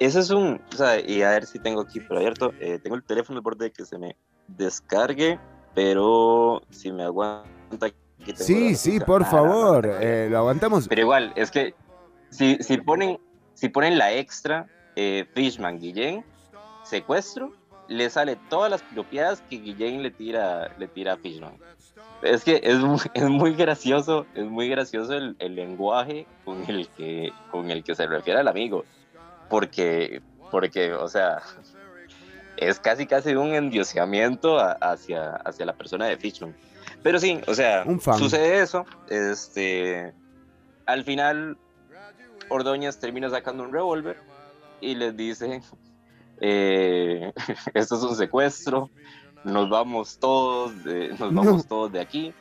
eso 0.00 0.18
es 0.20 0.30
un, 0.30 0.60
o 0.72 0.76
sea, 0.76 0.98
y 0.98 1.22
a 1.22 1.30
ver 1.30 1.46
si 1.46 1.58
tengo 1.58 1.82
aquí 1.82 2.00
por 2.00 2.16
abierto, 2.16 2.52
eh, 2.58 2.78
tengo 2.82 2.96
el 2.96 3.04
teléfono 3.04 3.38
al 3.38 3.42
borde 3.42 3.66
de 3.66 3.70
que 3.70 3.84
se 3.84 3.98
me 3.98 4.16
descargue, 4.48 5.38
pero 5.74 6.62
si 6.70 6.90
me 6.90 7.04
aguanta. 7.04 7.86
aquí 7.86 7.94
tengo 8.18 8.32
la 8.38 8.44
Sí, 8.44 8.74
sí, 8.74 8.98
por 9.00 9.22
Ah, 9.22 9.26
favor, 9.26 9.86
eh, 10.00 10.28
lo 10.30 10.38
aguantamos. 10.38 10.88
Pero 10.88 11.02
igual, 11.02 11.32
es 11.36 11.50
que 11.50 11.74
si, 12.30 12.56
si, 12.60 12.78
ponen, 12.78 13.18
si 13.54 13.68
ponen 13.68 13.98
la 13.98 14.12
extra, 14.12 14.66
eh, 14.96 15.26
Fishman, 15.34 15.78
Guillén, 15.78 16.24
secuestro, 16.84 17.52
le 17.88 18.08
sale 18.10 18.36
todas 18.48 18.70
las 18.70 18.82
piropiadas 18.82 19.42
que 19.50 19.56
Guillén 19.58 20.02
le 20.02 20.10
tira, 20.10 20.74
le 20.78 20.88
tira 20.88 21.14
a 21.14 21.16
Fishman. 21.16 21.52
Es 22.22 22.44
que 22.44 22.60
es 22.62 22.78
muy, 22.78 22.98
es 23.14 23.28
muy 23.28 23.54
gracioso, 23.54 24.26
es 24.34 24.44
muy 24.44 24.68
gracioso 24.68 25.12
el, 25.14 25.36
el 25.38 25.54
lenguaje 25.56 26.26
con 26.44 26.64
el, 26.68 26.88
que, 26.88 27.32
con 27.50 27.70
el 27.70 27.82
que 27.84 27.94
se 27.94 28.06
refiere 28.06 28.40
al 28.40 28.48
amigo. 28.48 28.84
Porque, 29.50 30.22
porque, 30.50 30.94
o 30.94 31.08
sea, 31.08 31.42
es 32.56 32.80
casi 32.80 33.06
casi 33.06 33.34
un 33.34 33.52
endioseamiento 33.54 34.58
a- 34.58 34.72
hacia, 34.80 35.32
hacia 35.36 35.66
la 35.66 35.74
persona 35.74 36.06
de 36.06 36.16
Fishman. 36.16 36.56
Pero 37.02 37.18
sí, 37.20 37.40
o 37.46 37.54
sea, 37.54 37.84
sucede 38.16 38.60
eso. 38.62 38.86
Este, 39.08 40.12
al 40.86 41.04
final, 41.04 41.58
Ordóñez 42.48 42.98
termina 42.98 43.28
sacando 43.28 43.62
un 43.64 43.72
revólver 43.72 44.16
y 44.80 44.94
les 44.94 45.16
dice, 45.16 45.60
eh, 46.40 47.32
esto 47.74 47.96
es 47.96 48.02
un 48.02 48.16
secuestro, 48.16 48.90
nos 49.44 49.68
vamos 49.68 50.18
todos, 50.18 50.84
de, 50.84 51.08
nos 51.10 51.32
vamos 51.34 51.56
No. 51.56 51.62
todos 51.64 51.92
de 51.92 52.00
aquí. 52.00 52.34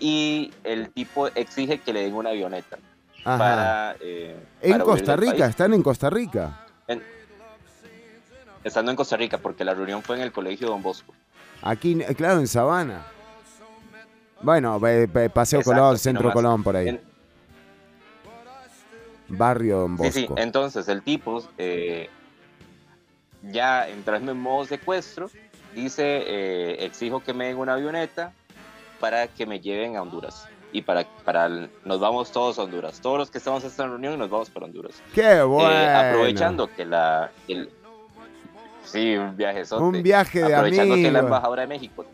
Y 0.00 0.52
el 0.64 0.90
tipo 0.92 1.26
exige 1.28 1.78
que 1.78 1.92
le 1.92 2.02
den 2.02 2.14
una 2.14 2.30
avioneta 2.30 2.78
Ajá. 3.24 3.38
para... 3.38 3.96
eh, 4.00 4.36
En 4.62 4.72
para 4.72 4.84
Costa 4.84 5.16
Rica, 5.16 5.46
están 5.46 5.74
en 5.74 5.82
Costa 5.82 6.10
Rica. 6.10 6.64
En- 6.86 7.02
estando 8.64 8.90
en 8.90 8.96
Costa 8.96 9.16
Rica, 9.16 9.38
porque 9.38 9.64
la 9.64 9.74
reunión 9.74 10.02
fue 10.02 10.16
en 10.16 10.22
el 10.22 10.32
colegio 10.32 10.68
Don 10.68 10.82
Bosco. 10.82 11.14
Aquí, 11.62 11.96
claro, 12.16 12.38
en 12.40 12.46
Sabana. 12.46 13.04
Bueno, 14.40 14.78
eh, 14.86 15.08
eh, 15.12 15.30
Paseo 15.32 15.60
Exacto, 15.60 15.80
Colón, 15.80 15.96
sí, 15.98 16.02
Centro 16.04 16.22
nomás. 16.24 16.34
Colón, 16.34 16.62
por 16.62 16.76
ahí. 16.76 16.88
En- 16.88 17.00
Barrio 19.30 19.78
Don 19.80 19.98
Sí, 19.98 20.12
sí, 20.12 20.20
Bosco. 20.26 20.38
entonces 20.42 20.88
el 20.88 21.02
tipo, 21.02 21.42
eh, 21.58 22.08
ya 23.42 23.88
entrando 23.88 24.32
en 24.32 24.40
modo 24.40 24.64
secuestro, 24.64 25.30
dice, 25.74 26.02
eh, 26.26 26.84
exijo 26.86 27.22
que 27.22 27.34
me 27.34 27.46
den 27.48 27.58
una 27.58 27.74
avioneta 27.74 28.32
para 29.00 29.26
que 29.28 29.44
me 29.44 29.60
lleven 29.60 29.96
a 29.96 30.02
Honduras. 30.02 30.48
Y 30.72 30.82
para, 30.82 31.04
para 31.24 31.46
el- 31.46 31.70
nos 31.84 31.98
vamos 31.98 32.30
todos 32.30 32.58
a 32.58 32.62
Honduras. 32.64 33.00
Todos 33.00 33.18
los 33.18 33.30
que 33.30 33.38
estamos 33.38 33.62
en 33.64 33.70
esta 33.70 33.86
reunión 33.86 34.18
nos 34.18 34.28
vamos 34.28 34.50
para 34.50 34.66
Honduras. 34.66 35.00
¡Qué 35.14 35.38
Eh, 35.38 35.42
bueno! 35.42 35.98
aprovechando 35.98 36.66
que 36.74 36.84
la... 36.84 37.30
el- 37.48 37.70
sí, 38.84 39.16
un 39.16 39.36
viaje 39.36 39.62
Un 39.76 40.02
viaje 40.02 40.42
de 40.42 40.54
aprovechando 40.54 40.94
que 40.94 41.10
la 41.10 41.18
embajadora 41.20 41.62
de 41.62 41.68
México 41.68 42.04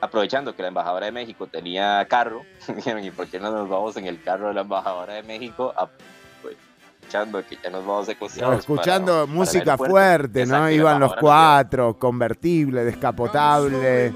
aprovechando 0.00 0.54
que 0.54 0.60
la 0.62 0.68
embajadora 0.68 1.06
de 1.06 1.12
México 1.12 1.46
tenía 1.46 2.04
carro 2.08 2.42
dijeron, 2.76 3.02
y 3.04 3.10
por 3.10 3.26
qué 3.26 3.40
no 3.40 3.50
nos 3.50 3.68
vamos 3.68 3.96
en 3.96 4.06
el 4.06 4.22
carro 4.22 4.48
de 4.48 4.54
la 4.54 4.60
embajadora 4.60 5.14
de 5.14 5.22
México 5.22 5.72
aprovechando 5.74 7.42
que 7.46 7.56
ya 7.62 7.70
nos 7.70 7.86
vamos 7.86 8.06
secuestrados 8.06 8.58
Escuchando 8.58 9.12
para- 9.12 9.26
música 9.26 9.78
fuerte, 9.78 10.44
¿no? 10.46 10.68
Iban 10.70 11.00
los 11.00 11.14
cuatro, 11.16 11.98
convertible, 11.98 12.84
descapotable. 12.84 14.12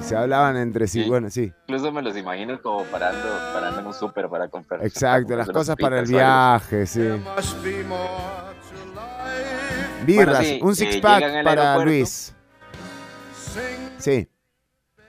Y 0.00 0.02
se 0.02 0.16
hablaban 0.16 0.56
entre 0.56 0.86
sí, 0.88 1.02
Sí. 1.02 1.08
bueno, 1.08 1.28
sí. 1.30 1.52
incluso 1.66 1.92
me 1.92 2.00
los 2.00 2.16
imagino 2.16 2.60
como 2.62 2.84
parando 2.84 3.28
parando 3.52 3.80
en 3.80 3.86
un 3.86 3.92
súper 3.94 4.28
para 4.30 4.48
comprar 4.48 4.82
Exacto, 4.84 5.36
las 5.36 5.48
cosas 5.50 5.76
para 5.76 6.00
el 6.00 6.06
viaje, 6.06 6.86
sí. 6.86 7.00
Birras, 10.06 10.38
Bueno, 10.38 10.42
sí, 10.42 10.58
un 10.62 10.70
eh, 10.70 10.74
six 10.74 10.94
llegan 10.94 11.02
pack 11.02 11.22
al 11.24 11.44
para. 11.44 11.78
Luis. 11.84 12.34
Sí. 13.98 14.26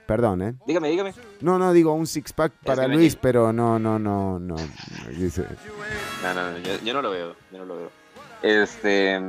Perdón, 0.06 0.42
¿eh? 0.42 0.54
dígame 0.66 0.90
dígame 0.90 1.14
No, 1.40 1.58
no, 1.58 1.72
digo 1.72 1.94
un 1.94 2.06
six 2.06 2.32
pack 2.34 2.52
para 2.64 2.86
Luis, 2.86 3.16
pero 3.16 3.52
no, 3.52 3.78
no, 3.78 3.98
no, 3.98 4.38
no. 4.38 4.56
Dice- 5.16 5.46
No, 6.22 6.34
no, 6.34 6.50
no, 6.52 6.58
yo, 6.58 6.72
yo 6.84 6.92
no 6.92 7.00
lo 7.00 7.10
veo, 7.10 7.34
yo 7.50 7.58
no 7.58 7.64
lo 7.64 7.76
veo. 7.76 7.90
Este, 8.42 9.20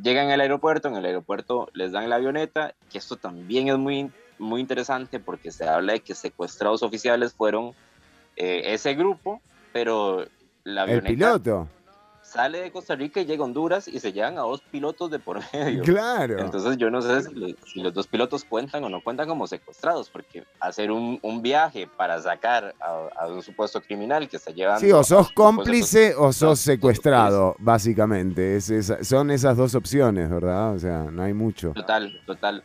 llegan 0.00 0.30
al 0.30 0.40
aeropuerto, 0.42 0.88
en 0.88 0.96
el 0.96 1.04
aeropuerto 1.06 1.68
les 1.72 1.90
dan 1.90 2.08
la 2.08 2.16
avioneta, 2.16 2.74
que 2.92 2.98
esto 2.98 3.16
también 3.16 3.68
es 3.68 3.78
muy, 3.78 4.12
muy 4.38 4.60
interesante 4.60 5.20
porque 5.20 5.50
se 5.52 5.68
habla 5.68 5.94
de 5.94 6.00
que 6.00 6.14
secuestrados 6.14 6.82
oficiales 6.82 7.32
fueron 7.32 7.72
eh, 8.36 8.62
ese 8.74 8.94
grupo, 8.94 9.40
pero 9.72 10.24
la 10.64 10.84
El 10.84 11.02
piloto. 11.02 11.66
sale 12.22 12.60
de 12.60 12.70
Costa 12.70 12.94
Rica 12.94 13.20
y 13.20 13.24
llega 13.24 13.42
a 13.42 13.46
Honduras 13.46 13.88
y 13.88 13.98
se 14.00 14.12
llevan 14.12 14.36
a 14.36 14.42
dos 14.42 14.60
pilotos 14.60 15.10
de 15.10 15.18
por 15.18 15.40
medio. 15.52 15.82
Claro. 15.82 16.38
Entonces 16.40 16.76
yo 16.76 16.90
no 16.90 17.00
sé 17.00 17.22
si, 17.22 17.34
lo- 17.34 17.48
si 17.66 17.80
los 17.80 17.94
dos 17.94 18.06
pilotos 18.06 18.44
cuentan 18.44 18.84
o 18.84 18.88
no 18.90 19.00
cuentan 19.02 19.26
como 19.26 19.46
secuestrados, 19.46 20.10
porque 20.10 20.44
hacer 20.60 20.90
un, 20.92 21.18
un 21.22 21.40
viaje 21.42 21.86
para 21.96 22.20
sacar 22.20 22.74
a, 22.80 23.08
a 23.24 23.26
un 23.28 23.42
supuesto 23.42 23.80
criminal 23.80 24.28
que 24.28 24.38
se 24.38 24.52
llevan... 24.52 24.78
Sí, 24.78 24.92
o 24.92 25.02
sos 25.02 25.32
cómplice 25.32 26.14
o 26.16 26.32
sos 26.32 26.60
secuestrado, 26.60 27.56
básicamente. 27.58 28.56
Es 28.56 28.70
son 29.02 29.30
esas 29.30 29.56
dos 29.56 29.74
opciones, 29.74 30.28
¿verdad? 30.28 30.74
O 30.74 30.78
sea, 30.78 31.04
no 31.10 31.22
hay 31.22 31.32
mucho. 31.32 31.72
Total, 31.72 32.12
total. 32.26 32.62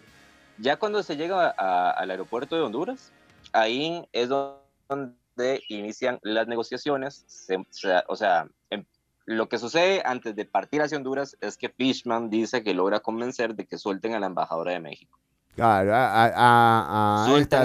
Ya 0.57 0.77
cuando 0.77 1.01
se 1.03 1.15
llega 1.17 1.53
a- 1.57 1.91
al 1.91 2.11
aeropuerto 2.11 2.55
de 2.55 2.61
Honduras, 2.61 3.11
ahí 3.51 4.07
es 4.11 4.29
donde 4.29 5.63
inician 5.69 6.19
las 6.21 6.47
negociaciones. 6.47 7.23
Se- 7.27 7.65
se- 7.69 8.03
o 8.07 8.15
sea, 8.15 8.47
em- 8.69 8.85
lo 9.25 9.49
que 9.49 9.57
sucede 9.57 10.01
antes 10.05 10.35
de 10.35 10.45
partir 10.45 10.81
hacia 10.81 10.97
Honduras 10.97 11.37
es 11.41 11.57
que 11.57 11.69
Fishman 11.69 12.29
dice 12.29 12.63
que 12.63 12.73
logra 12.73 12.99
convencer 12.99 13.55
de 13.55 13.65
que 13.65 13.77
suelten 13.77 14.13
a 14.13 14.19
la 14.19 14.27
embajadora 14.27 14.73
de 14.73 14.79
México. 14.79 15.17
Claro, 15.55 15.93
a, 15.95 16.05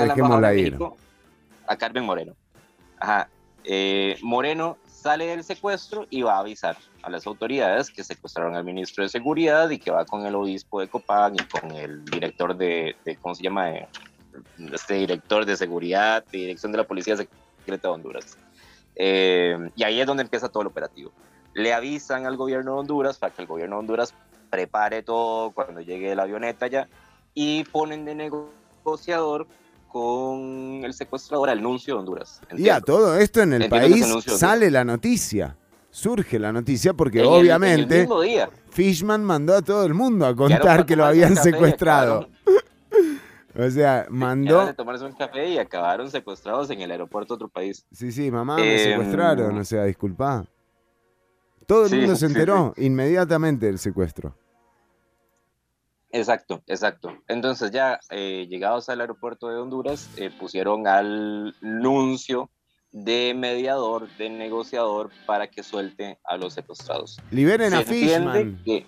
la 0.07 0.15
embajadora 0.15 0.49
de 0.51 0.59
ir. 0.61 0.65
México, 0.73 0.97
a 1.67 1.77
Carmen 1.77 2.05
Moreno. 2.05 2.35
Ajá. 3.01 3.29
Eh, 3.65 4.17
Moreno 4.23 4.79
sale 5.01 5.27
del 5.27 5.45
secuestro 5.45 6.07
y 6.11 6.23
va 6.23 6.37
a 6.37 6.41
avisar 6.41 6.77
a 7.03 7.11
las 7.11 7.27
autoridades 7.27 7.91
que 7.91 8.03
secuestraron 8.03 8.57
al 8.57 8.65
ministro 8.65 9.05
de 9.05 9.09
Seguridad 9.09 9.71
y 9.71 9.79
que 9.79 9.91
va 9.91 10.05
con 10.05 10.27
el 10.27 10.35
obispo 10.35 10.81
de 10.81 10.89
Copán 10.89 11.35
y 11.37 11.45
con 11.47 11.71
el 11.73 12.05
director 12.05 12.57
de, 12.57 12.97
de- 13.05 13.17
¿cómo 13.17 13.35
se 13.35 13.43
llama? 13.45 13.71
Eh, 13.71 13.89
Este 14.73 14.95
director 14.95 15.45
de 15.47 15.57
seguridad, 15.57 16.25
de 16.31 16.39
dirección 16.39 16.73
de 16.73 16.79
la 16.79 16.85
Policía 16.85 17.17
Secreta 17.17 17.89
de 17.89 17.95
Honduras. 17.95 18.37
Eh, 18.97 19.57
y 19.77 19.85
ahí 19.85 20.01
es 20.01 20.07
donde 20.07 20.23
empieza 20.25 20.49
todo 20.49 20.63
el 20.63 20.67
operativo. 20.67 21.13
Le 21.55 21.73
avisan 21.73 22.27
al 22.27 22.37
gobierno 22.37 22.75
de 22.75 22.81
Honduras 22.81 23.19
para 23.19 23.33
que 23.33 23.43
el 23.43 23.49
gobierno 23.49 23.77
de 23.77 23.81
Honduras 23.81 24.13
prepare 24.51 25.03
todo 25.03 25.53
cuando 25.53 25.81
llegue 25.81 26.15
la 26.15 26.23
avioneta 26.25 26.67
ya 26.67 26.89
y 27.35 27.65
ponen 27.65 28.05
de 28.05 28.15
negociador 28.15 29.47
con 29.89 30.83
el 30.85 30.93
secuestrador 30.95 31.51
al 31.51 31.63
nuncio 31.63 31.95
de 31.95 32.01
Honduras. 32.01 32.41
Y 32.57 32.69
a 32.69 32.81
todo 32.81 33.17
esto 33.19 33.41
en 33.43 33.55
el 33.55 33.63
Entiendo 33.65 33.89
país 34.21 34.25
sale 34.39 34.71
la 34.71 34.85
noticia. 34.85 35.57
Surge 35.91 36.39
la 36.39 36.53
noticia 36.53 36.93
porque 36.95 37.21
En 37.21 37.25
el- 37.25 37.31
en 37.31 37.35
el 37.35 37.41
obviamente. 37.41 38.09
Fishman 38.71 39.25
mandó 39.25 39.55
a 39.57 39.63
todo 39.63 39.85
el 39.85 39.95
mundo 39.95 40.27
a 40.27 40.37
contar 40.37 40.85
que 40.87 40.95
lo 40.95 41.05
habían 41.05 41.35
secuestrado. 41.37 42.29
O 43.59 43.69
sea, 43.71 44.07
mandó... 44.09 44.67
de 44.67 44.75
tomarse 44.75 45.05
un 45.05 45.13
café 45.15 45.49
y 45.49 45.59
acabaron 45.59 46.09
secuestrados 46.09 46.71
en 46.71 46.81
el 46.81 46.93
aeropuerto 46.93 47.35
de 47.35 47.37
otro 47.37 47.49
país. 47.49 47.85
Sí, 47.91 48.13
sí, 48.13 48.31
mamá, 48.31 48.57
me 48.57 48.81
Em, 48.81 48.91
secuestraron, 48.91 49.59
o 49.59 49.65
sea, 49.65 49.83
disculpa. 49.85 50.45
Todo 51.67 51.85
el 51.85 51.91
Sí, 51.91 51.97
mundo 51.97 52.15
se 52.15 52.27
sí, 52.29 52.33
enteró 52.33 52.73
inmediatamente 52.77 53.67
del 53.67 53.81
secuestro. 53.81 54.33
Exacto, 56.11 56.63
exacto. 56.67 57.23
Entonces 57.29 57.71
ya 57.71 58.01
eh, 58.11 58.47
llegados 58.49 58.89
al 58.89 59.01
aeropuerto 59.01 59.49
de 59.49 59.59
Honduras, 59.59 60.09
eh, 60.17 60.31
pusieron 60.31 60.87
al 60.87 61.55
nuncio 61.61 62.51
de 62.93 63.35
mediador, 63.37 64.09
de 64.17 64.31
negociador 64.31 65.11
para 65.27 65.49
que 65.49 65.63
suelte 65.63 66.19
a 66.25 66.37
los 66.37 66.55
secuestrados. 66.55 67.21
Liberen 67.31 67.75
a 67.75 67.79
Se 67.79 67.85
Fishman. 67.85 68.63
que 68.65 68.87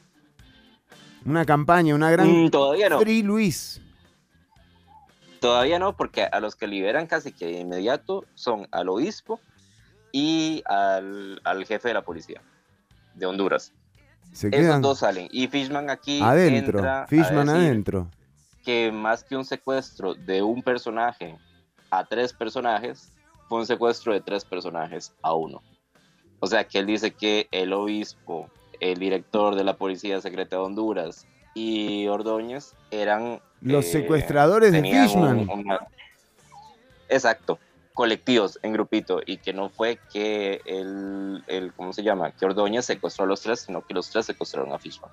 Una 1.26 1.44
campaña, 1.44 1.94
una 1.94 2.10
gran. 2.10 2.46
Mm, 2.46 2.50
todavía 2.50 2.88
no. 2.88 3.00
Free 3.00 3.22
Luis. 3.22 3.82
Todavía 5.40 5.78
no, 5.78 5.96
porque 5.96 6.24
a 6.24 6.40
los 6.40 6.54
que 6.54 6.66
liberan 6.66 7.06
casi 7.06 7.32
que 7.32 7.46
de 7.46 7.60
inmediato 7.60 8.24
son 8.34 8.66
al 8.72 8.88
obispo 8.88 9.40
y 10.12 10.62
al, 10.66 11.40
al 11.44 11.64
jefe 11.66 11.88
de 11.88 11.94
la 11.94 12.02
policía 12.02 12.42
de 13.14 13.26
Honduras. 13.26 13.72
Se 14.32 14.48
Esos 14.48 14.60
quedan 14.60 14.82
dos 14.82 14.98
salen. 15.00 15.28
Y 15.32 15.48
Fishman 15.48 15.90
aquí 15.90 16.20
adentro. 16.22 16.78
entra 16.78 17.06
Fishman 17.08 17.48
adentro. 17.48 18.08
que 18.64 18.92
más 18.92 19.24
que 19.24 19.36
un 19.36 19.44
secuestro 19.44 20.14
de 20.14 20.42
un 20.42 20.62
personaje 20.62 21.36
a 21.90 22.04
tres 22.04 22.32
personajes, 22.32 23.10
fue 23.48 23.58
un 23.60 23.66
secuestro 23.66 24.12
de 24.12 24.20
tres 24.20 24.44
personajes 24.44 25.12
a 25.22 25.34
uno. 25.34 25.62
O 26.38 26.46
sea 26.46 26.64
que 26.64 26.78
él 26.78 26.86
dice 26.86 27.10
que 27.12 27.48
el 27.50 27.72
obispo, 27.72 28.48
el 28.78 28.98
director 28.98 29.56
de 29.56 29.64
la 29.64 29.74
Policía 29.76 30.20
Secreta 30.20 30.56
de 30.56 30.62
Honduras 30.62 31.26
y 31.54 32.06
Ordóñez 32.06 32.74
eran... 32.92 33.40
Los 33.60 33.86
eh, 33.86 33.92
secuestradores 33.92 34.72
de 34.72 34.78
un- 34.78 34.84
Fishman. 34.84 35.48
una- 35.50 35.80
Exacto, 37.08 37.58
colectivos 38.00 38.58
en 38.62 38.72
grupito 38.72 39.20
y 39.26 39.36
que 39.36 39.52
no 39.52 39.68
fue 39.68 39.98
que 40.10 40.62
el, 40.64 41.44
el, 41.48 41.74
¿cómo 41.74 41.92
se 41.92 42.02
llama? 42.02 42.30
Que 42.32 42.46
Ordóñez 42.46 42.86
secuestró 42.86 43.24
a 43.26 43.28
los 43.28 43.42
tres, 43.42 43.60
sino 43.60 43.84
que 43.84 43.92
los 43.92 44.08
tres 44.08 44.24
secuestraron 44.24 44.72
a 44.72 44.78
Fishman. 44.78 45.10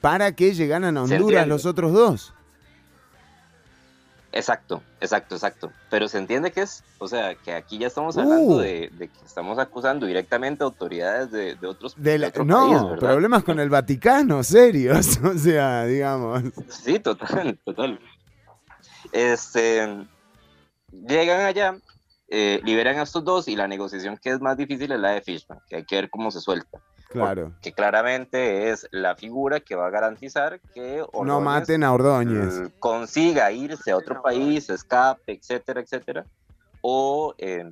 Para 0.00 0.32
que 0.34 0.54
llegaran 0.54 0.96
a 0.96 1.02
Honduras 1.02 1.46
los 1.46 1.66
otros 1.66 1.92
dos. 1.92 2.32
Exacto, 4.32 4.82
exacto, 5.00 5.34
exacto. 5.36 5.70
Pero 5.90 6.08
se 6.08 6.16
entiende 6.18 6.50
que 6.50 6.62
es, 6.62 6.82
o 6.98 7.06
sea, 7.06 7.34
que 7.36 7.52
aquí 7.52 7.76
ya 7.78 7.86
estamos 7.88 8.16
hablando 8.16 8.54
Uh. 8.54 8.58
de, 8.58 8.90
de 8.94 9.08
que 9.08 9.24
estamos 9.24 9.58
acusando 9.58 10.06
directamente 10.06 10.64
a 10.64 10.66
autoridades 10.66 11.30
de, 11.30 11.54
de 11.56 11.66
otros 11.68 11.94
De 11.96 12.18
la- 12.18 12.28
otro 12.28 12.44
no, 12.44 12.68
país, 12.70 12.82
¿verdad? 12.82 12.98
problemas 12.98 13.44
con 13.44 13.60
el 13.60 13.68
Vaticano, 13.68 14.42
serios. 14.42 15.18
O 15.22 15.38
sea, 15.38 15.84
digamos. 15.84 16.42
Sí, 16.68 16.98
total, 16.98 17.58
total. 17.64 18.00
Este, 19.12 20.04
llegan 20.90 21.40
allá, 21.42 21.76
eh, 22.28 22.60
liberan 22.64 22.98
a 22.98 23.02
estos 23.02 23.24
dos 23.24 23.48
y 23.48 23.56
la 23.56 23.68
negociación 23.68 24.16
que 24.16 24.30
es 24.30 24.40
más 24.40 24.56
difícil 24.56 24.90
es 24.92 24.98
la 25.00 25.10
de 25.10 25.22
Fishman, 25.22 25.60
que 25.68 25.76
hay 25.76 25.84
que 25.84 25.96
ver 25.96 26.10
cómo 26.10 26.30
se 26.30 26.40
suelta. 26.40 26.80
Claro. 27.10 27.52
Que 27.62 27.72
claramente 27.72 28.70
es 28.70 28.88
la 28.90 29.14
figura 29.14 29.60
que 29.60 29.76
va 29.76 29.86
a 29.86 29.90
garantizar 29.90 30.58
que 30.74 31.04
No 31.22 31.40
maten 31.40 31.84
a 31.84 31.92
Ordóñez. 31.92 32.58
eh, 32.58 32.72
consiga 32.80 33.52
irse 33.52 33.92
a 33.92 33.96
otro 33.96 34.20
país, 34.20 34.68
escape, 34.68 35.32
etcétera, 35.32 35.80
etcétera, 35.80 36.24
o, 36.80 37.34
eh, 37.38 37.70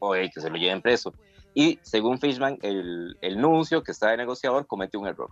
o 0.00 0.14
eh, 0.14 0.30
que 0.34 0.40
se 0.40 0.50
lo 0.50 0.56
lleven 0.56 0.82
preso. 0.82 1.14
Y 1.54 1.78
según 1.82 2.18
Fishman, 2.20 2.58
el, 2.62 3.16
el 3.22 3.40
nuncio 3.40 3.82
que 3.82 3.92
está 3.92 4.10
de 4.10 4.18
negociador 4.18 4.66
comete 4.66 4.98
un 4.98 5.06
error, 5.06 5.30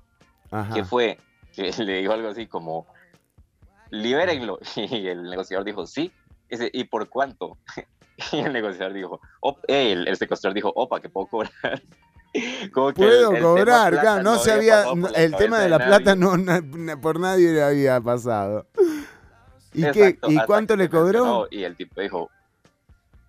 Ajá. 0.51 0.73
que 0.75 0.85
fue 0.85 1.19
que 1.53 1.71
le 1.85 1.99
dijo 1.99 2.12
algo 2.12 2.29
así 2.29 2.47
como, 2.47 2.87
libérenlo. 3.91 4.59
Y 4.77 5.09
el 5.09 5.25
negociador 5.25 5.64
dijo, 5.67 5.87
sí. 5.87 6.11
Dice, 6.51 6.70
¿y 6.72 6.84
por 6.84 7.09
cuánto? 7.09 7.59
Y 8.32 8.38
el 8.38 8.51
negociador 8.55 8.94
dijo, 8.94 9.20
"Op- 9.40 9.62
eh, 9.68 9.92
el, 9.92 10.09
el 10.09 10.16
secuestrador 10.16 10.55
dijo, 10.55 10.72
opa, 10.74 11.01
que 11.01 11.11
puedo 11.11 11.26
cobrar. 11.26 11.82
Como 12.72 12.92
que 12.94 13.03
el- 13.03 13.09
Puedo 13.09 13.30
el 13.30 13.36
tema 13.36 13.42
cobrar, 13.47 14.01
claro, 14.01 14.22
no 14.22 14.38
se 14.38 14.53
había, 14.53 14.84
el 15.14 15.36
tema 15.36 15.59
de 15.61 15.68
la 15.68 15.76
plata 15.78 16.16
no, 16.16 16.36
na- 16.38 16.62
por 17.01 17.20
nadie 17.20 17.53
le 17.53 17.62
había 17.62 18.01
pasado. 18.01 18.66
¿Y 19.74 19.90
qué? 19.90 20.18
¿Y 20.28 20.38
cuánto 20.47 20.76
le 20.76 20.88
cobró? 20.88 21.47
Y 21.51 21.64
el 21.64 21.76
tipo 21.76 22.01
dijo, 22.01 22.30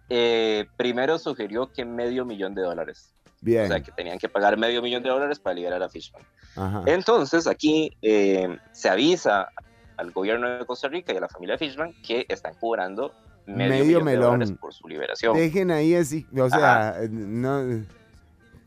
eh, 0.10 0.66
primero 0.78 1.20
sugirió 1.20 1.72
que 1.72 1.84
medio 1.84 2.24
millón 2.26 2.56
de 2.56 2.62
dólares. 2.62 3.14
Bien. 3.42 3.66
O 3.66 3.68
sea, 3.68 3.82
que 3.82 3.92
tenían 3.92 4.18
que 4.18 4.30
pagar 4.30 4.58
medio 4.58 4.82
millón 4.82 5.04
de 5.04 5.10
dólares 5.10 5.40
para 5.40 5.54
liberar 5.56 5.84
a 5.84 5.90
Fishman. 5.90 6.24
Ajá. 6.56 6.84
Entonces, 6.86 7.46
aquí 7.46 7.96
eh, 8.02 8.58
se 8.72 8.90
avisa 8.90 9.50
al 9.98 10.12
gobierno 10.12 10.48
de 10.50 10.66
Costa 10.66 10.88
Rica 10.88 11.14
y 11.14 11.18
a 11.18 11.22
la 11.22 11.28
familia 11.30 11.58
Fishman 11.58 11.94
que 12.06 12.26
están 12.30 12.54
cobrando 12.56 13.14
medio, 13.46 13.70
Medio 13.70 13.86
millón 13.86 14.04
melón. 14.06 14.20
de 14.22 14.26
dólares 14.28 14.52
por 14.60 14.74
su 14.74 14.88
liberación. 14.88 15.36
Dejen 15.36 15.72
ahí 15.72 15.96
así, 15.96 16.26
o 16.38 16.50
sea, 16.50 16.98
no, 17.10 17.84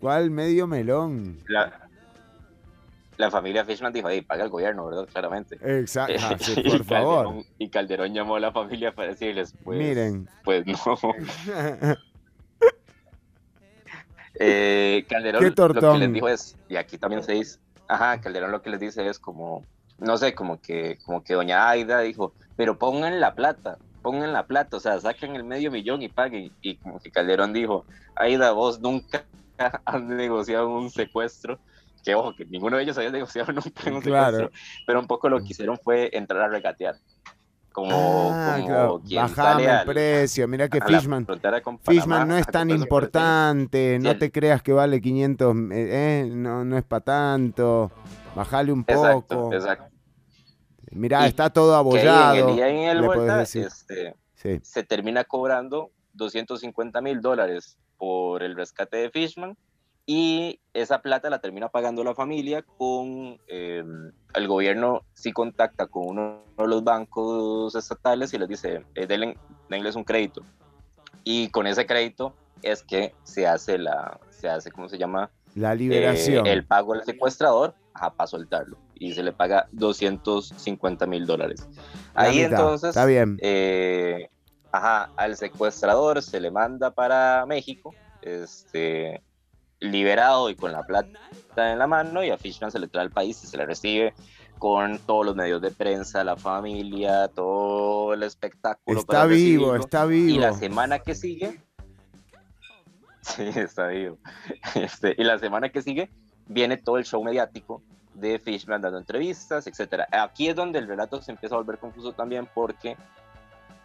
¿cuál 0.00 0.30
medio 0.30 0.66
melón? 0.66 1.38
La, 1.48 1.88
la 3.18 3.30
familia 3.30 3.64
Fishman 3.64 3.92
dijo, 3.92 4.08
ahí 4.08 4.22
paga 4.22 4.44
el 4.44 4.50
gobierno, 4.50 4.86
¿verdad? 4.86 5.06
Claramente. 5.12 5.58
Exacto, 5.62 6.14
ah, 6.22 6.36
sí, 6.40 6.54
Y 6.56 6.70
por 6.70 6.84
favor. 6.84 7.26
Calderón- 7.26 7.46
y 7.58 7.68
Calderón 7.68 8.14
llamó 8.14 8.36
a 8.36 8.40
la 8.40 8.52
familia 8.52 8.92
para 8.94 9.08
decirles, 9.08 9.54
pues, 9.62 9.78
Miren. 9.78 10.28
pues 10.44 10.66
no. 10.66 10.76
Eh, 14.42 15.04
Calderón 15.08 15.40
Qué 15.42 15.50
lo 15.62 15.92
que 15.92 15.98
les 15.98 16.12
dijo 16.14 16.28
es, 16.28 16.56
y 16.68 16.76
aquí 16.76 16.96
también 16.96 17.22
se 17.22 17.32
dice, 17.32 17.58
ajá, 17.88 18.20
Calderón 18.22 18.50
lo 18.52 18.62
que 18.62 18.70
les 18.70 18.80
dice 18.80 19.06
es 19.06 19.18
como, 19.18 19.66
no 20.00 20.16
sé, 20.16 20.34
como 20.34 20.60
que, 20.60 20.98
como 21.04 21.22
que 21.22 21.34
doña 21.34 21.68
Aida 21.68 22.00
dijo, 22.00 22.34
pero 22.56 22.78
pongan 22.78 23.20
la 23.20 23.34
plata, 23.34 23.78
pongan 24.02 24.32
la 24.32 24.46
plata, 24.46 24.76
o 24.76 24.80
sea, 24.80 24.98
saquen 25.00 25.36
el 25.36 25.44
medio 25.44 25.70
millón 25.70 26.02
y 26.02 26.08
paguen. 26.08 26.52
Y 26.62 26.76
como 26.78 26.98
que 27.00 27.10
Calderón 27.10 27.52
dijo, 27.52 27.86
Aida, 28.16 28.52
vos 28.52 28.80
nunca 28.80 29.26
has 29.84 30.02
negociado 30.02 30.68
un 30.68 30.90
secuestro, 30.90 31.60
que 32.02 32.14
ojo, 32.14 32.34
que 32.34 32.46
ninguno 32.46 32.76
de 32.78 32.82
ellos 32.84 32.96
había 32.98 33.10
negociado 33.12 33.52
nunca 33.52 33.90
un 33.90 34.00
Claro. 34.02 34.36
secuestro, 34.38 34.50
pero 34.86 35.00
un 35.00 35.06
poco 35.06 35.28
lo 35.28 35.38
que 35.38 35.48
hicieron 35.50 35.78
fue 35.82 36.10
entrar 36.12 36.42
a 36.42 36.48
regatear. 36.48 36.96
Como, 37.72 38.32
Ah, 38.34 38.56
como 38.62 39.00
claro, 39.02 39.02
bajame 39.04 39.64
el 39.64 39.70
al- 39.70 39.84
precio. 39.86 40.48
Mira 40.48 40.68
que 40.68 40.80
Fishman, 40.80 41.26
Fishman 41.84 42.26
no 42.28 42.36
es 42.36 42.46
tan 42.46 42.68
importante, 42.70 43.98
no 44.00 44.16
te 44.18 44.32
creas 44.32 44.60
que 44.62 44.72
vale 44.72 45.00
500, 45.00 45.54
eh, 45.56 45.68
eh, 45.72 46.28
no, 46.32 46.64
no 46.64 46.76
es 46.76 46.82
para 46.84 47.04
tanto, 47.04 47.92
bajale 48.34 48.72
un 48.72 48.84
Exacto, 48.86 49.36
poco. 49.36 49.54
exacto. 49.54 49.94
Mirá, 50.92 51.24
Y 51.24 51.28
está 51.28 51.50
todo 51.50 51.74
abollado. 51.76 52.34
en 52.50 52.58
el 52.58 52.58
en 52.60 52.88
el 52.88 53.02
vuelta, 53.02 53.42
este, 53.42 54.14
Sí. 54.34 54.58
se 54.62 54.82
termina 54.82 55.24
cobrando 55.24 55.90
250 56.14 57.00
mil 57.00 57.20
dólares 57.20 57.78
por 57.98 58.42
el 58.42 58.56
rescate 58.56 58.96
de 58.96 59.10
Fishman 59.10 59.56
y 60.06 60.58
esa 60.72 61.02
plata 61.02 61.30
la 61.30 61.38
termina 61.40 61.68
pagando 61.68 62.02
la 62.02 62.14
familia 62.14 62.62
con 62.62 63.38
eh, 63.46 63.84
el 64.34 64.48
gobierno 64.48 65.02
sí 65.14 65.32
contacta 65.32 65.86
con 65.86 66.08
uno 66.08 66.42
de 66.56 66.66
los 66.66 66.82
bancos 66.82 67.74
estatales 67.76 68.32
y 68.34 68.38
les 68.38 68.48
dice 68.48 68.82
eh, 68.94 69.06
denle- 69.06 69.36
denles 69.68 69.94
un 69.94 70.04
crédito 70.04 70.42
y 71.22 71.48
con 71.50 71.66
ese 71.66 71.86
crédito 71.86 72.34
es 72.62 72.82
que 72.82 73.14
se 73.22 73.46
hace 73.46 73.78
la 73.78 74.18
se 74.30 74.48
hace 74.48 74.72
cómo 74.72 74.88
se 74.88 74.98
llama 74.98 75.30
La 75.54 75.74
liberación. 75.74 76.46
eh, 76.46 76.52
el 76.52 76.64
pago 76.66 76.94
al 76.94 77.04
secuestrador 77.04 77.74
para 77.92 78.26
soltarlo 78.26 78.78
y 78.94 79.12
se 79.14 79.22
le 79.22 79.32
paga 79.32 79.68
250 79.72 81.06
mil 81.06 81.26
dólares. 81.26 81.68
La 82.14 82.22
Ahí 82.22 82.40
entonces, 82.40 82.90
está 82.90 83.06
bien. 83.06 83.38
eh, 83.40 84.28
ajá, 84.72 85.10
al 85.16 85.36
secuestrador 85.36 86.22
se 86.22 86.40
le 86.40 86.50
manda 86.50 86.90
para 86.90 87.44
México, 87.46 87.94
este, 88.22 89.22
liberado 89.80 90.50
y 90.50 90.54
con 90.56 90.72
la 90.72 90.82
plata 90.82 91.18
en 91.56 91.78
la 91.78 91.86
mano, 91.86 92.22
y 92.22 92.30
a 92.30 92.36
Fishman 92.38 92.70
se 92.70 92.78
le 92.78 92.88
trae 92.88 93.04
al 93.04 93.10
país 93.10 93.42
y 93.42 93.46
se 93.46 93.56
le 93.56 93.66
recibe 93.66 94.14
con 94.58 94.98
todos 94.98 95.24
los 95.24 95.34
medios 95.36 95.62
de 95.62 95.70
prensa, 95.70 96.22
la 96.22 96.36
familia, 96.36 97.28
todo 97.28 98.12
el 98.12 98.22
espectáculo. 98.22 99.00
Está 99.00 99.24
vivo, 99.24 99.74
está 99.74 100.04
Y 100.04 100.38
la 100.38 100.48
vivo. 100.48 100.58
semana 100.58 100.98
que 100.98 101.14
sigue, 101.14 101.58
sí, 103.22 103.44
está 103.54 103.86
vivo. 103.88 104.18
Este, 104.74 105.14
y 105.16 105.24
la 105.24 105.38
semana 105.38 105.70
que 105.70 105.80
sigue 105.80 106.10
viene 106.52 106.76
todo 106.76 106.98
el 106.98 107.04
show 107.04 107.22
mediático 107.22 107.80
de 108.14 108.38
Fishman 108.40 108.82
dando 108.82 108.98
entrevistas, 108.98 109.66
etcétera. 109.68 110.08
Aquí 110.10 110.48
es 110.48 110.56
donde 110.56 110.80
el 110.80 110.88
relato 110.88 111.22
se 111.22 111.30
empieza 111.30 111.54
a 111.54 111.58
volver 111.58 111.78
confuso 111.78 112.12
también 112.12 112.48
porque 112.52 112.96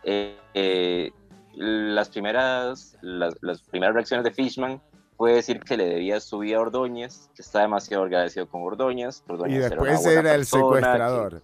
eh, 0.04 0.38
eh, 0.56 1.12
las 1.54 2.10
primeras 2.10 2.98
las, 3.02 3.36
las 3.42 3.62
primeras 3.62 3.94
reacciones 3.94 4.24
de 4.24 4.32
Fishman 4.32 4.82
fue 5.16 5.34
decir 5.34 5.60
que 5.62 5.78
le 5.78 5.86
debía 5.86 6.20
su 6.20 6.40
vida 6.40 6.58
a 6.58 6.62
Ordóñez, 6.62 7.30
que 7.36 7.42
está 7.44 7.62
demasiado 7.62 8.04
agradecido 8.04 8.50
con 8.50 8.64
Ordóñez. 8.64 9.24
Y 9.28 9.32
Ordóñez 9.32 9.66
era, 9.66 9.82
una 9.82 9.92
después 9.92 10.04
buena 10.04 10.20
era 10.20 10.32
el 10.34 10.42
persona, 10.42 10.64
que- 10.64 10.76
secuestrador. 10.76 11.42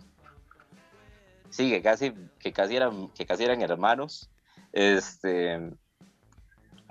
Sí, 1.51 1.69
que 1.69 1.81
casi, 1.81 2.13
que 2.39 2.51
casi 2.51 2.75
eran, 2.77 3.09
que 3.09 3.25
casi 3.25 3.43
eran 3.43 3.61
hermanos. 3.61 4.29
Este, 4.73 5.71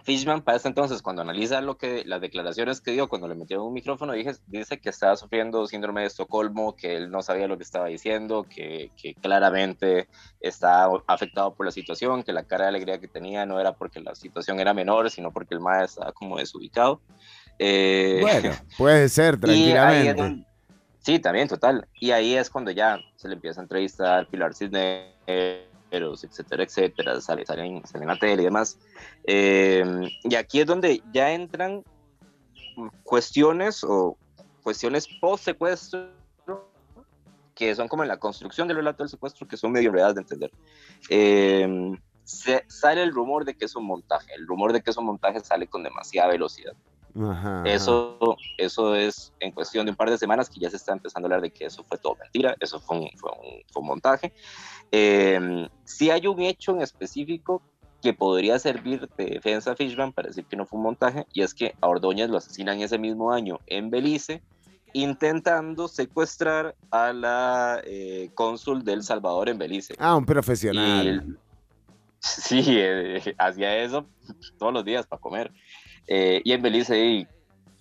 Fishman, 0.02 0.42
para 0.42 0.56
ese 0.56 0.68
entonces, 0.68 1.02
cuando 1.02 1.22
analiza 1.22 1.60
lo 1.60 1.76
que, 1.76 2.04
las 2.04 2.20
declaraciones 2.20 2.80
que 2.80 2.92
dio 2.92 3.08
cuando 3.08 3.28
le 3.28 3.34
metieron 3.34 3.66
un 3.66 3.72
micrófono, 3.72 4.12
dije, 4.12 4.32
dice 4.46 4.78
que 4.78 4.90
estaba 4.90 5.16
sufriendo 5.16 5.66
síndrome 5.66 6.02
de 6.02 6.08
Estocolmo, 6.08 6.76
que 6.76 6.96
él 6.96 7.10
no 7.10 7.22
sabía 7.22 7.48
lo 7.48 7.56
que 7.56 7.64
estaba 7.64 7.86
diciendo, 7.86 8.44
que, 8.48 8.90
que 9.00 9.14
claramente 9.14 10.08
estaba 10.40 11.02
afectado 11.06 11.54
por 11.54 11.66
la 11.66 11.72
situación, 11.72 12.22
que 12.22 12.32
la 12.32 12.44
cara 12.44 12.64
de 12.64 12.70
alegría 12.70 13.00
que 13.00 13.08
tenía 13.08 13.46
no 13.46 13.60
era 13.60 13.72
porque 13.72 14.00
la 14.00 14.14
situación 14.14 14.60
era 14.60 14.74
menor, 14.74 15.10
sino 15.10 15.30
porque 15.30 15.54
el 15.54 15.60
maestro 15.60 16.02
estaba 16.02 16.12
como 16.12 16.38
desubicado. 16.38 17.00
Eh, 17.58 18.18
Bueno, 18.20 18.52
puede 18.78 19.08
ser, 19.08 19.38
tranquilamente. 19.38 20.44
sí, 21.00 21.18
también, 21.18 21.46
total. 21.46 21.86
Y 22.00 22.10
ahí 22.10 22.34
es 22.34 22.48
cuando 22.48 22.70
ya 22.70 22.98
se 23.16 23.28
le 23.28 23.34
empieza 23.34 23.60
a 23.60 23.64
entrevistar 23.64 24.26
Pilar 24.28 24.54
Cisneros, 24.54 25.69
etcétera, 25.92 26.62
etcétera, 26.62 27.20
sale, 27.20 27.44
salen, 27.44 27.84
salen 27.86 28.02
en 28.02 28.08
la 28.08 28.18
tele 28.18 28.42
y 28.42 28.44
demás. 28.44 28.78
Eh, 29.24 29.84
y 30.24 30.34
aquí 30.34 30.60
es 30.60 30.66
donde 30.66 31.02
ya 31.12 31.32
entran 31.32 31.84
cuestiones 33.02 33.84
o 33.84 34.16
cuestiones 34.62 35.08
post 35.20 35.44
secuestro 35.44 36.10
que 37.54 37.74
son 37.74 37.88
como 37.88 38.02
en 38.02 38.08
la 38.08 38.18
construcción 38.18 38.68
del 38.68 38.78
relato 38.78 39.02
del 39.02 39.10
secuestro 39.10 39.46
que 39.46 39.56
son 39.56 39.72
medio 39.72 39.92
reales 39.92 40.14
de 40.14 40.20
entender. 40.22 40.50
Eh, 41.10 41.92
se, 42.24 42.64
sale 42.68 43.02
el 43.02 43.12
rumor 43.12 43.44
de 43.44 43.54
que 43.54 43.66
es 43.66 43.76
un 43.76 43.84
montaje. 43.84 44.32
El 44.34 44.46
rumor 44.46 44.72
de 44.72 44.80
que 44.80 44.90
es 44.90 44.96
un 44.96 45.04
montaje 45.04 45.40
sale 45.40 45.66
con 45.66 45.82
demasiada 45.82 46.28
velocidad. 46.28 46.74
Ajá, 47.14 47.60
ajá. 47.62 47.68
Eso, 47.68 48.36
eso 48.56 48.94
es 48.94 49.32
en 49.40 49.52
cuestión 49.52 49.86
de 49.86 49.90
un 49.90 49.96
par 49.96 50.10
de 50.10 50.18
semanas 50.18 50.48
que 50.48 50.60
ya 50.60 50.70
se 50.70 50.76
está 50.76 50.92
empezando 50.92 51.26
a 51.26 51.28
hablar 51.28 51.42
de 51.42 51.50
que 51.50 51.66
eso 51.66 51.84
fue 51.84 51.98
todo 51.98 52.16
mentira, 52.20 52.56
eso 52.60 52.80
fue 52.80 52.98
un, 52.98 53.10
fue 53.16 53.30
un, 53.32 53.62
fue 53.72 53.82
un 53.82 53.86
montaje. 53.88 54.32
Eh, 54.92 55.68
sí 55.84 56.10
hay 56.10 56.26
un 56.26 56.40
hecho 56.40 56.72
en 56.72 56.82
específico 56.82 57.62
que 58.02 58.14
podría 58.14 58.58
servir 58.58 59.08
de 59.16 59.24
defensa 59.26 59.72
a 59.72 59.76
Fishman 59.76 60.12
para 60.12 60.28
decir 60.28 60.46
que 60.46 60.56
no 60.56 60.66
fue 60.66 60.78
un 60.78 60.84
montaje, 60.84 61.26
y 61.32 61.42
es 61.42 61.54
que 61.54 61.74
a 61.80 61.88
Ordóñez 61.88 62.30
lo 62.30 62.38
asesinan 62.38 62.80
ese 62.80 62.98
mismo 62.98 63.32
año 63.32 63.58
en 63.66 63.90
Belice, 63.90 64.42
intentando 64.92 65.86
secuestrar 65.86 66.74
a 66.90 67.12
la 67.12 67.80
eh, 67.84 68.30
cónsul 68.34 68.84
del 68.84 69.02
Salvador 69.02 69.48
en 69.48 69.58
Belice. 69.58 69.94
Ah, 69.98 70.16
un 70.16 70.24
profesional. 70.24 71.24
Y- 71.26 71.36
sí, 72.20 72.62
eh, 72.68 73.20
hacía 73.38 73.76
eso 73.76 74.08
todos 74.58 74.72
los 74.72 74.84
días 74.84 75.06
para 75.06 75.20
comer. 75.20 75.52
Eh, 76.06 76.40
y 76.44 76.52
en 76.52 76.62
Belice, 76.62 77.28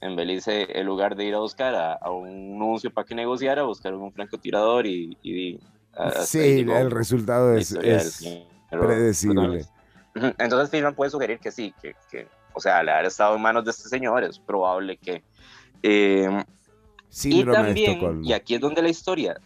en 0.01 0.15
Belice, 0.15 0.67
en 0.77 0.85
lugar 0.85 1.15
de 1.15 1.25
ir 1.25 1.35
a 1.35 1.39
buscar 1.39 1.75
a, 1.75 1.93
a 1.93 2.11
un 2.11 2.57
nuncio 2.57 2.91
para 2.91 3.05
que 3.05 3.15
negociara, 3.15 3.63
buscaron 3.63 4.01
un 4.01 4.11
francotirador 4.11 4.85
y... 4.85 5.17
y 5.23 5.59
Sí, 6.23 6.39
llegó 6.39 6.77
el 6.77 6.91
resultado 6.91 7.57
es, 7.57 7.71
es 7.71 8.23
predecible. 8.69 9.65
Entonces 10.37 10.69
Fishman 10.69 10.95
puede 10.95 11.11
sugerir 11.11 11.39
que 11.39 11.51
sí, 11.51 11.73
que, 11.81 11.95
que, 12.09 12.27
o 12.53 12.59
sea, 12.61 12.79
al 12.79 12.89
haber 12.89 13.05
estado 13.07 13.35
en 13.35 13.41
manos 13.41 13.65
de 13.65 13.71
este 13.71 13.89
señor 13.89 14.23
es 14.23 14.39
probable 14.39 14.97
que... 14.97 15.23
eh, 15.83 16.43
y 17.23 17.43
también, 17.43 18.23
y 18.23 18.33
aquí 18.33 18.55
es 18.55 18.61
donde 18.61 18.83
la 18.83 18.89
historia 18.89 19.41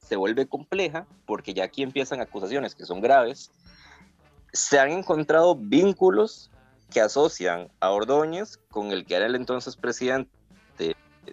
se 0.00 0.16
vuelve 0.16 0.46
compleja, 0.46 1.06
porque 1.24 1.54
ya 1.54 1.64
aquí 1.64 1.82
empiezan 1.82 2.20
acusaciones 2.20 2.74
que 2.74 2.84
son 2.84 3.00
graves, 3.00 3.50
se 4.52 4.78
han 4.78 4.90
encontrado 4.90 5.56
vínculos 5.56 6.50
que 6.90 7.00
asocian 7.00 7.68
a 7.80 7.90
Ordóñez 7.90 8.58
con 8.70 8.92
el 8.92 9.04
que 9.04 9.16
era 9.16 9.26
el 9.26 9.34
entonces 9.34 9.76
presidente 9.76 10.30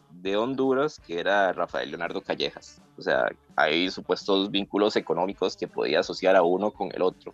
de 0.10 0.38
Honduras, 0.38 1.00
que 1.06 1.20
era 1.20 1.54
Rafael 1.54 1.90
Leonardo 1.90 2.22
Callejas. 2.22 2.82
O 2.98 3.02
sea, 3.02 3.26
hay 3.56 3.90
supuestos 3.90 4.50
vínculos 4.50 4.96
económicos 4.96 5.58
que 5.58 5.68
podía 5.68 6.00
asociar 6.00 6.36
a 6.36 6.44
uno 6.44 6.72
con 6.72 6.92
el 6.94 7.02
otro. 7.02 7.34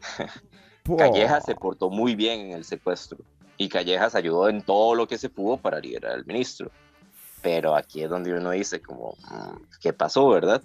Callejas 0.98 1.44
se 1.44 1.54
portó 1.54 1.90
muy 1.90 2.14
bien 2.14 2.40
en 2.40 2.52
el 2.52 2.64
secuestro 2.64 3.18
y 3.56 3.68
Callejas 3.68 4.14
ayudó 4.14 4.48
en 4.48 4.62
todo 4.62 4.94
lo 4.94 5.06
que 5.06 5.18
se 5.18 5.28
pudo 5.28 5.56
para 5.56 5.80
liberar 5.80 6.12
al 6.12 6.26
ministro. 6.26 6.70
Pero 7.42 7.74
aquí 7.74 8.02
es 8.02 8.10
donde 8.10 8.32
uno 8.32 8.50
dice 8.50 8.80
como, 8.80 9.16
mm, 9.30 9.56
¿qué 9.80 9.92
pasó, 9.92 10.28
verdad? 10.28 10.62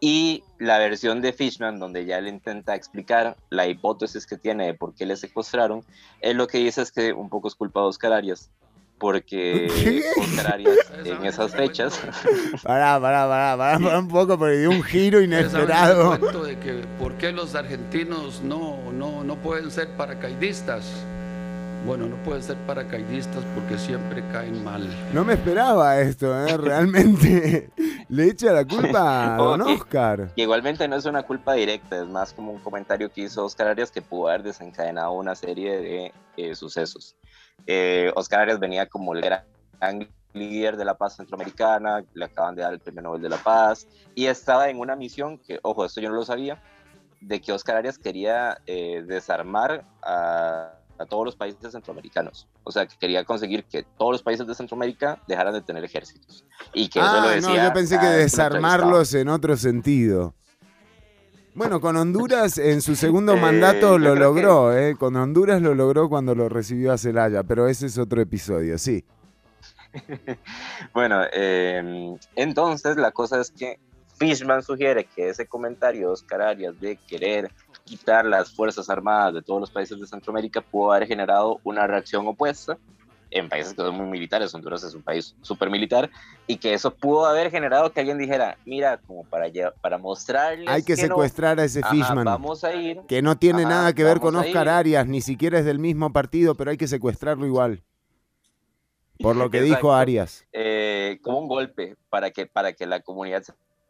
Y 0.00 0.44
la 0.58 0.78
versión 0.78 1.22
de 1.22 1.32
Fishman, 1.32 1.78
donde 1.78 2.04
ya 2.04 2.20
le 2.20 2.28
intenta 2.28 2.74
explicar 2.74 3.36
la 3.48 3.66
hipótesis 3.66 4.26
que 4.26 4.36
tiene 4.36 4.66
de 4.66 4.74
por 4.74 4.94
qué 4.94 5.06
le 5.06 5.16
secuestraron, 5.16 5.84
él 6.20 6.36
lo 6.36 6.46
que 6.46 6.58
dice 6.58 6.82
es 6.82 6.92
que 6.92 7.12
un 7.12 7.30
poco 7.30 7.48
es 7.48 7.54
culpa 7.54 7.80
de 7.80 7.86
Oscar 7.86 8.12
Arias, 8.12 8.50
porque 8.98 10.02
Oscar 10.18 10.46
Arias 10.54 10.76
en 11.02 11.24
esas 11.24 11.52
fechas... 11.52 11.98
Pará, 12.62 13.00
pará, 13.00 13.26
pará, 13.26 13.56
pará, 13.56 13.78
pará 13.78 13.98
un 13.98 14.08
poco 14.08 14.38
porque 14.38 14.58
dio 14.58 14.70
un 14.70 14.82
giro 14.82 15.22
inesperado. 15.22 16.18
de 16.44 16.58
que 16.58 16.84
por 16.98 17.14
qué 17.14 17.32
los 17.32 17.54
argentinos 17.54 18.42
no, 18.42 18.92
no, 18.92 19.24
no 19.24 19.36
pueden 19.36 19.70
ser 19.70 19.88
paracaidistas. 19.96 20.84
Bueno, 21.86 22.08
no 22.08 22.16
pueden 22.24 22.42
ser 22.42 22.56
paracaidistas 22.66 23.44
porque 23.54 23.78
siempre 23.78 24.20
caen 24.32 24.64
mal. 24.64 24.88
No 25.12 25.24
me 25.24 25.34
esperaba 25.34 26.00
esto, 26.00 26.36
¿eh? 26.44 26.56
Realmente 26.58 27.70
le 28.08 28.24
echa 28.24 28.52
la 28.52 28.64
culpa 28.64 29.34
a 29.34 29.36
Don 29.36 29.60
Ok. 29.62 29.68
Oscar. 29.68 30.34
Que 30.34 30.42
igualmente 30.42 30.88
no 30.88 30.96
es 30.96 31.04
una 31.04 31.22
culpa 31.22 31.52
directa, 31.52 32.02
es 32.02 32.08
más 32.08 32.32
como 32.32 32.50
un 32.50 32.58
comentario 32.58 33.08
que 33.12 33.20
hizo 33.20 33.44
Oscar 33.44 33.68
Arias 33.68 33.92
que 33.92 34.02
pudo 34.02 34.26
haber 34.28 34.42
desencadenado 34.42 35.12
una 35.12 35.36
serie 35.36 35.78
de 35.78 36.12
eh, 36.36 36.56
sucesos. 36.56 37.14
Eh, 37.68 38.10
Oscar 38.16 38.40
Arias 38.40 38.58
venía 38.58 38.86
como 38.86 39.14
el 39.14 39.20
gran 39.20 40.08
líder 40.32 40.76
de 40.76 40.84
la 40.84 40.94
paz 40.94 41.14
centroamericana, 41.14 42.04
le 42.14 42.24
acaban 42.24 42.56
de 42.56 42.62
dar 42.62 42.72
el 42.72 42.80
premio 42.80 43.02
Nobel 43.02 43.22
de 43.22 43.28
la 43.28 43.38
Paz, 43.38 43.86
y 44.16 44.26
estaba 44.26 44.68
en 44.68 44.80
una 44.80 44.96
misión 44.96 45.38
que, 45.38 45.60
ojo, 45.62 45.84
esto 45.84 46.00
yo 46.00 46.08
no 46.08 46.16
lo 46.16 46.24
sabía, 46.24 46.60
de 47.20 47.40
que 47.40 47.52
Oscar 47.52 47.76
Arias 47.76 47.96
quería 47.96 48.58
eh, 48.66 49.04
desarmar 49.06 49.84
a, 50.02 50.72
a 50.98 51.06
todos 51.06 51.24
los 51.24 51.36
países 51.36 51.72
centroamericanos. 51.72 52.46
O 52.64 52.72
sea, 52.72 52.86
que 52.86 52.96
quería 52.98 53.24
conseguir 53.24 53.64
que 53.64 53.82
todos 53.98 54.12
los 54.12 54.22
países 54.22 54.46
de 54.46 54.54
Centroamérica 54.54 55.20
dejaran 55.26 55.52
de 55.54 55.62
tener 55.62 55.84
ejércitos. 55.84 56.44
Y 56.72 56.88
que 56.88 56.98
eso 57.00 57.12
lo 57.12 57.18
Ah, 57.28 57.30
decía 57.30 57.62
no, 57.62 57.68
yo 57.68 57.72
pensé 57.74 57.98
que 57.98 58.06
desarmarlos 58.06 59.12
en 59.14 59.28
otro 59.28 59.56
sentido. 59.56 60.34
Bueno, 61.54 61.80
con 61.80 61.96
Honduras 61.96 62.58
en 62.58 62.82
su 62.82 62.94
segundo 62.96 63.32
Eh, 63.34 63.40
mandato 63.40 63.96
lo 63.98 64.12
que- 64.14 64.20
logró, 64.20 64.76
¿eh? 64.76 64.94
Con 64.98 65.16
Honduras 65.16 65.62
lo 65.62 65.74
logró 65.74 66.08
cuando 66.08 66.34
lo 66.34 66.48
recibió 66.50 66.92
a 66.92 66.98
Celaya, 66.98 67.42
pero 67.44 67.66
ese 67.66 67.86
es 67.86 67.96
otro 67.96 68.20
episodio, 68.20 68.76
sí. 68.78 69.04
Bueno, 70.92 71.22
eh, 71.32 72.14
entonces 72.34 72.96
la 72.96 73.10
cosa 73.12 73.40
es 73.40 73.50
que 73.50 73.78
Fishman 74.18 74.62
sugiere 74.62 75.04
que 75.04 75.28
ese 75.30 75.46
comentario 75.46 76.08
de 76.08 76.12
Oscar 76.14 76.42
Arias 76.42 76.78
de 76.80 76.96
querer 76.96 77.50
quitar 77.86 78.26
las 78.26 78.52
Fuerzas 78.54 78.90
Armadas 78.90 79.32
de 79.34 79.42
todos 79.42 79.60
los 79.60 79.70
países 79.70 79.98
de 79.98 80.06
Centroamérica 80.06 80.60
pudo 80.60 80.92
haber 80.92 81.08
generado 81.08 81.60
una 81.64 81.86
reacción 81.86 82.26
opuesta 82.26 82.76
en 83.30 83.48
países 83.48 83.74
que 83.74 83.82
son 83.82 83.96
muy 83.96 84.06
militares, 84.06 84.54
Honduras 84.54 84.84
es 84.84 84.94
un 84.94 85.02
país 85.02 85.34
súper 85.42 85.68
militar, 85.68 86.08
y 86.46 86.58
que 86.58 86.74
eso 86.74 86.94
pudo 86.94 87.26
haber 87.26 87.50
generado 87.50 87.92
que 87.92 87.98
alguien 88.00 88.18
dijera, 88.18 88.56
mira, 88.64 88.98
como 88.98 89.24
para, 89.24 89.46
para 89.80 89.98
mostrarles 89.98 90.68
Hay 90.68 90.84
que 90.84 90.92
no, 90.94 91.02
secuestrar 91.02 91.58
a 91.58 91.64
ese 91.64 91.80
ajá, 91.80 91.90
Fishman. 91.90 92.24
vamos 92.24 92.62
a 92.62 92.72
ir, 92.74 93.00
Que 93.08 93.22
no 93.22 93.36
tiene 93.36 93.62
Ajá, 93.62 93.68
nada 93.70 93.92
que 93.94 94.04
ver 94.04 94.20
con 94.20 94.36
Oscar. 94.36 94.68
Arias, 94.68 95.06
ni 95.08 95.20
siquiera 95.20 95.58
es 95.58 95.64
del 95.64 95.80
mismo 95.80 96.12
partido, 96.12 96.54
pero 96.54 96.70
hay 96.70 96.76
que 96.76 96.86
secuestrarlo 96.86 97.46
igual. 97.46 97.82
Por 99.18 99.34
lo 99.34 99.50
que 99.50 99.60
dijo. 99.62 99.92
Arias. 99.92 100.46
eh, 100.52 101.18
como 101.22 101.40
un 101.40 101.48
golpe 101.48 101.96
para 102.08 102.30
que, 102.30 102.46
para 102.46 102.74
que 102.74 102.86
la 102.86 103.00
comunidad 103.00 103.42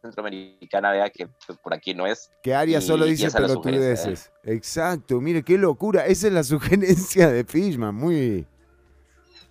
centroamericana 0.07 0.91
vea 0.91 1.09
que 1.09 1.27
pues, 1.45 1.57
por 1.59 1.73
aquí 1.73 1.93
no 1.93 2.07
es. 2.07 2.31
Que 2.43 2.55
Arias 2.55 2.83
solo 2.83 3.05
dice 3.05 3.29
pelotudeces. 3.31 4.31
Exacto, 4.43 5.21
mire 5.21 5.43
qué 5.43 5.57
locura. 5.57 6.05
Esa 6.05 6.27
es 6.27 6.33
la 6.33 6.43
sugerencia 6.43 7.29
de 7.29 7.43
Fishman, 7.43 7.95
muy. 7.95 8.45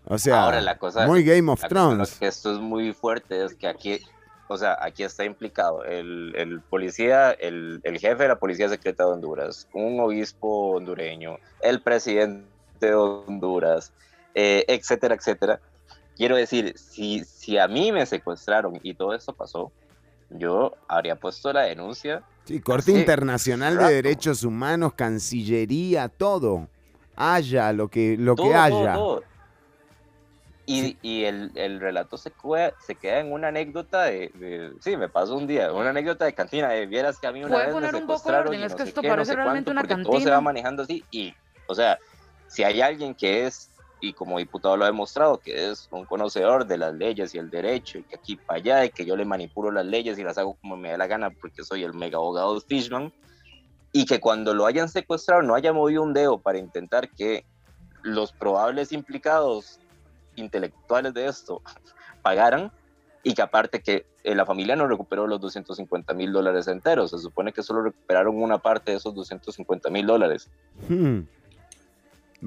O 0.09 0.19
sea, 0.19 0.45
Ahora 0.45 0.61
la 0.61 0.79
cosa, 0.79 1.07
muy 1.07 1.25
Game 1.25 1.51
of 1.51 1.61
Thrones. 1.69 2.15
que 2.19 2.27
esto 2.29 2.53
es 2.53 2.61
muy 2.61 2.93
fuerte 2.93 3.45
es 3.45 3.55
que 3.55 3.67
aquí, 3.67 3.99
o 4.47 4.57
sea, 4.57 4.79
aquí 4.81 5.03
está 5.03 5.25
implicado 5.25 5.85
el, 5.85 6.33
el 6.37 6.61
policía, 6.61 7.33
el, 7.33 7.81
el 7.83 7.99
jefe 7.99 8.23
de 8.23 8.29
la 8.29 8.39
policía 8.39 8.69
secreta 8.69 9.05
de 9.05 9.11
Honduras, 9.11 9.69
un 9.73 9.99
obispo 9.99 10.77
hondureño, 10.77 11.39
el 11.61 11.83
presidente 11.83 12.47
de 12.79 12.95
Honduras, 12.95 13.93
eh, 14.35 14.65
etcétera, 14.69 15.17
etcétera. 15.17 15.61
Quiero 16.17 16.37
decir, 16.37 16.79
si, 16.79 17.25
si 17.25 17.59
a 17.59 17.67
mí 17.67 17.91
me 17.91 18.07
secuestraron 18.07 18.79
y 18.83 18.95
todo 18.95 19.13
esto 19.13 19.35
pasó, 19.35 19.73
yo 20.31 20.73
habría 20.89 21.17
puesto 21.17 21.53
la 21.53 21.63
denuncia. 21.63 22.23
Sí, 22.45 22.61
Corte 22.61 22.93
Internacional 22.93 23.77
de. 23.79 23.95
Derechos 23.95 24.43
Humanos, 24.45 24.95
Cancillería, 24.95 26.09
todo. 26.09 26.69
Haya 27.17 27.73
lo 27.73 27.89
que, 27.89 28.17
lo 28.19 28.35
Todo, 28.35 28.49
que 28.49 28.55
haya. 28.55 28.93
todo. 28.95 29.25
Y, 30.69 30.99
y 31.01 31.25
el, 31.25 31.53
el 31.55 31.79
relato 31.81 32.17
se, 32.19 32.35
cue- 32.35 32.75
se 32.85 32.97
queda 32.97 33.21
en 33.21 33.33
una 33.33 33.49
anécdota 33.49 34.03
de, 34.05 34.31
de- 34.35 34.73
Sí, 34.81 34.97
me 34.97 35.09
pasó 35.09 35.37
un 35.37 35.47
día, 35.47 35.73
una 35.73 35.91
anécdota 35.91 36.25
de 36.25 36.35
cantina, 36.35 36.69
de 36.71 36.87
vieras 36.87 37.19
que 37.21 37.29
a 37.29 37.33
mí 37.33 37.39
una 37.45 37.49
¿Puede 37.55 37.67
vez 37.67 37.75
me 37.75 37.81
poner 37.81 37.95
un 37.95 38.07
poco 38.09 38.29
orden? 38.31 38.63
Es 38.63 38.73
no 38.73 38.77
que 38.77 38.83
sé 38.83 38.89
esto 38.89 39.01
qué, 39.01 39.09
no 39.09 39.13
parece 39.15 39.31
sé 39.31 39.37
realmente 39.37 39.65
cuánto, 39.67 39.71
una 39.71 39.81
porque 39.83 39.95
todo 40.03 40.13
se 40.21 40.29
va 40.29 40.37
cantina. 40.37 40.41
manejando 40.41 40.83
así. 40.83 41.05
Y, 41.13 41.33
o 41.69 41.75
sea, 41.75 41.97
si 42.49 42.65
hay 42.65 42.81
alguien 42.81 43.15
que 43.15 43.47
es, 43.47 43.71
y 44.09 44.13
como 44.13 44.39
diputado 44.39 44.77
lo 44.77 44.85
ha 44.85 44.89
demostrado, 44.89 45.39
que 45.39 45.71
es 45.71 45.89
un 45.91 46.05
conocedor 46.05 46.67
de 46.67 46.79
las 46.79 46.95
leyes 46.95 47.35
y 47.35 47.39
el 47.39 47.51
derecho, 47.51 47.99
y 47.99 48.03
que 48.05 48.17
aquí 48.17 48.37
para 48.37 48.59
allá, 48.59 48.85
y 48.85 48.91
que 48.91 49.05
yo 49.05 49.17
le 49.17 49.25
manipulo 49.25 49.71
las 49.71 49.87
leyes 49.87 50.19
y 50.19 50.25
las 50.25 50.39
hago 50.39 50.55
como 50.55 50.77
me 50.77 50.91
da 50.91 50.99
la 50.99 51.07
gana 51.07 51.31
porque 51.31 51.65
soy 51.65 51.83
el 51.83 51.95
mega 51.95 52.19
abogado 52.19 52.55
de 52.55 52.61
Fishman, 52.61 53.13
y 53.93 54.05
que 54.07 54.21
cuando 54.21 54.55
lo 54.55 54.67
hayan 54.67 54.89
secuestrado 54.89 55.43
no 55.43 55.55
haya 55.55 55.73
movido 55.73 56.03
un 56.03 56.13
dedo 56.13 56.39
para 56.39 56.59
intentar 56.59 57.09
que 57.11 57.45
los 58.03 58.33
probables 58.33 58.93
implicados 58.93 59.81
intelectuales 60.37 61.15
de 61.15 61.27
esto 61.27 61.63
pagaran 62.23 62.71
y 63.23 63.35
que 63.35 63.43
aparte 63.43 63.81
que 63.81 64.07
eh, 64.23 64.35
la 64.35 64.47
familia 64.47 64.77
no 64.77 64.87
recuperó 64.87 65.27
los 65.27 65.41
250 65.41 66.15
mil 66.15 66.33
dólares 66.33 66.69
enteros, 66.69 67.11
se 67.11 67.19
supone 67.19 67.53
que 67.53 67.63
solo 67.63 67.83
recuperaron 67.83 68.41
una 68.41 68.59
parte 68.59 68.93
de 68.93 68.99
esos 68.99 69.15
250 69.15 69.91
mil 69.91 70.07
dólares. 70.07 70.49
Hmm. 70.89 71.23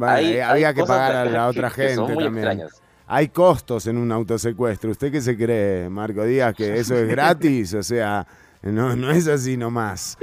Hay- 0.02 0.34
eh, 0.34 0.44
hay 0.44 0.50
había 0.52 0.74
que 0.74 0.84
pagar 0.84 1.16
a 1.16 1.26
la 1.26 1.48
otra 1.48 1.70
son 1.70 1.76
gente 1.78 2.02
muy 2.14 2.24
también. 2.26 2.48
extrañas. 2.48 2.82
Hay 3.08 3.30
costos 3.30 3.88
en 3.88 3.98
un 3.98 4.12
autosecuestro. 4.12 4.92
¿Usted 4.92 5.12
qué 5.12 5.20
se 5.22 5.36
cree, 5.36 5.90
Marco 5.90 6.24
Díaz, 6.26 6.54
que 6.56 6.78
eso 6.78 6.96
es 6.96 7.08
gratis? 7.08 7.74
O 7.74 7.82
sea, 7.82 8.28
no, 8.62 8.96
no 8.96 9.10
es 9.12 9.28
así 9.28 9.58
nomás. 9.58 10.18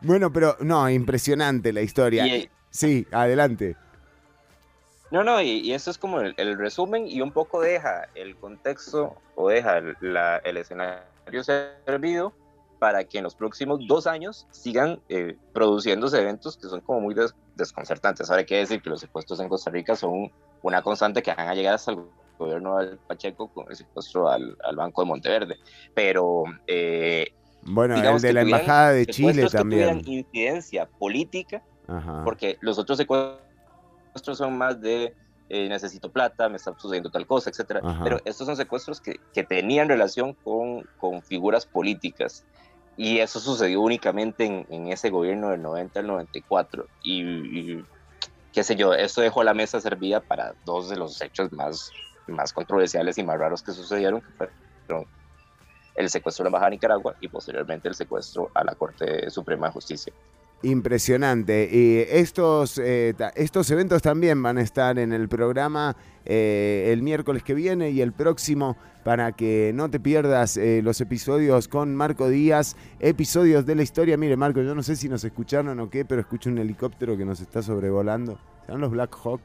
Bueno, 0.00 0.32
pero 0.32 0.56
no, 0.60 0.88
impresionante 0.88 1.72
la 1.72 1.80
historia. 1.82 2.26
Y- 2.26 2.48
Sí, 2.70 3.06
adelante. 3.10 3.76
No, 5.10 5.24
no, 5.24 5.40
y, 5.40 5.48
y 5.60 5.72
eso 5.72 5.90
es 5.90 5.96
como 5.98 6.20
el, 6.20 6.34
el 6.36 6.58
resumen 6.58 7.08
y 7.08 7.22
un 7.22 7.32
poco 7.32 7.60
deja 7.62 8.06
el 8.14 8.36
contexto 8.36 9.16
o 9.34 9.48
deja 9.48 9.80
la- 10.00 10.36
el 10.38 10.58
escenario 10.58 11.42
servido 11.86 12.34
para 12.78 13.04
que 13.04 13.18
en 13.18 13.24
los 13.24 13.34
próximos 13.34 13.80
dos 13.86 14.06
años 14.06 14.46
sigan 14.50 15.00
eh, 15.08 15.36
produciéndose 15.52 16.20
eventos 16.20 16.56
que 16.56 16.68
son 16.68 16.80
como 16.80 17.00
muy 17.00 17.14
des- 17.14 17.34
desconcertantes. 17.56 18.30
Ahora 18.30 18.40
hay 18.40 18.46
que 18.46 18.56
decir 18.56 18.80
que 18.80 18.90
los 18.90 19.00
secuestros 19.00 19.40
en 19.40 19.48
Costa 19.48 19.70
Rica 19.70 19.96
son 19.96 20.30
una 20.62 20.82
constante 20.82 21.22
que 21.22 21.34
van 21.34 21.48
a 21.48 21.54
llegar 21.54 21.74
hasta 21.74 21.92
el 21.92 21.98
gobierno 22.38 22.76
del 22.78 22.98
Pacheco 22.98 23.48
con 23.48 23.68
el 23.68 23.76
secuestro 23.76 24.28
al, 24.28 24.56
al 24.62 24.76
Banco 24.76 25.02
de 25.02 25.08
Monteverde. 25.08 25.56
Pero 25.94 26.44
eh, 26.68 27.32
Bueno, 27.62 27.96
el 27.96 28.02
de 28.22 28.28
que 28.28 28.32
la 28.32 28.40
Embajada 28.42 28.92
de 28.92 29.06
Chile 29.06 29.42
que 29.42 29.48
también. 29.50 30.00
tuvieran 30.00 30.08
incidencia 30.08 30.86
política 30.86 31.62
Ajá. 31.88 32.22
porque 32.24 32.58
los 32.60 32.78
otros 32.78 32.96
secuestros 32.98 34.38
son 34.38 34.56
más 34.56 34.80
de 34.80 35.14
eh, 35.50 35.66
necesito 35.68 36.12
plata, 36.12 36.48
me 36.50 36.56
está 36.56 36.78
sucediendo 36.78 37.10
tal 37.10 37.26
cosa, 37.26 37.48
etcétera. 37.50 37.80
Ajá. 37.82 38.04
Pero 38.04 38.18
estos 38.24 38.46
son 38.46 38.54
secuestros 38.56 39.00
que, 39.00 39.16
que 39.32 39.42
tenían 39.42 39.88
relación 39.88 40.34
con, 40.44 40.82
con 40.98 41.22
figuras 41.22 41.64
políticas. 41.66 42.44
Y 43.00 43.20
eso 43.20 43.38
sucedió 43.38 43.80
únicamente 43.80 44.44
en, 44.44 44.66
en 44.70 44.88
ese 44.88 45.10
gobierno 45.10 45.50
del 45.50 45.62
90 45.62 46.00
al 46.00 46.08
94. 46.08 46.84
Y, 47.00 47.76
y 47.80 47.84
qué 48.52 48.64
sé 48.64 48.74
yo, 48.74 48.92
esto 48.92 49.20
dejó 49.20 49.44
la 49.44 49.54
mesa 49.54 49.80
servida 49.80 50.20
para 50.20 50.52
dos 50.64 50.90
de 50.90 50.96
los 50.96 51.22
hechos 51.22 51.52
más, 51.52 51.92
más 52.26 52.52
controversiales 52.52 53.16
y 53.16 53.22
más 53.22 53.38
raros 53.38 53.62
que 53.62 53.70
sucedieron, 53.70 54.20
el 55.94 56.10
secuestro 56.10 56.42
de 56.42 56.46
la 56.46 56.48
Embajada 56.48 56.70
de 56.70 56.76
Nicaragua 56.76 57.14
y 57.20 57.28
posteriormente 57.28 57.86
el 57.88 57.94
secuestro 57.94 58.50
a 58.52 58.64
la 58.64 58.74
Corte 58.74 59.30
Suprema 59.30 59.68
de 59.68 59.72
Justicia. 59.74 60.12
Impresionante. 60.62 61.68
Y 61.72 61.98
estos, 62.10 62.78
eh, 62.78 63.14
ta- 63.16 63.32
estos 63.36 63.70
eventos 63.70 64.02
también 64.02 64.42
van 64.42 64.58
a 64.58 64.62
estar 64.62 64.98
en 64.98 65.12
el 65.12 65.28
programa 65.28 65.96
eh, 66.24 66.90
el 66.92 67.02
miércoles 67.02 67.42
que 67.42 67.54
viene 67.54 67.90
y 67.90 68.00
el 68.00 68.12
próximo 68.12 68.76
para 69.04 69.32
que 69.32 69.70
no 69.74 69.88
te 69.88 70.00
pierdas 70.00 70.56
eh, 70.56 70.80
los 70.82 71.00
episodios 71.00 71.68
con 71.68 71.94
Marco 71.94 72.28
Díaz, 72.28 72.76
episodios 73.00 73.64
de 73.66 73.76
la 73.76 73.82
historia. 73.82 74.16
Mire, 74.16 74.36
Marco, 74.36 74.60
yo 74.60 74.74
no 74.74 74.82
sé 74.82 74.96
si 74.96 75.08
nos 75.08 75.22
escucharon 75.24 75.78
o 75.80 75.88
qué, 75.88 76.04
pero 76.04 76.20
escucho 76.20 76.50
un 76.50 76.58
helicóptero 76.58 77.16
que 77.16 77.24
nos 77.24 77.40
está 77.40 77.62
sobrevolando. 77.62 78.38
¿Serán 78.66 78.80
los 78.80 78.90
Black 78.90 79.16
Hawk? 79.24 79.40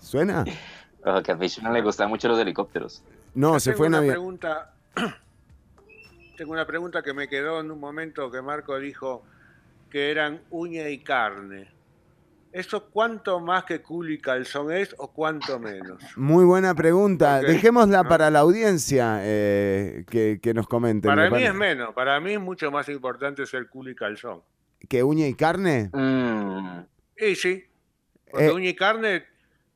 ¿Suena? 0.00 0.44
Ojo, 1.04 1.22
que 1.22 1.32
a 1.32 1.36
Fish 1.36 1.60
no 1.62 1.72
le 1.72 1.82
gustaban 1.82 2.10
mucho 2.10 2.28
los 2.28 2.38
helicópteros. 2.38 3.02
No, 3.34 3.54
Yo 3.54 3.60
se 3.60 3.70
tengo 3.70 3.78
fue 3.78 3.86
en 3.86 3.94
una 3.94 4.06
pregunta. 4.06 4.74
Tengo 6.40 6.52
una 6.54 6.66
pregunta 6.66 7.02
que 7.02 7.12
me 7.12 7.28
quedó 7.28 7.60
en 7.60 7.70
un 7.70 7.78
momento 7.78 8.30
que 8.30 8.40
Marco 8.40 8.78
dijo 8.78 9.22
que 9.90 10.10
eran 10.10 10.40
uña 10.48 10.88
y 10.88 11.00
carne. 11.00 11.68
¿Eso 12.50 12.88
cuánto 12.88 13.40
más 13.40 13.64
que 13.64 13.82
culo 13.82 14.10
y 14.10 14.16
calzón 14.18 14.72
es 14.72 14.94
o 14.96 15.12
cuánto 15.12 15.58
menos? 15.58 16.02
Muy 16.16 16.46
buena 16.46 16.74
pregunta. 16.74 17.40
Dejémosla 17.42 18.04
para 18.04 18.30
la 18.30 18.38
audiencia 18.38 19.18
eh, 19.20 20.06
que, 20.08 20.40
que 20.42 20.54
nos 20.54 20.66
comenten. 20.66 21.10
Para 21.10 21.28
mí 21.28 21.42
es 21.42 21.52
menos, 21.52 21.92
para 21.92 22.18
mí 22.20 22.32
es 22.32 22.40
mucho 22.40 22.70
más 22.70 22.88
importante 22.88 23.44
ser 23.44 23.68
culo 23.68 23.90
y 23.90 23.94
calzón. 23.94 24.40
¿Que 24.88 25.02
uña 25.02 25.26
y 25.26 25.34
carne? 25.34 25.90
Mm, 25.92 26.80
Y 27.18 27.34
sí, 27.34 27.66
porque 28.30 28.46
Eh. 28.46 28.50
uña 28.52 28.70
y 28.70 28.74
carne 28.74 29.26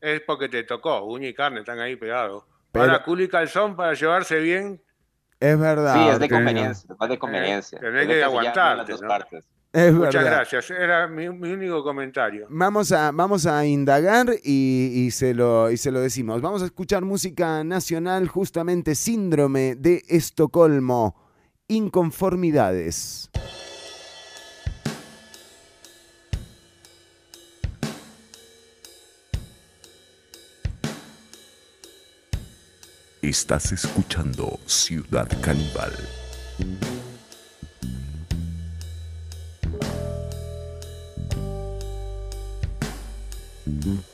es 0.01 0.23
porque 0.23 0.49
te 0.49 0.63
tocó, 0.65 1.05
uña 1.05 1.29
y 1.29 1.35
carne 1.35 1.61
están 1.61 1.79
ahí 1.79 1.97
pegados. 1.97 2.45
Pero- 2.73 2.87
Para 2.87 3.05
culo 3.05 3.23
y 3.23 3.29
calzón, 3.29 3.77
para 3.77 3.93
llevarse 3.93 4.41
bien, 4.41 4.81
Es 5.41 5.59
verdad. 5.59 5.95
sí, 5.95 6.09
es 6.09 6.19
de 6.19 6.29
conveniencia, 6.29 6.89
es 6.93 6.99
más 6.99 7.09
de 7.09 7.19
conveniencia. 7.19 7.79
tenés 7.79 8.03
Es 8.03 8.07
que. 8.09 8.21
Es 9.73 9.93
muchas 9.93 10.15
verdad. 10.15 10.31
gracias. 10.37 10.71
Era 10.71 11.09
mi, 11.09 11.29
mi 11.31 11.51
único 11.51 11.83
comentario. 11.83 12.47
Vamos 12.49 12.93
a, 12.93 13.11
vamos 13.11 13.45
a 13.45 13.67
indagar 13.67 14.29
y, 14.45 14.93
y 14.95 15.11
se 15.11 15.35
lo, 15.35 15.69
y 15.69 15.77
se 15.77 15.91
lo 15.91 16.01
decimos. 16.01 16.41
Vamos 16.41 16.63
a 16.63 16.67
escuchar 16.67 17.05
música 17.05 17.65
nacional, 17.65 18.29
justamente 18.29 18.95
Síndrome 18.95 19.75
de 19.75 20.03
Estocolmo, 20.09 21.17
Inconformidades. 21.67 23.31
Estás 33.29 33.73
escuchando 33.73 34.61
Ciudad 34.67 35.27
Caníbal. 35.41 35.93
Miro 43.65 44.14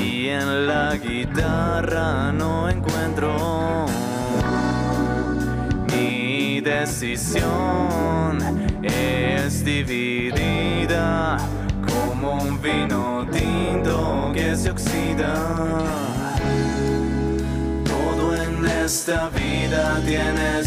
y 0.00 0.28
en 0.28 0.66
la 0.66 0.96
guitarra 0.96 2.32
no 2.32 2.68
encuentro 2.68 3.84
mi 5.92 6.60
decisión 6.60 8.38
es 8.82 9.62
dividida 9.62 11.36
como 11.86 12.34
un 12.42 12.62
vino 12.62 13.26
tinto 13.30 14.30
que 14.32 14.56
se 14.56 14.70
oxida. 14.70 15.34
Todo 17.84 18.34
en 18.34 18.64
esta 18.84 19.28
vida 19.28 20.00
tiene 20.06 20.64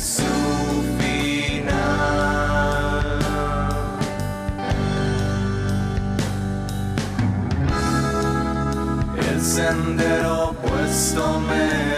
sendero 9.62 10.50
opuesto 10.50 11.40
me 11.42 11.91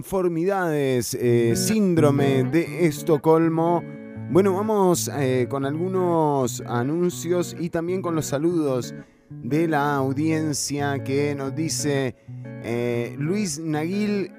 Inconformidades, 0.00 1.12
eh, 1.12 1.52
síndrome 1.54 2.44
de 2.44 2.86
Estocolmo. 2.86 3.84
Bueno, 4.30 4.54
vamos 4.54 5.10
eh, 5.14 5.46
con 5.50 5.66
algunos 5.66 6.62
anuncios 6.62 7.54
y 7.60 7.68
también 7.68 8.00
con 8.00 8.14
los 8.14 8.24
saludos 8.24 8.94
de 9.28 9.68
la 9.68 9.96
audiencia 9.96 11.04
que 11.04 11.34
nos 11.34 11.54
dice 11.54 12.16
eh, 12.64 13.14
Luis 13.18 13.58
Naguil, 13.58 14.32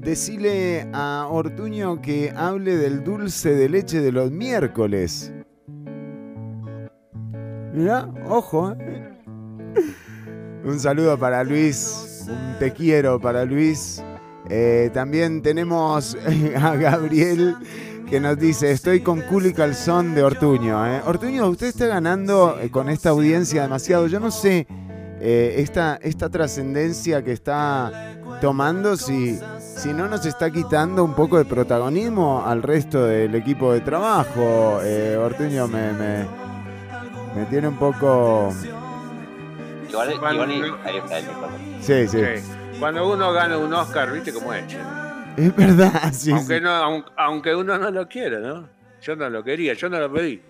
decile 0.00 0.88
a 0.94 1.28
Ortuño 1.30 2.00
que 2.00 2.32
hable 2.34 2.78
del 2.78 3.04
dulce 3.04 3.54
de 3.54 3.68
leche 3.68 4.00
de 4.00 4.12
los 4.12 4.30
miércoles. 4.30 5.30
Mira, 7.74 8.10
ojo. 8.26 8.72
eh. 8.80 9.10
Un 10.64 10.80
saludo 10.80 11.18
para 11.18 11.44
Luis, 11.44 12.24
un 12.26 12.58
te 12.58 12.72
quiero 12.72 13.20
para 13.20 13.44
Luis. 13.44 14.02
Eh, 14.50 14.90
también 14.92 15.42
tenemos 15.42 16.16
a 16.60 16.76
Gabriel 16.76 17.56
que 18.08 18.20
nos 18.20 18.38
dice, 18.38 18.70
estoy 18.70 19.00
con 19.00 19.22
culo 19.22 19.48
y 19.48 19.54
calzón 19.54 20.14
de 20.14 20.22
Ortuño. 20.22 20.86
eh". 20.86 21.00
Ortuño, 21.06 21.46
usted 21.48 21.68
está 21.68 21.86
ganando 21.86 22.58
eh, 22.60 22.70
con 22.70 22.88
esta 22.90 23.10
audiencia 23.10 23.62
demasiado. 23.62 24.06
Yo 24.06 24.20
no 24.20 24.30
sé 24.30 24.66
eh, 25.20 25.54
esta, 25.58 25.96
esta 26.02 26.28
trascendencia 26.28 27.24
que 27.24 27.32
está 27.32 28.12
tomando, 28.42 28.96
si, 28.98 29.38
si 29.58 29.94
no 29.94 30.06
nos 30.08 30.26
está 30.26 30.50
quitando 30.50 31.02
un 31.02 31.14
poco 31.14 31.38
de 31.38 31.46
protagonismo 31.46 32.44
al 32.46 32.62
resto 32.62 33.04
del 33.06 33.34
equipo 33.34 33.72
de 33.72 33.80
trabajo. 33.80 34.80
Eh, 34.82 35.16
Ortuño 35.16 35.66
me, 35.66 35.92
me, 35.92 36.26
me 37.34 37.46
tiene 37.48 37.68
un 37.68 37.76
poco... 37.78 38.52
Igual, 39.88 40.12
igual 40.12 40.50
y- 40.52 40.62
sí. 41.80 42.08
Sí. 42.08 42.18
Cuando 42.78 43.10
uno 43.12 43.32
gana 43.32 43.56
un 43.58 43.72
Oscar, 43.72 44.12
¿viste 44.12 44.32
cómo 44.32 44.52
es? 44.52 44.64
Es 45.36 45.54
verdad, 45.56 45.92
sí. 46.12 46.30
aunque, 46.32 46.56
sí. 46.58 46.60
no, 46.62 46.70
aun- 46.70 47.04
aunque 47.16 47.54
uno 47.54 47.78
no 47.78 47.90
lo 47.90 48.06
quiera, 48.08 48.38
¿no? 48.40 48.68
Yo 49.00 49.16
no 49.16 49.28
lo 49.30 49.42
quería, 49.42 49.74
yo 49.74 49.88
no 49.88 49.98
lo 49.98 50.12
pedí. 50.12 50.42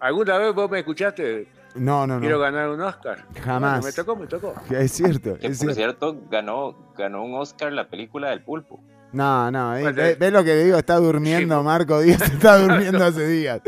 ¿Alguna 0.00 0.38
vez 0.38 0.54
vos 0.54 0.70
me 0.70 0.78
escuchaste? 0.80 1.48
No, 1.74 2.06
no, 2.06 2.18
Quiero 2.20 2.36
no. 2.36 2.42
ganar 2.42 2.68
un 2.70 2.80
Oscar. 2.80 3.24
Jamás. 3.42 3.80
Bueno, 3.80 3.86
me 3.86 3.92
tocó, 3.92 4.16
me 4.16 4.26
tocó. 4.26 4.54
Es 4.70 4.92
cierto, 4.92 5.36
Que 5.38 5.48
es 5.48 5.58
por 5.62 5.74
cierto. 5.74 6.10
cierto, 6.14 6.28
ganó, 6.30 6.92
ganó 6.96 7.22
un 7.24 7.34
Oscar 7.34 7.72
la 7.72 7.88
película 7.88 8.30
del 8.30 8.42
pulpo. 8.42 8.82
No, 9.12 9.50
no, 9.50 9.76
eh, 9.76 9.82
Bueno, 9.82 9.96
ve, 9.96 10.14
ve 10.16 10.30
lo 10.30 10.44
que 10.44 10.54
le 10.54 10.64
digo, 10.64 10.76
está 10.78 10.96
durmiendo 10.96 11.62
Marco 11.62 12.00
Díaz, 12.00 12.20
está 12.32 12.58
durmiendo 12.58 13.04
hace 13.04 13.26
días. 13.26 13.60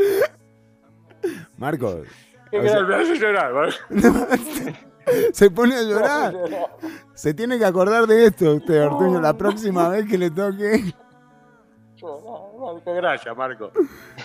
Marco, 1.57 2.01
Me 2.51 2.59
o 2.59 2.63
sea, 2.63 2.79
hace 2.99 3.15
llorar, 3.17 3.53
¿vale? 3.53 3.73
se 5.33 5.51
pone 5.51 5.75
a 5.75 5.83
llorar. 5.83 6.35
Se 7.13 7.33
tiene 7.33 7.57
que 7.57 7.65
acordar 7.65 8.07
de 8.07 8.25
esto 8.25 8.55
usted, 8.55 8.85
Ortuño, 8.85 9.21
la 9.21 9.37
próxima 9.37 9.89
vez 9.89 10.07
que 10.07 10.17
le 10.17 10.31
toque. 10.31 10.93
Gracias, 12.85 13.37
Marco. 13.37 13.71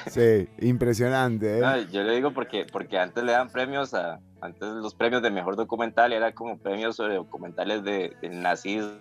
Sí, 0.08 0.48
impresionante, 0.60 1.58
¿eh? 1.58 1.86
yo 1.90 2.02
le 2.02 2.14
digo 2.14 2.32
porque, 2.32 2.66
porque 2.70 2.98
antes 2.98 3.22
le 3.24 3.32
dan 3.32 3.50
premios 3.50 3.94
a. 3.94 4.20
Antes 4.40 4.68
los 4.68 4.94
premios 4.94 5.22
de 5.22 5.30
mejor 5.30 5.56
documental 5.56 6.12
era 6.12 6.32
como 6.32 6.58
premios 6.58 6.96
sobre 6.96 7.14
documentales 7.14 7.82
de, 7.82 8.14
del 8.20 8.40
nazismo. 8.42 8.92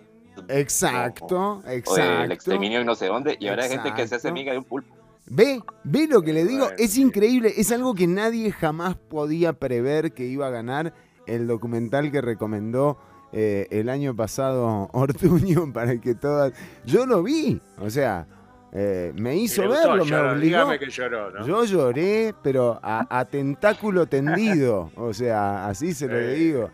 Exacto, 0.48 1.58
O 1.58 1.62
del 1.62 1.78
exacto. 1.78 2.32
exterminio 2.32 2.80
y 2.80 2.84
no 2.84 2.94
sé 2.94 3.06
dónde. 3.06 3.36
Y 3.38 3.48
ahora 3.48 3.64
hay 3.64 3.70
gente 3.70 3.90
que 3.90 3.96
se 3.96 4.02
hace 4.02 4.14
Exacto. 4.14 4.28
amiga 4.28 4.52
de 4.52 4.58
un 4.58 4.64
pulpo. 4.64 4.94
Ve, 5.26 5.60
ve 5.84 6.06
lo 6.06 6.22
que 6.22 6.32
le 6.32 6.44
digo, 6.44 6.68
es 6.78 6.96
increíble, 6.96 7.52
es 7.56 7.72
algo 7.72 7.94
que 7.94 8.06
nadie 8.06 8.52
jamás 8.52 8.96
podía 8.96 9.52
prever 9.52 10.12
que 10.12 10.24
iba 10.24 10.46
a 10.46 10.50
ganar 10.50 10.94
el 11.26 11.46
documental 11.46 12.10
que 12.10 12.20
recomendó 12.20 12.98
eh, 13.32 13.66
el 13.70 13.88
año 13.88 14.14
pasado 14.14 14.88
Ortuño 14.92 15.72
para 15.72 16.00
que 16.00 16.14
todas... 16.14 16.52
Yo 16.84 17.06
lo 17.06 17.22
vi, 17.22 17.60
o 17.78 17.90
sea, 17.90 18.26
eh, 18.72 19.12
me 19.16 19.36
hizo 19.36 19.66
gustó, 19.66 19.88
verlo, 19.90 20.04
me 20.04 20.16
obligó. 20.16 20.40
Dígame 20.40 20.78
que 20.78 20.90
lloró, 20.90 21.30
¿no? 21.30 21.46
Yo 21.46 21.64
lloré, 21.64 22.34
pero 22.42 22.78
a, 22.82 23.06
a 23.18 23.24
tentáculo 23.24 24.06
tendido, 24.06 24.90
o 24.96 25.12
sea, 25.12 25.66
así 25.66 25.92
se 25.94 26.06
lo 26.08 26.18
digo. 26.18 26.70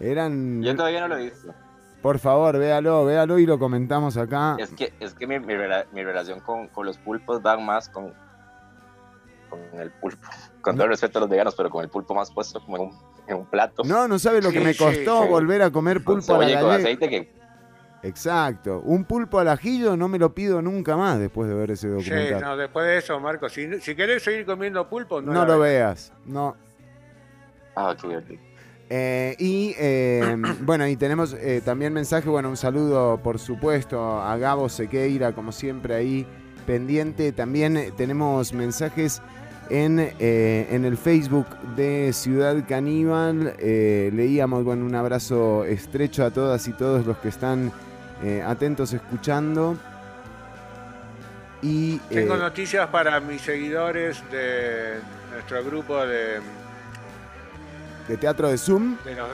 Eran... 0.00 0.62
Yo 0.62 0.74
todavía 0.74 1.00
no 1.00 1.08
lo 1.08 1.16
he 1.18 1.24
visto. 1.24 1.54
Por 2.02 2.18
favor, 2.18 2.58
véalo, 2.58 3.04
véalo 3.04 3.38
y 3.38 3.46
lo 3.46 3.60
comentamos 3.60 4.16
acá. 4.16 4.56
Es 4.58 4.70
que, 4.70 4.92
es 4.98 5.14
que 5.14 5.24
mi, 5.28 5.38
mi, 5.38 5.54
rela- 5.54 5.86
mi 5.92 6.02
relación 6.02 6.40
con, 6.40 6.66
con 6.68 6.84
los 6.84 6.98
pulpos 6.98 7.40
va 7.46 7.56
más 7.58 7.88
con, 7.88 8.12
con 9.48 9.60
el 9.80 9.92
pulpo. 9.92 10.26
Con 10.60 10.74
todo 10.74 10.84
el 10.86 10.90
respeto 10.90 11.18
a 11.18 11.20
los 11.20 11.30
veganos, 11.30 11.54
pero 11.54 11.70
con 11.70 11.84
el 11.84 11.90
pulpo 11.90 12.12
más 12.14 12.32
puesto 12.32 12.60
como 12.64 12.76
en 12.76 12.82
un, 12.82 12.98
en 13.26 13.36
un 13.36 13.46
plato. 13.46 13.82
No, 13.84 14.08
no 14.08 14.18
sabe 14.18 14.42
lo 14.42 14.50
que 14.50 14.58
Sí, 14.58 14.64
me 14.64 14.72
sí, 14.72 14.78
costó 14.78 15.22
sí. 15.22 15.28
volver 15.28 15.62
a 15.62 15.70
comer 15.70 16.02
pulpo 16.02 16.34
a 16.34 16.38
la 16.38 16.46
cebolla 16.46 16.50
y 16.50 16.54
con 16.60 16.68
gallega. 16.70 16.88
aceite 16.88 17.08
que 17.10 17.42
Exacto. 18.04 18.80
Un 18.84 19.04
pulpo 19.04 19.38
al 19.38 19.48
ajillo 19.48 19.96
no 19.96 20.08
me 20.08 20.18
lo 20.18 20.34
pido 20.34 20.60
nunca 20.60 20.96
más 20.96 21.18
después 21.20 21.48
de 21.48 21.54
ver 21.54 21.70
ese 21.70 21.86
Sí, 21.88 21.94
documental. 22.10 22.40
no, 22.40 22.56
después 22.56 22.84
de 22.86 22.98
eso, 22.98 23.20
Marco, 23.20 23.48
si, 23.48 23.80
si 23.80 23.94
querés 23.94 24.24
seguir 24.24 24.44
comiendo 24.44 24.88
pulpo, 24.88 25.20
no, 25.22 25.32
no 25.32 25.44
lo 25.46 25.58
veas. 25.60 26.10
veas. 26.10 26.12
No. 26.26 26.56
Ah, 27.76 27.94
qué 28.00 28.08
divertido. 28.08 28.40
Eh, 28.90 29.36
y 29.38 29.74
eh, 29.78 30.36
bueno, 30.62 30.86
y 30.88 30.96
tenemos 30.96 31.32
eh, 31.34 31.62
también 31.64 31.92
mensaje, 31.92 32.28
bueno, 32.28 32.48
un 32.48 32.56
saludo 32.56 33.18
por 33.22 33.38
supuesto 33.38 34.20
a 34.20 34.36
Gabo 34.36 34.68
Sequeira, 34.68 35.32
como 35.32 35.52
siempre 35.52 35.94
ahí 35.94 36.26
pendiente. 36.66 37.30
También 37.32 37.76
eh, 37.76 37.92
tenemos 37.96 38.52
mensajes 38.52 39.22
en, 39.70 39.98
eh, 39.98 40.68
en 40.70 40.84
el 40.84 40.96
Facebook 40.96 41.46
de 41.76 42.12
Ciudad 42.12 42.56
Caníbal. 42.68 43.54
Eh, 43.58 44.10
leíamos, 44.12 44.64
bueno, 44.64 44.84
un 44.84 44.94
abrazo 44.94 45.64
estrecho 45.64 46.24
a 46.24 46.30
todas 46.30 46.66
y 46.68 46.72
todos 46.72 47.06
los 47.06 47.16
que 47.18 47.28
están 47.28 47.72
eh, 48.22 48.42
atentos 48.46 48.92
escuchando. 48.92 49.76
Y 51.62 51.98
Tengo 52.08 52.36
noticias 52.36 52.88
para 52.88 53.20
mis 53.20 53.40
seguidores 53.42 54.22
de 54.30 54.98
nuestro 55.32 55.64
grupo 55.64 56.04
de, 56.04 56.40
de 58.08 58.16
teatro 58.16 58.48
de 58.48 58.58
Zoom. 58.58 58.96
de 59.04 59.14
los 59.14 59.28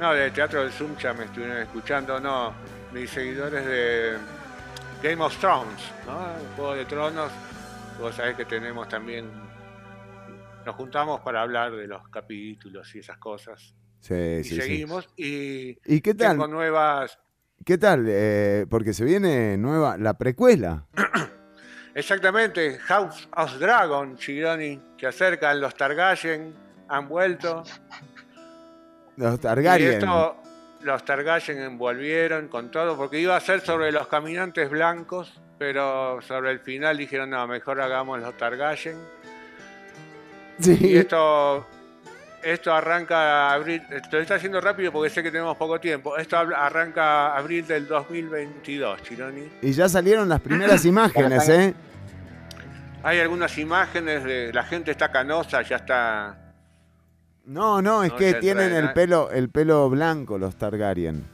no, 0.00 0.12
de 0.12 0.30
Teatro 0.30 0.60
del 0.62 0.72
Zoom 0.72 0.96
ya 0.96 1.12
me 1.12 1.24
estuvieron 1.24 1.58
escuchando, 1.58 2.18
no, 2.18 2.52
mis 2.92 3.10
seguidores 3.10 3.64
de 3.64 4.14
Game 5.02 5.22
of 5.22 5.36
Thrones, 5.38 5.80
¿no? 6.06 6.18
Juego 6.56 6.74
de 6.74 6.84
Tronos, 6.84 7.30
vos 8.00 8.14
sabés 8.14 8.36
que 8.36 8.44
tenemos 8.44 8.88
también, 8.88 9.30
nos 10.64 10.74
juntamos 10.76 11.20
para 11.20 11.42
hablar 11.42 11.72
de 11.72 11.86
los 11.86 12.08
capítulos 12.08 12.94
y 12.94 12.98
esas 13.00 13.18
cosas. 13.18 13.74
Sí, 14.00 14.14
y 14.14 14.44
sí, 14.44 14.54
sí. 14.56 14.60
seguimos 14.60 15.08
y 15.16 15.78
¿Y 15.86 16.00
qué 16.02 16.14
tal? 16.14 16.32
tengo 16.32 16.46
nuevas, 16.48 17.18
¿Qué 17.64 17.78
tal? 17.78 18.04
Eh, 18.06 18.66
porque 18.68 18.92
se 18.92 19.04
viene 19.04 19.56
nueva, 19.56 19.96
la 19.96 20.18
precuela. 20.18 20.84
exactamente, 21.94 22.78
House 22.80 23.26
of 23.34 23.58
Dragon, 23.58 24.18
Gironi, 24.18 24.78
se 24.98 25.06
acercan 25.06 25.60
los 25.60 25.74
Targaryen, 25.74 26.54
han 26.88 27.08
vuelto. 27.08 27.62
Los 29.16 29.36
Y 29.36 29.38
Targaryen. 29.38 29.92
esto, 29.94 30.36
los 30.82 31.04
Targaryen 31.06 31.58
envolvieron 31.62 32.48
con 32.48 32.70
todo, 32.70 32.96
porque 32.98 33.18
iba 33.20 33.34
a 33.36 33.40
ser 33.40 33.60
sobre 33.60 33.90
los 33.92 34.08
caminantes 34.08 34.68
blancos, 34.68 35.40
pero 35.58 36.20
sobre 36.22 36.50
el 36.50 36.60
final 36.60 36.96
dijeron, 36.96 37.30
no, 37.30 37.46
mejor 37.46 37.80
hagamos 37.80 38.20
los 38.20 38.36
Targaryen. 38.36 38.96
Sí. 40.58 40.78
Y 40.80 40.96
esto, 40.96 41.66
esto 42.42 42.72
arranca 42.72 43.52
abril, 43.52 43.82
te 43.88 44.16
lo 44.16 44.22
está 44.22 44.36
haciendo 44.36 44.60
rápido 44.60 44.92
porque 44.92 45.10
sé 45.10 45.22
que 45.22 45.30
tenemos 45.30 45.56
poco 45.56 45.80
tiempo. 45.80 46.16
Esto 46.16 46.36
arranca 46.36 47.36
abril 47.36 47.66
del 47.66 47.88
2022, 47.88 49.02
Chironi. 49.02 49.48
Y 49.62 49.72
ya 49.72 49.88
salieron 49.88 50.28
las 50.28 50.40
primeras 50.40 50.84
imágenes, 50.84 51.48
¿eh? 51.48 51.74
Hay 53.02 53.20
algunas 53.20 53.56
imágenes 53.58 54.24
de 54.24 54.52
la 54.52 54.62
gente 54.62 54.90
está 54.90 55.10
canosa, 55.10 55.60
ya 55.62 55.76
está. 55.76 56.38
No, 57.44 57.82
no, 57.82 58.02
es 58.02 58.12
No, 58.12 58.16
que 58.16 58.34
tienen 58.34 58.72
el 58.72 58.92
pelo, 58.94 59.30
el 59.30 59.50
pelo 59.50 59.90
blanco 59.90 60.38
los 60.38 60.56
Targaryen. 60.56 61.24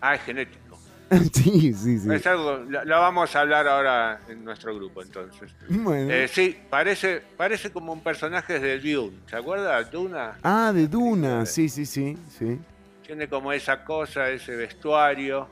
Ah, 0.00 0.16
es 0.16 0.22
genético. 0.22 0.63
sí, 1.32 1.72
sí, 1.74 1.98
sí. 2.00 2.12
Es 2.12 2.26
algo, 2.26 2.58
lo, 2.68 2.84
lo 2.84 3.00
vamos 3.00 3.34
a 3.36 3.40
hablar 3.40 3.68
ahora 3.68 4.20
en 4.28 4.44
nuestro 4.44 4.74
grupo 4.74 5.02
entonces. 5.02 5.50
Bueno. 5.68 6.10
Eh, 6.12 6.28
sí, 6.28 6.56
parece, 6.70 7.22
parece 7.36 7.70
como 7.70 7.92
un 7.92 8.00
personaje 8.02 8.58
de 8.58 8.78
Dune. 8.80 9.18
¿Se 9.28 9.36
acuerda? 9.36 9.82
Duna 9.84 10.38
Ah, 10.42 10.72
de 10.74 10.88
Duna, 10.88 11.46
sí, 11.46 11.68
sí, 11.68 11.86
sí, 11.86 12.16
sí. 12.38 12.58
tiene 13.06 13.28
como 13.28 13.52
esa 13.52 13.84
cosa, 13.84 14.28
ese 14.30 14.56
vestuario. 14.56 15.46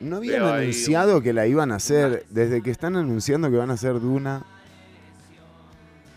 ¿No 0.00 0.16
habían 0.18 0.42
anunciado 0.44 1.20
que 1.22 1.32
la 1.32 1.46
iban 1.46 1.72
a 1.72 1.76
hacer? 1.76 2.24
Desde 2.30 2.62
que 2.62 2.70
están 2.70 2.94
anunciando 2.94 3.50
que 3.50 3.56
van 3.56 3.70
a 3.70 3.74
hacer 3.74 3.98
Duna, 4.00 4.44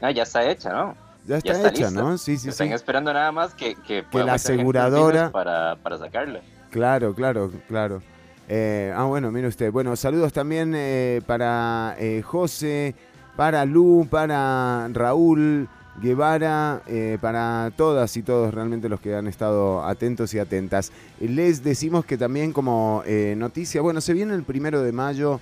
Ah, 0.02 0.12
ya 0.12 0.24
está 0.24 0.50
hecha, 0.50 0.72
¿no? 0.72 0.96
ya 1.26 1.38
está, 1.38 1.52
hecha, 1.70 1.70
lista. 1.72 1.92
¿no? 1.92 2.18
Sí, 2.18 2.38
sí, 2.38 2.50
Están 2.50 2.70
sí. 2.70 2.74
esperando 2.74 3.14
nada 3.14 3.32
más 3.32 3.54
que, 3.54 3.76
que, 3.88 4.02
pueda 4.04 4.26
la 4.26 4.34
aseguradora- 4.36 5.32
para, 5.32 5.76
para 5.78 5.98
sacarla. 6.00 6.42
Claro, 6.72 7.14
claro, 7.14 7.52
claro. 7.68 8.02
Eh, 8.48 8.94
ah, 8.96 9.06
bueno, 9.06 9.32
mire 9.32 9.48
usted. 9.48 9.72
Bueno, 9.72 9.96
saludos 9.96 10.34
también 10.34 10.74
eh, 10.76 11.22
para 11.26 11.96
eh, 12.00 12.22
José, 12.22 12.96
para 13.36 13.66
Lu, 13.66 14.08
para 14.10 14.90
Raúl 14.92 15.70
Guevara, 16.02 16.82
para 17.20 17.72
todas 17.76 18.16
y 18.18 18.24
todos 18.24 18.54
realmente 18.54 18.90
los 18.90 19.00
que 19.00 19.14
han 19.14 19.28
estado 19.28 19.84
atentos 19.84 20.34
y 20.34 20.40
atentas. 20.40 20.92
Les 21.20 21.64
decimos 21.64 22.06
que 22.06 22.18
también 22.18 22.54
como 22.54 23.04
noticia, 23.36 23.82
bueno, 23.82 24.02
se 24.02 24.14
viene 24.14 24.34
el 24.34 24.44
primero 24.44 24.82
de 24.82 24.92
mayo, 24.94 25.40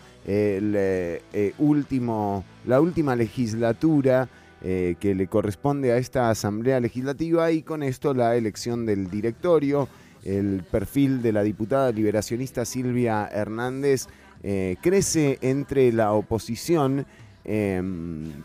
último, 1.60 2.44
la 2.66 2.82
última 2.82 3.16
legislatura 3.16 4.28
que 4.62 5.16
le 5.16 5.28
corresponde 5.28 5.94
a 5.94 5.98
esta 5.98 6.30
Asamblea 6.30 6.80
Legislativa 6.80 7.52
y 7.52 7.62
con 7.62 7.84
esto 7.84 8.14
la 8.14 8.36
elección 8.36 8.86
del 8.86 9.10
directorio 9.10 9.88
el 10.24 10.64
perfil 10.70 11.22
de 11.22 11.32
la 11.32 11.44
diputada 11.44 11.92
liberacionista 11.92 12.66
Silvia 12.66 13.28
Hernández 13.32 14.08
eh, 14.44 14.78
crece 14.82 15.38
entre 15.42 15.92
la 15.92 16.14
oposición, 16.14 17.06
eh, 17.46 17.82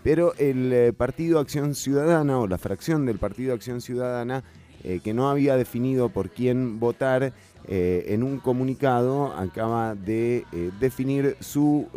pero 0.02 0.34
el 0.38 0.72
eh, 0.72 0.92
Partido 0.92 1.38
Acción 1.38 1.74
Ciudadana 1.74 2.38
o 2.38 2.46
la 2.46 2.58
fracción 2.58 3.06
del 3.06 3.18
Partido 3.18 3.54
Acción 3.54 3.80
Ciudadana 3.80 4.42
eh, 4.82 5.00
que 5.04 5.14
no 5.14 5.28
había 5.28 5.56
definido 5.56 6.08
por 6.08 6.30
quién 6.30 6.80
votar, 6.80 7.32
en 7.66 8.22
un 8.22 8.40
comunicado 8.40 9.32
acaba 9.32 9.94
de 9.94 10.44
definir 10.78 11.34
su, 11.40 11.88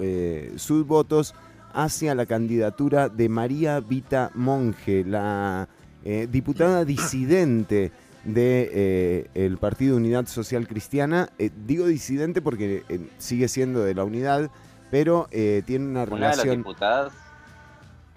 sus 0.56 0.88
votos 0.88 1.36
hacia 1.74 2.16
la 2.16 2.26
candidatura 2.26 3.10
de 3.10 3.28
María 3.28 3.82
Vita 3.82 4.32
Monge, 4.34 5.04
la 5.04 5.68
diputada 6.32 6.86
disidente 6.86 7.92
de 8.28 8.70
eh, 8.74 9.30
el 9.34 9.58
Partido 9.58 9.96
Unidad 9.96 10.28
Social 10.28 10.68
Cristiana. 10.68 11.30
Eh, 11.40 11.50
digo 11.66 11.88
disidente 11.88 12.42
porque 12.42 12.84
eh, 12.90 13.00
sigue 13.18 13.48
siendo 13.48 13.84
de 13.84 13.96
la 13.96 14.04
unidad, 14.04 14.52
pero 14.92 15.28
tiene 15.32 15.86
una 15.86 16.04
Una 16.04 16.16
de 16.16 16.20
las 16.20 16.38
relación... 16.38 16.58
diputadas 16.58 17.14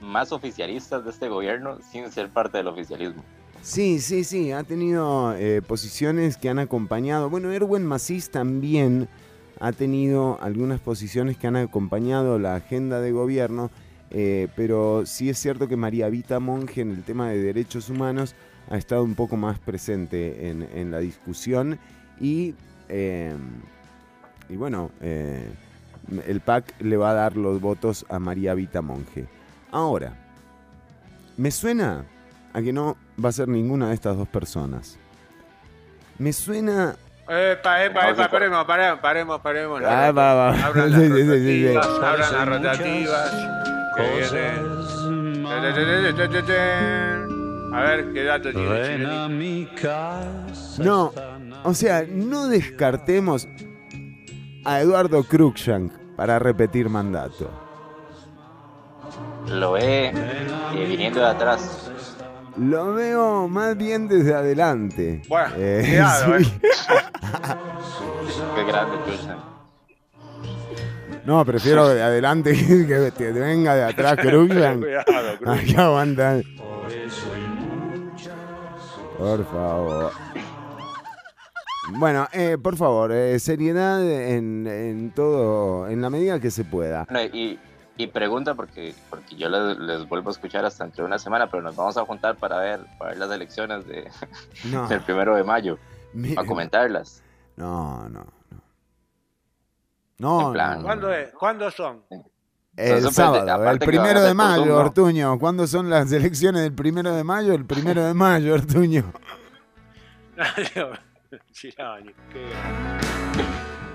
más 0.00 0.32
oficialistas 0.32 1.04
de 1.04 1.10
este 1.10 1.28
gobierno 1.28 1.78
sin 1.90 2.10
ser 2.10 2.28
parte 2.28 2.58
del 2.58 2.68
oficialismo. 2.68 3.22
Sí, 3.62 4.00
sí, 4.00 4.24
sí, 4.24 4.52
ha 4.52 4.62
tenido 4.62 5.34
posiciones 5.66 6.36
que 6.36 6.48
han 6.48 6.58
acompañado. 6.58 7.28
Bueno, 7.28 7.50
Erwin 7.52 7.84
Macís 7.84 8.30
también 8.30 9.08
ha 9.58 9.72
tenido 9.72 10.38
algunas 10.40 10.80
posiciones 10.80 11.36
que 11.36 11.48
han 11.48 11.56
acompañado 11.56 12.38
la 12.38 12.54
agenda 12.54 13.00
de 13.00 13.10
gobierno, 13.12 13.70
pero 14.08 15.04
sí 15.04 15.28
es 15.28 15.38
cierto 15.38 15.68
que 15.68 15.76
María 15.76 16.08
Vita 16.08 16.38
Monge 16.38 16.80
en 16.80 16.92
el 16.92 17.02
tema 17.02 17.28
de 17.28 17.42
derechos 17.42 17.90
humanos 17.90 18.34
ha 18.70 18.76
estado 18.76 19.02
un 19.02 19.14
poco 19.14 19.36
más 19.36 19.58
presente 19.58 20.48
en, 20.48 20.62
en 20.74 20.90
la 20.90 20.98
discusión 21.00 21.78
y, 22.20 22.54
eh, 22.88 23.34
y 24.48 24.56
bueno, 24.56 24.90
eh, 25.00 25.50
el 26.26 26.40
PAC 26.40 26.74
le 26.80 26.96
va 26.96 27.10
a 27.10 27.14
dar 27.14 27.36
los 27.36 27.60
votos 27.60 28.06
a 28.08 28.18
María 28.18 28.54
Vita 28.54 28.80
Monge. 28.80 29.26
Ahora, 29.72 30.14
me 31.36 31.50
suena 31.50 32.04
a 32.52 32.62
que 32.62 32.72
no 32.72 32.96
va 33.22 33.28
a 33.28 33.32
ser 33.32 33.48
ninguna 33.48 33.88
de 33.88 33.94
estas 33.94 34.16
dos 34.16 34.28
personas. 34.28 34.98
Me 36.18 36.32
suena. 36.32 36.96
Epa, 37.28 37.84
epa, 37.84 38.10
epa, 38.10 38.28
paremos, 38.28 38.64
paremos, 38.64 39.00
paremos, 39.00 39.40
paremos. 39.40 39.80
la 39.80 40.08
Ah, 40.08 40.12
va, 40.12 40.34
va. 40.34 40.66
Abran 40.66 40.90
las 40.90 41.00
rotativas, 41.10 41.86
abran 41.86 42.32
las 42.32 42.48
rotativas. 42.48 43.30
que 43.96 44.02
viene. 44.32 45.50
A 47.72 47.80
ver, 47.82 48.12
¿qué 48.12 48.24
dato 48.24 48.50
tiene? 48.50 48.68
No, 50.78 51.12
o 51.64 51.74
sea, 51.74 52.04
no 52.08 52.48
descartemos 52.48 53.46
a 54.64 54.80
Eduardo 54.80 55.22
Cruikshank 55.24 55.92
para 56.16 56.38
repetir 56.38 56.88
mandato. 56.88 57.50
Lo 59.48 59.72
ve 59.72 60.12
eh, 60.14 60.86
viniendo 60.88 61.20
de 61.20 61.26
atrás. 61.26 61.90
Lo 62.56 62.92
veo 62.94 63.48
más 63.48 63.76
bien 63.76 64.08
desde 64.08 64.34
adelante. 64.34 65.22
Bueno, 65.28 65.54
Eh, 65.56 65.82
cuidado, 65.86 66.38
sí. 66.38 66.52
eh. 66.62 66.70
Qué 68.54 68.64
grande, 68.64 68.96
Cruzan. 69.04 69.38
No, 71.24 71.44
prefiero 71.44 71.88
de 71.88 72.02
adelante 72.02 72.52
que 72.88 73.12
te 73.16 73.32
venga 73.32 73.74
de 73.76 73.84
atrás 73.84 74.16
Cruikshank. 74.20 74.80
Cuidado, 74.80 75.04
Cruikshank. 75.38 75.48
Aquí 75.48 75.76
aguanta. 75.76 76.40
Por 79.20 79.44
favor. 79.44 80.12
Bueno, 81.92 82.26
eh, 82.32 82.56
por 82.62 82.76
favor, 82.76 83.12
eh, 83.12 83.38
seriedad 83.38 84.02
en, 84.02 84.66
en 84.66 85.10
todo, 85.12 85.88
en 85.88 86.00
la 86.00 86.08
medida 86.08 86.40
que 86.40 86.50
se 86.50 86.64
pueda. 86.64 87.06
Bueno, 87.10 87.34
y, 87.36 87.58
y 87.96 88.06
pregunta 88.06 88.54
porque, 88.54 88.94
porque 89.10 89.36
yo 89.36 89.48
les, 89.48 89.76
les 89.78 90.08
vuelvo 90.08 90.30
a 90.30 90.32
escuchar 90.32 90.64
hasta 90.64 90.84
entre 90.84 91.04
una 91.04 91.18
semana, 91.18 91.50
pero 91.50 91.62
nos 91.62 91.76
vamos 91.76 91.96
a 91.98 92.04
juntar 92.06 92.36
para 92.36 92.58
ver, 92.58 92.80
para 92.98 93.10
ver 93.10 93.18
las 93.18 93.30
elecciones 93.30 93.86
de, 93.86 94.08
No. 94.70 94.88
del 94.88 95.00
primero 95.00 95.34
de 95.36 95.44
mayo, 95.44 95.78
para 96.34 96.46
comentarlas. 96.46 97.22
No, 97.56 98.08
no, 98.08 98.24
no. 98.50 98.62
No, 100.18 100.46
En 100.48 100.52
plan, 100.52 100.70
no, 100.70 100.78
no. 100.78 100.84
¿Cuándo, 100.84 101.12
es? 101.12 101.30
¿Cuándo 101.32 101.70
son? 101.70 102.04
El 102.80 103.12
sábado, 103.12 103.70
el 103.70 103.78
primero 103.78 104.22
de 104.22 104.34
mayo. 104.34 104.76
Ortuño. 104.76 105.38
¿Cuándo 105.38 105.66
son 105.66 105.90
las 105.90 106.10
elecciones 106.12 106.62
del 106.62 106.72
primero 106.72 107.14
de 107.14 107.22
mayo? 107.24 107.52
El 107.52 107.64
primero 107.66 108.04
de 108.04 108.14
mayo, 108.14 108.54
Ortuño. 108.54 109.12
Qué. 111.60 111.72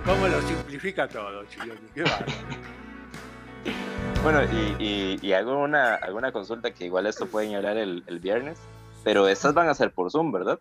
¿Cómo 0.05 0.27
lo 0.27 0.41
simplifica 0.43 1.07
todo? 1.07 1.43
Qué. 1.93 2.03
Bueno, 4.23 4.41
y, 4.43 4.83
y, 4.83 5.19
y 5.21 5.33
hago 5.33 5.57
una, 5.59 5.95
alguna 5.95 6.31
consulta 6.31 6.71
que 6.71 6.85
igual 6.85 7.07
esto 7.07 7.25
pueden 7.25 7.55
hablar 7.55 7.77
el, 7.77 8.03
el 8.07 8.19
viernes, 8.19 8.59
pero 9.03 9.27
estas 9.27 9.53
van 9.53 9.67
a 9.69 9.73
ser 9.73 9.91
por 9.91 10.11
Zoom, 10.11 10.31
¿verdad? 10.31 10.59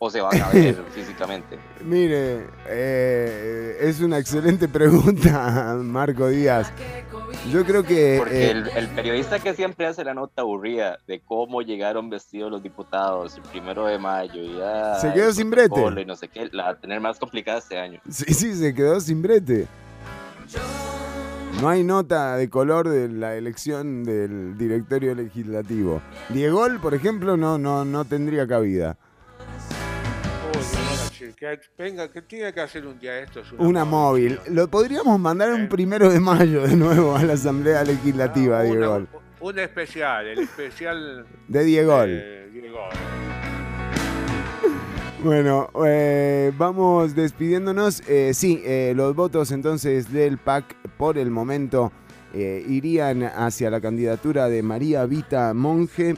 ¿O 0.00 0.10
se 0.10 0.20
van 0.20 0.40
a 0.40 0.48
ver 0.50 0.76
físicamente? 0.94 1.58
Mire, 1.84 2.46
eh, 2.68 3.78
es 3.80 4.00
una 4.00 4.18
excelente 4.18 4.68
pregunta, 4.68 5.76
Marco 5.82 6.28
Díaz. 6.28 6.72
Yo 7.52 7.64
creo 7.64 7.82
que... 7.82 8.16
Porque 8.18 8.46
eh, 8.46 8.50
el, 8.52 8.68
el 8.68 8.88
periodista 8.88 9.38
que 9.40 9.54
siempre 9.54 9.86
hace 9.86 10.04
la 10.04 10.14
nota 10.14 10.42
aburrida 10.42 10.98
de 11.06 11.20
cómo 11.20 11.62
llegaron 11.62 12.10
vestidos 12.10 12.50
los 12.50 12.62
diputados 12.62 13.36
el 13.36 13.42
primero 13.42 13.86
de 13.86 13.98
mayo 13.98 14.40
y 14.40 14.56
ya 14.56 14.94
Se 14.96 15.12
quedó 15.12 15.32
sin 15.32 15.50
brete. 15.50 15.80
Y 16.00 16.04
no 16.04 16.14
sé 16.14 16.28
qué, 16.28 16.48
la 16.52 16.64
va 16.64 16.70
a 16.70 16.78
tener 16.78 17.00
más 17.00 17.18
complicada 17.18 17.58
este 17.58 17.78
año. 17.78 18.00
Sí, 18.08 18.32
sí, 18.34 18.54
se 18.54 18.74
quedó 18.74 19.00
sin 19.00 19.20
brete. 19.20 19.66
No 21.60 21.68
hay 21.68 21.82
nota 21.82 22.36
de 22.36 22.48
color 22.48 22.88
de 22.88 23.08
la 23.08 23.34
elección 23.34 24.04
del 24.04 24.56
directorio 24.56 25.14
legislativo. 25.16 26.00
Diegol, 26.28 26.78
por 26.78 26.94
ejemplo, 26.94 27.36
no, 27.36 27.58
no, 27.58 27.84
no 27.84 28.04
tendría 28.04 28.46
cabida. 28.46 28.96
Que 31.38 31.60
venga, 31.78 32.08
que 32.10 32.20
tiene 32.22 32.52
que 32.52 32.60
hacer 32.60 32.84
un 32.86 32.98
día 32.98 33.12
de 33.12 33.22
estos. 33.22 33.52
Una 33.58 33.84
móvil. 33.84 34.40
Lo 34.50 34.66
podríamos 34.68 35.20
mandar 35.20 35.52
un 35.52 35.68
primero 35.68 36.10
de 36.10 36.18
mayo 36.18 36.66
de 36.66 36.74
nuevo 36.74 37.14
a 37.16 37.22
la 37.22 37.34
Asamblea 37.34 37.84
Legislativa, 37.84 38.60
Una- 38.62 38.64
Diegol. 38.64 39.08
Un 39.40 39.58
especial, 39.60 40.26
el 40.26 40.40
especial 40.40 41.24
De 41.46 41.62
Diegol. 41.64 42.08
de 42.08 42.50
Diegol. 42.50 42.90
Bueno, 45.22 45.70
eh, 45.84 46.52
vamos 46.56 47.14
despidiéndonos. 47.14 48.02
Eh, 48.08 48.32
sí, 48.34 48.62
eh, 48.64 48.92
los 48.96 49.14
votos 49.14 49.52
entonces 49.52 50.12
del 50.12 50.38
PAC 50.38 50.74
por 50.96 51.18
el 51.18 51.30
momento 51.30 51.92
irían 52.34 53.22
hacia 53.22 53.70
la 53.70 53.80
candidatura 53.80 54.48
de 54.48 54.62
María 54.62 55.06
Vita 55.06 55.54
Monge. 55.54 56.14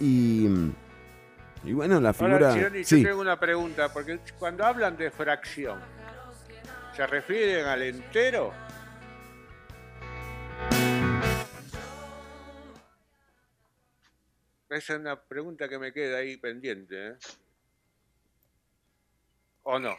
Y, 0.00 0.48
y 1.64 1.72
bueno, 1.72 2.00
la 2.00 2.12
figura... 2.12 2.50
Ahora, 2.50 2.54
Chironi, 2.54 2.84
sí. 2.84 3.02
yo 3.02 3.08
tengo 3.08 3.20
una 3.22 3.38
pregunta, 3.40 3.92
porque 3.92 4.18
cuando 4.38 4.64
hablan 4.64 4.96
de 4.96 5.10
fracción, 5.10 5.80
¿se 6.94 7.06
refieren 7.06 7.64
al 7.66 7.82
entero? 7.82 8.52
Esa 14.68 14.94
es 14.94 15.00
una 15.00 15.20
pregunta 15.20 15.68
que 15.68 15.78
me 15.78 15.92
queda 15.92 16.18
ahí 16.18 16.36
pendiente, 16.36 17.08
¿eh? 17.08 17.14
¿O 19.62 19.78
no? 19.78 19.96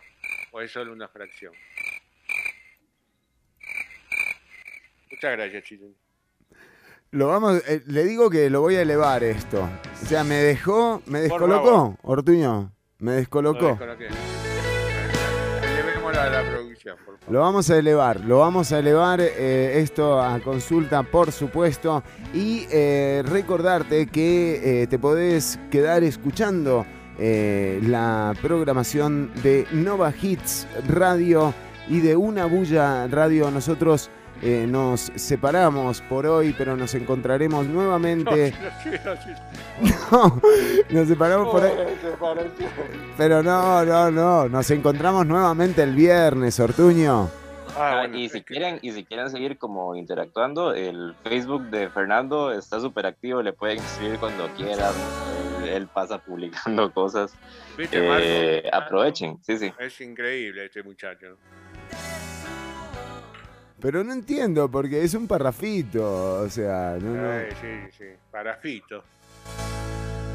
¿O 0.52 0.62
es 0.62 0.72
solo 0.72 0.92
una 0.92 1.08
fracción? 1.08 1.54
Muchas 5.10 5.32
gracias, 5.32 5.64
Chile. 5.64 5.94
Lo 7.12 7.28
vamos, 7.28 7.64
eh, 7.68 7.82
le 7.88 8.04
digo 8.04 8.30
que 8.30 8.50
lo 8.50 8.62
voy 8.62 8.76
a 8.76 8.82
elevar 8.82 9.24
esto. 9.24 9.68
O 10.02 10.06
sea, 10.06 10.24
me 10.24 10.36
dejó, 10.36 11.02
me 11.06 11.22
descolocó. 11.22 11.98
Ortuño. 12.04 12.72
Me 13.00 13.14
descolocó. 13.14 13.78
Llevémosla 15.62 16.24
a 16.24 16.30
la 16.30 16.50
producción, 16.50 16.96
por 17.06 17.18
favor. 17.20 17.34
Lo 17.34 17.40
vamos 17.42 17.70
a 17.70 17.78
elevar, 17.78 18.22
lo 18.22 18.40
vamos 18.40 18.72
a 18.72 18.80
elevar 18.80 19.20
eh, 19.22 19.80
esto 19.82 20.22
a 20.22 20.40
consulta, 20.40 21.04
por 21.04 21.32
supuesto. 21.32 22.04
Y 22.34 22.68
eh, 22.72 23.24
recordarte 23.26 24.08
que 24.08 24.84
eh, 24.84 24.88
te 24.88 24.98
podés 25.00 25.60
quedar 25.72 26.04
escuchando 26.04 26.86
la 27.18 28.34
programación 28.42 29.32
de 29.42 29.66
Nova 29.72 30.14
Hits 30.22 30.68
Radio 30.90 31.54
y 31.88 32.02
de 32.02 32.18
Una 32.18 32.46
Bulla 32.46 33.08
Radio. 33.08 33.50
Nosotros 33.52 34.10
eh, 34.42 34.66
nos 34.68 35.12
separamos 35.16 36.02
por 36.02 36.26
hoy, 36.26 36.54
pero 36.58 36.76
nos 36.76 36.94
encontraremos 36.96 37.66
nuevamente. 37.68 38.54
No, 40.12 40.40
nos 40.90 41.08
separamos 41.08 41.50
por 41.50 41.64
hoy. 41.64 41.72
Pero 43.18 43.44
no, 43.44 43.84
no, 43.84 44.10
no. 44.12 44.48
Nos 44.48 44.72
encontramos 44.72 45.26
nuevamente 45.26 45.84
el 45.84 45.94
viernes, 45.94 46.60
Ortuño. 46.60 47.30
Ah, 47.78 48.08
y 48.14 48.30
si 48.30 48.42
quieren 48.42 48.80
y 48.82 48.92
si 48.92 49.04
quieren 49.04 49.30
seguir 49.30 49.58
como 49.58 49.96
interactuando, 49.96 50.74
el 50.74 51.14
Facebook 51.24 51.64
de 51.64 51.90
Fernando 51.90 52.54
está 52.54 52.80
súper 52.80 53.06
activo, 53.06 53.42
le 53.42 53.52
pueden 53.52 53.80
escribir 53.80 54.18
cuando 54.18 54.48
quieran. 54.56 54.94
Él, 55.64 55.70
él 55.70 55.88
pasa 55.88 56.20
publicando 56.20 56.90
cosas. 56.94 57.34
¿Viste, 57.78 58.00
Eh, 58.02 58.70
aprovechen, 58.72 59.40
sí, 59.42 59.58
sí. 59.58 59.74
Es 59.78 60.00
increíble 60.00 60.66
este 60.66 60.84
muchacho. 60.84 61.38
Pero 63.86 64.04
no 64.04 64.14
entiendo, 64.14 64.68
porque 64.68 65.04
es 65.04 65.14
un 65.14 65.28
parrafito. 65.28 66.42
O 66.42 66.50
sea, 66.50 66.98
no, 67.00 67.14
no. 67.14 67.40
Sí, 67.52 67.56
sí, 67.62 67.98
sí. 68.00 68.06
Parafito. 68.32 69.04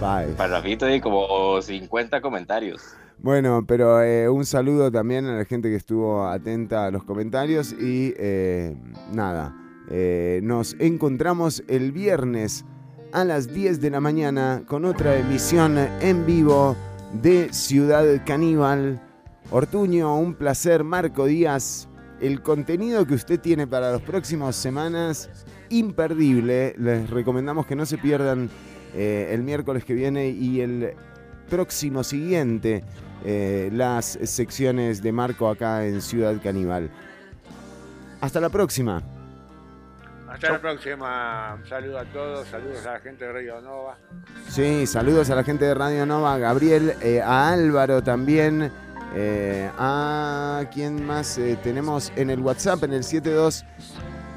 Bye. 0.01 0.37
Parrafito 0.37 0.89
y 0.89 1.01
como 1.01 1.61
50 1.61 2.21
comentarios. 2.21 2.95
Bueno, 3.19 3.65
pero 3.67 4.05
eh, 4.05 4.29
un 4.29 4.47
saludo 4.47 4.93
también 4.93 5.27
a 5.27 5.37
la 5.37 5.45
gente 5.47 5.69
que 5.69 5.75
estuvo 5.75 6.29
atenta 6.29 6.87
a 6.87 6.93
los 6.93 7.03
comentarios 7.03 7.73
y 7.73 8.15
eh, 8.19 8.77
nada, 9.13 9.53
eh, 9.91 10.39
nos 10.45 10.77
encontramos 10.79 11.65
el 11.67 11.91
viernes 11.91 12.65
a 13.11 13.25
las 13.25 13.53
10 13.53 13.81
de 13.81 13.91
la 13.91 13.99
mañana 13.99 14.63
con 14.65 14.85
otra 14.85 15.17
emisión 15.17 15.77
en 15.77 16.25
vivo 16.25 16.77
de 17.21 17.53
Ciudad 17.53 18.05
Caníbal. 18.25 19.03
Ortuño, 19.51 20.17
un 20.17 20.35
placer, 20.35 20.85
Marco 20.85 21.27
Díaz. 21.27 21.90
El 22.21 22.43
contenido 22.43 23.07
que 23.07 23.15
usted 23.15 23.41
tiene 23.41 23.67
para 23.67 23.93
las 23.93 24.03
próximas 24.03 24.55
semanas, 24.55 25.31
imperdible. 25.71 26.75
Les 26.79 27.09
recomendamos 27.09 27.67
que 27.67 27.75
no 27.75 27.87
se 27.87 27.97
pierdan 27.97 28.51
eh, 28.95 29.31
el 29.33 29.43
miércoles 29.43 29.85
que 29.85 29.95
viene 29.95 30.29
y 30.29 30.61
el 30.61 30.95
próximo 31.49 32.05
siguiente 32.05 32.85
eh, 33.25 33.71
las 33.73 34.19
secciones 34.25 35.03
de 35.03 35.13
Marco 35.13 35.49
acá 35.49 35.87
en 35.87 36.01
Ciudad 36.01 36.35
Caníbal. 36.43 36.91
Hasta 38.21 38.41
la 38.41 38.49
próxima. 38.49 39.03
Hasta 40.29 40.53
la 40.53 40.61
próxima. 40.61 41.59
Un 41.61 41.69
saludo 41.69 41.99
a 41.99 42.05
todos. 42.05 42.49
Saludos 42.49 42.87
a 42.87 42.93
la 42.93 43.01
gente 43.01 43.25
de 43.25 43.33
Radio 43.33 43.61
Nova. 43.61 43.97
Sí, 44.49 44.87
saludos 44.87 45.29
a 45.31 45.35
la 45.35 45.43
gente 45.43 45.65
de 45.65 45.75
Radio 45.75 46.07
Nova, 46.07 46.35
a 46.35 46.39
Gabriel, 46.39 46.95
eh, 47.03 47.21
a 47.21 47.51
Álvaro 47.51 48.03
también. 48.03 48.71
Eh, 49.15 49.71
a 49.77 50.65
quién 50.73 51.05
más 51.05 51.37
eh, 51.39 51.59
tenemos 51.63 52.13
en 52.17 52.31
el 52.31 52.41
WhatsApp, 52.41 52.85
en 52.85 52.93
el 52.93 53.05
72 53.05 53.65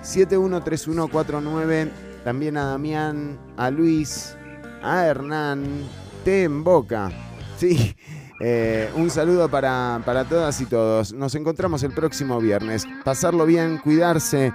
713149. 0.02 1.92
También 2.24 2.58
a 2.58 2.66
Damián, 2.66 3.38
a 3.58 3.70
Luis, 3.70 4.36
a 4.82 5.06
Hernán, 5.06 5.84
T 6.24 6.44
en 6.44 6.64
Boca. 6.64 7.12
Sí, 7.56 7.96
eh, 8.42 8.90
un 8.96 9.10
saludo 9.10 9.48
para, 9.48 10.02
para 10.06 10.26
todas 10.26 10.60
y 10.60 10.66
todos. 10.66 11.14
Nos 11.14 11.34
encontramos 11.36 11.84
el 11.84 11.94
próximo 11.94 12.42
viernes. 12.42 12.86
Pasarlo 13.06 13.46
bien, 13.46 13.78
cuidarse 13.78 14.52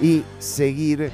y 0.00 0.24
seguir 0.40 1.12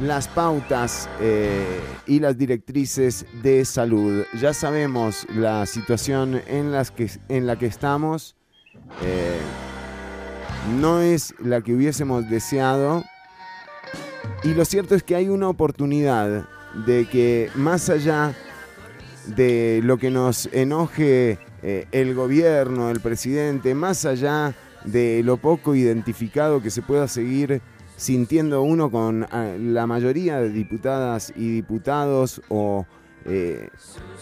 las 0.00 0.28
pautas 0.28 1.08
eh, 1.20 1.80
y 2.06 2.20
las 2.20 2.38
directrices 2.38 3.26
de 3.42 3.64
salud. 3.64 4.24
Ya 4.40 4.54
sabemos 4.54 5.26
la 5.34 5.66
situación 5.66 6.40
en, 6.46 6.72
que, 6.96 7.10
en 7.28 7.46
la 7.46 7.56
que 7.56 7.66
estamos. 7.66 8.36
eh, 9.02 9.38
no 10.78 11.00
es 11.00 11.34
la 11.38 11.62
que 11.62 11.74
hubiésemos 11.74 12.28
deseado. 12.28 13.02
Y 14.44 14.54
lo 14.54 14.64
cierto 14.64 14.94
es 14.94 15.02
que 15.02 15.16
hay 15.16 15.28
una 15.28 15.48
oportunidad 15.48 16.46
de 16.86 17.06
que 17.08 17.50
más 17.54 17.88
allá 17.90 18.34
de 19.26 19.80
lo 19.82 19.98
que 19.98 20.10
nos 20.10 20.46
enoje 20.52 21.38
eh, 21.62 21.86
el 21.92 22.14
gobierno, 22.14 22.90
el 22.90 23.00
presidente, 23.00 23.74
más 23.74 24.04
allá 24.04 24.54
de 24.84 25.22
lo 25.24 25.36
poco 25.36 25.74
identificado 25.74 26.62
que 26.62 26.70
se 26.70 26.80
pueda 26.80 27.06
seguir 27.06 27.60
sintiendo 28.00 28.62
uno 28.62 28.90
con 28.90 29.26
ah, 29.30 29.54
la 29.58 29.86
mayoría 29.86 30.38
de 30.38 30.48
diputadas 30.48 31.34
y 31.36 31.50
diputados 31.56 32.40
o 32.48 32.86
eh, 33.26 33.68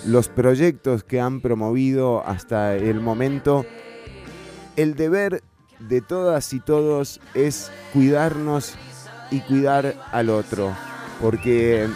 los 0.05 0.29
proyectos 0.29 1.05
que 1.05 1.21
han 1.21 1.41
promovido 1.41 2.27
hasta 2.27 2.75
el 2.75 2.99
momento, 2.99 3.65
el 4.75 4.97
deber 4.97 5.45
de 5.79 6.01
todas 6.01 6.53
y 6.55 6.59
todos 6.59 7.21
es 7.35 7.71
cuidarnos 7.93 8.75
y 9.31 9.43
cuidar 9.43 9.95
al 10.11 10.31
otro, 10.31 10.75
porque 11.21 11.87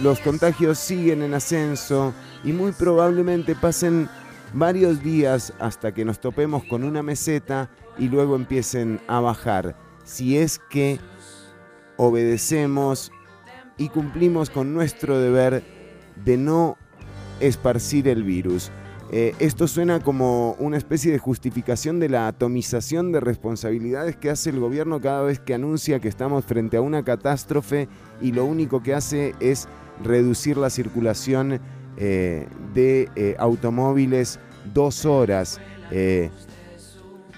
los 0.00 0.20
contagios 0.20 0.78
siguen 0.78 1.22
en 1.22 1.34
ascenso 1.34 2.14
y 2.44 2.52
muy 2.52 2.70
probablemente 2.70 3.56
pasen 3.56 4.08
varios 4.54 5.02
días 5.02 5.52
hasta 5.58 5.92
que 5.92 6.04
nos 6.04 6.20
topemos 6.20 6.62
con 6.62 6.84
una 6.84 7.02
meseta 7.02 7.70
y 7.98 8.06
luego 8.06 8.36
empiecen 8.36 9.00
a 9.08 9.18
bajar. 9.18 9.74
Si 10.04 10.36
es 10.36 10.58
que 10.58 10.98
obedecemos 11.96 13.12
y 13.76 13.88
cumplimos 13.88 14.50
con 14.50 14.74
nuestro 14.74 15.18
deber 15.18 15.62
de 16.24 16.36
no 16.36 16.76
esparcir 17.40 18.08
el 18.08 18.22
virus. 18.22 18.70
Eh, 19.14 19.34
esto 19.40 19.68
suena 19.68 20.00
como 20.00 20.52
una 20.54 20.78
especie 20.78 21.12
de 21.12 21.18
justificación 21.18 22.00
de 22.00 22.08
la 22.08 22.28
atomización 22.28 23.12
de 23.12 23.20
responsabilidades 23.20 24.16
que 24.16 24.30
hace 24.30 24.48
el 24.48 24.58
gobierno 24.58 25.02
cada 25.02 25.22
vez 25.22 25.38
que 25.38 25.52
anuncia 25.52 26.00
que 26.00 26.08
estamos 26.08 26.46
frente 26.46 26.78
a 26.78 26.80
una 26.80 27.04
catástrofe 27.04 27.88
y 28.22 28.32
lo 28.32 28.46
único 28.46 28.82
que 28.82 28.94
hace 28.94 29.34
es 29.38 29.68
reducir 30.02 30.56
la 30.56 30.70
circulación 30.70 31.60
eh, 31.98 32.46
de 32.72 33.10
eh, 33.14 33.36
automóviles 33.38 34.38
dos 34.72 35.04
horas. 35.04 35.60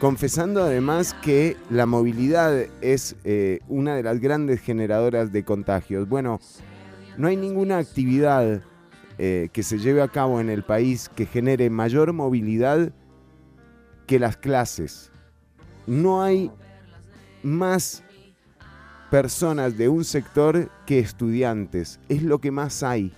Confesando 0.04 0.62
además 0.62 1.16
que 1.22 1.56
la 1.70 1.86
movilidad 1.86 2.66
es 2.82 3.16
eh, 3.24 3.60
una 3.68 3.96
de 3.96 4.02
las 4.02 4.20
grandes 4.20 4.60
generadoras 4.60 5.32
de 5.32 5.46
contagios. 5.46 6.06
Bueno, 6.06 6.40
no 7.16 7.26
hay 7.26 7.38
ninguna 7.38 7.78
actividad 7.78 8.60
eh, 9.16 9.48
que 9.50 9.62
se 9.62 9.78
lleve 9.78 10.02
a 10.02 10.08
cabo 10.08 10.42
en 10.42 10.50
el 10.50 10.62
país 10.62 11.08
que 11.08 11.24
genere 11.24 11.70
mayor 11.70 12.12
movilidad 12.12 12.92
que 14.06 14.18
las 14.18 14.36
clases. 14.36 15.10
No 15.86 16.22
hay 16.22 16.50
más 17.42 18.02
personas 19.10 19.78
de 19.78 19.88
un 19.88 20.04
sector 20.04 20.70
que 20.84 20.98
estudiantes. 20.98 21.98
Es 22.10 22.22
lo 22.22 22.40
que 22.42 22.50
más 22.50 22.82
hay. 22.82 23.10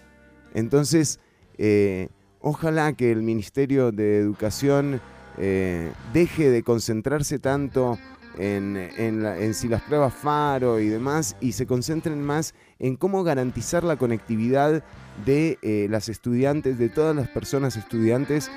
Entonces, 0.55 1.19
eh, 1.59 2.11
ojalá 2.39 2.93
que 2.93 3.11
el 3.11 3.23
Ministerio 3.23 3.91
de 3.91 4.21
Educación 4.21 5.01
eh, 5.39 5.93
deje 6.15 6.51
de 6.51 6.63
concentrarse 6.63 7.39
tanto 7.39 7.99
en, 8.39 9.55
si 9.55 9.69
las 9.69 9.83
pruebas 9.83 10.13
FARO 10.13 10.79
y 10.79 10.89
demás 10.89 11.37
y 11.41 11.53
se 11.53 11.67
concentren 11.67 12.23
más 12.23 12.55
en 12.79 12.97
cómo 12.97 13.23
garantizar 13.23 13.83
la 13.83 13.97
conectividad 13.97 14.83
de 15.25 15.59
eh, 15.63 15.89
las 15.91 16.09
estudiantes, 16.09 16.79
de 16.79 16.89
todas 16.89 17.17
las 17.17 17.29
personas 17.29 17.77
estudiantes, 17.77 18.51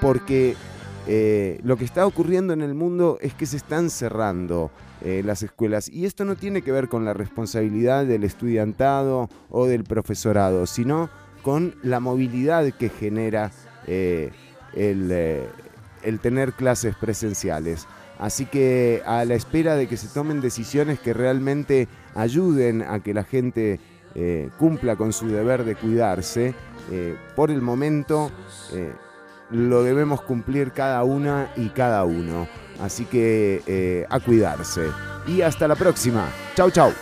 porque 0.00 0.56
eh, 1.06 1.60
lo 1.62 1.76
que 1.76 1.84
está 1.84 2.06
ocurriendo 2.06 2.52
en 2.52 2.62
el 2.62 2.74
mundo 2.74 3.18
es 3.20 3.34
que 3.34 3.46
se 3.46 3.56
están 3.56 3.90
cerrando 3.90 4.70
las 5.24 5.42
escuelas. 5.42 5.88
Y 5.88 6.06
esto 6.06 6.24
no 6.24 6.36
tiene 6.36 6.62
que 6.62 6.70
ver 6.70 6.88
con 6.88 7.04
la 7.04 7.12
responsabilidad 7.12 8.06
del 8.06 8.22
estudiantado 8.22 9.28
o 9.50 9.66
del 9.66 9.82
profesorado, 9.82 10.64
sino 10.68 11.10
con 11.42 11.74
la 11.82 11.98
movilidad 11.98 12.70
que 12.70 12.88
genera 12.88 13.50
el, 13.88 15.10
el 16.02 16.20
tener 16.20 16.52
clases 16.52 16.94
presenciales. 16.94 17.86
Así 18.18 18.46
que 18.46 19.02
a 19.04 19.24
la 19.24 19.34
espera 19.34 19.74
de 19.74 19.88
que 19.88 19.96
se 19.96 20.08
tomen 20.08 20.40
decisiones 20.40 21.00
que 21.00 21.12
realmente 21.12 21.88
ayuden 22.14 22.82
a 22.82 23.00
que 23.00 23.14
la 23.14 23.24
gente 23.24 23.80
eh, 24.14 24.50
cumpla 24.58 24.96
con 24.96 25.12
su 25.12 25.28
deber 25.28 25.64
de 25.64 25.74
cuidarse, 25.74 26.54
eh, 26.90 27.16
por 27.34 27.50
el 27.50 27.62
momento 27.62 28.30
eh, 28.72 28.92
lo 29.50 29.82
debemos 29.82 30.22
cumplir 30.22 30.72
cada 30.72 31.02
una 31.02 31.50
y 31.56 31.70
cada 31.70 32.04
uno. 32.04 32.46
Así 32.80 33.04
que 33.04 34.06
a 34.08 34.20
cuidarse. 34.20 34.82
Y 35.26 35.42
hasta 35.42 35.68
la 35.68 35.76
próxima. 35.76 36.28
Chau, 36.54 36.70
chau. 36.70 36.92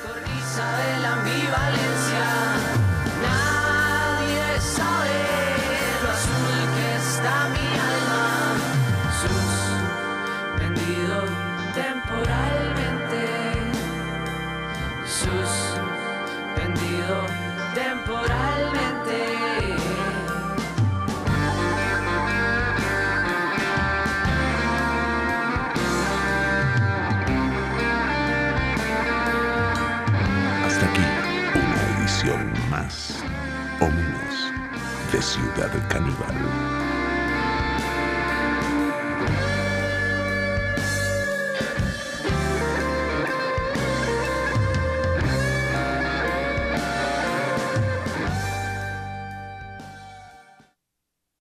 De 35.21 35.27
Ciudad 35.27 35.71
Caníbal. 35.89 36.60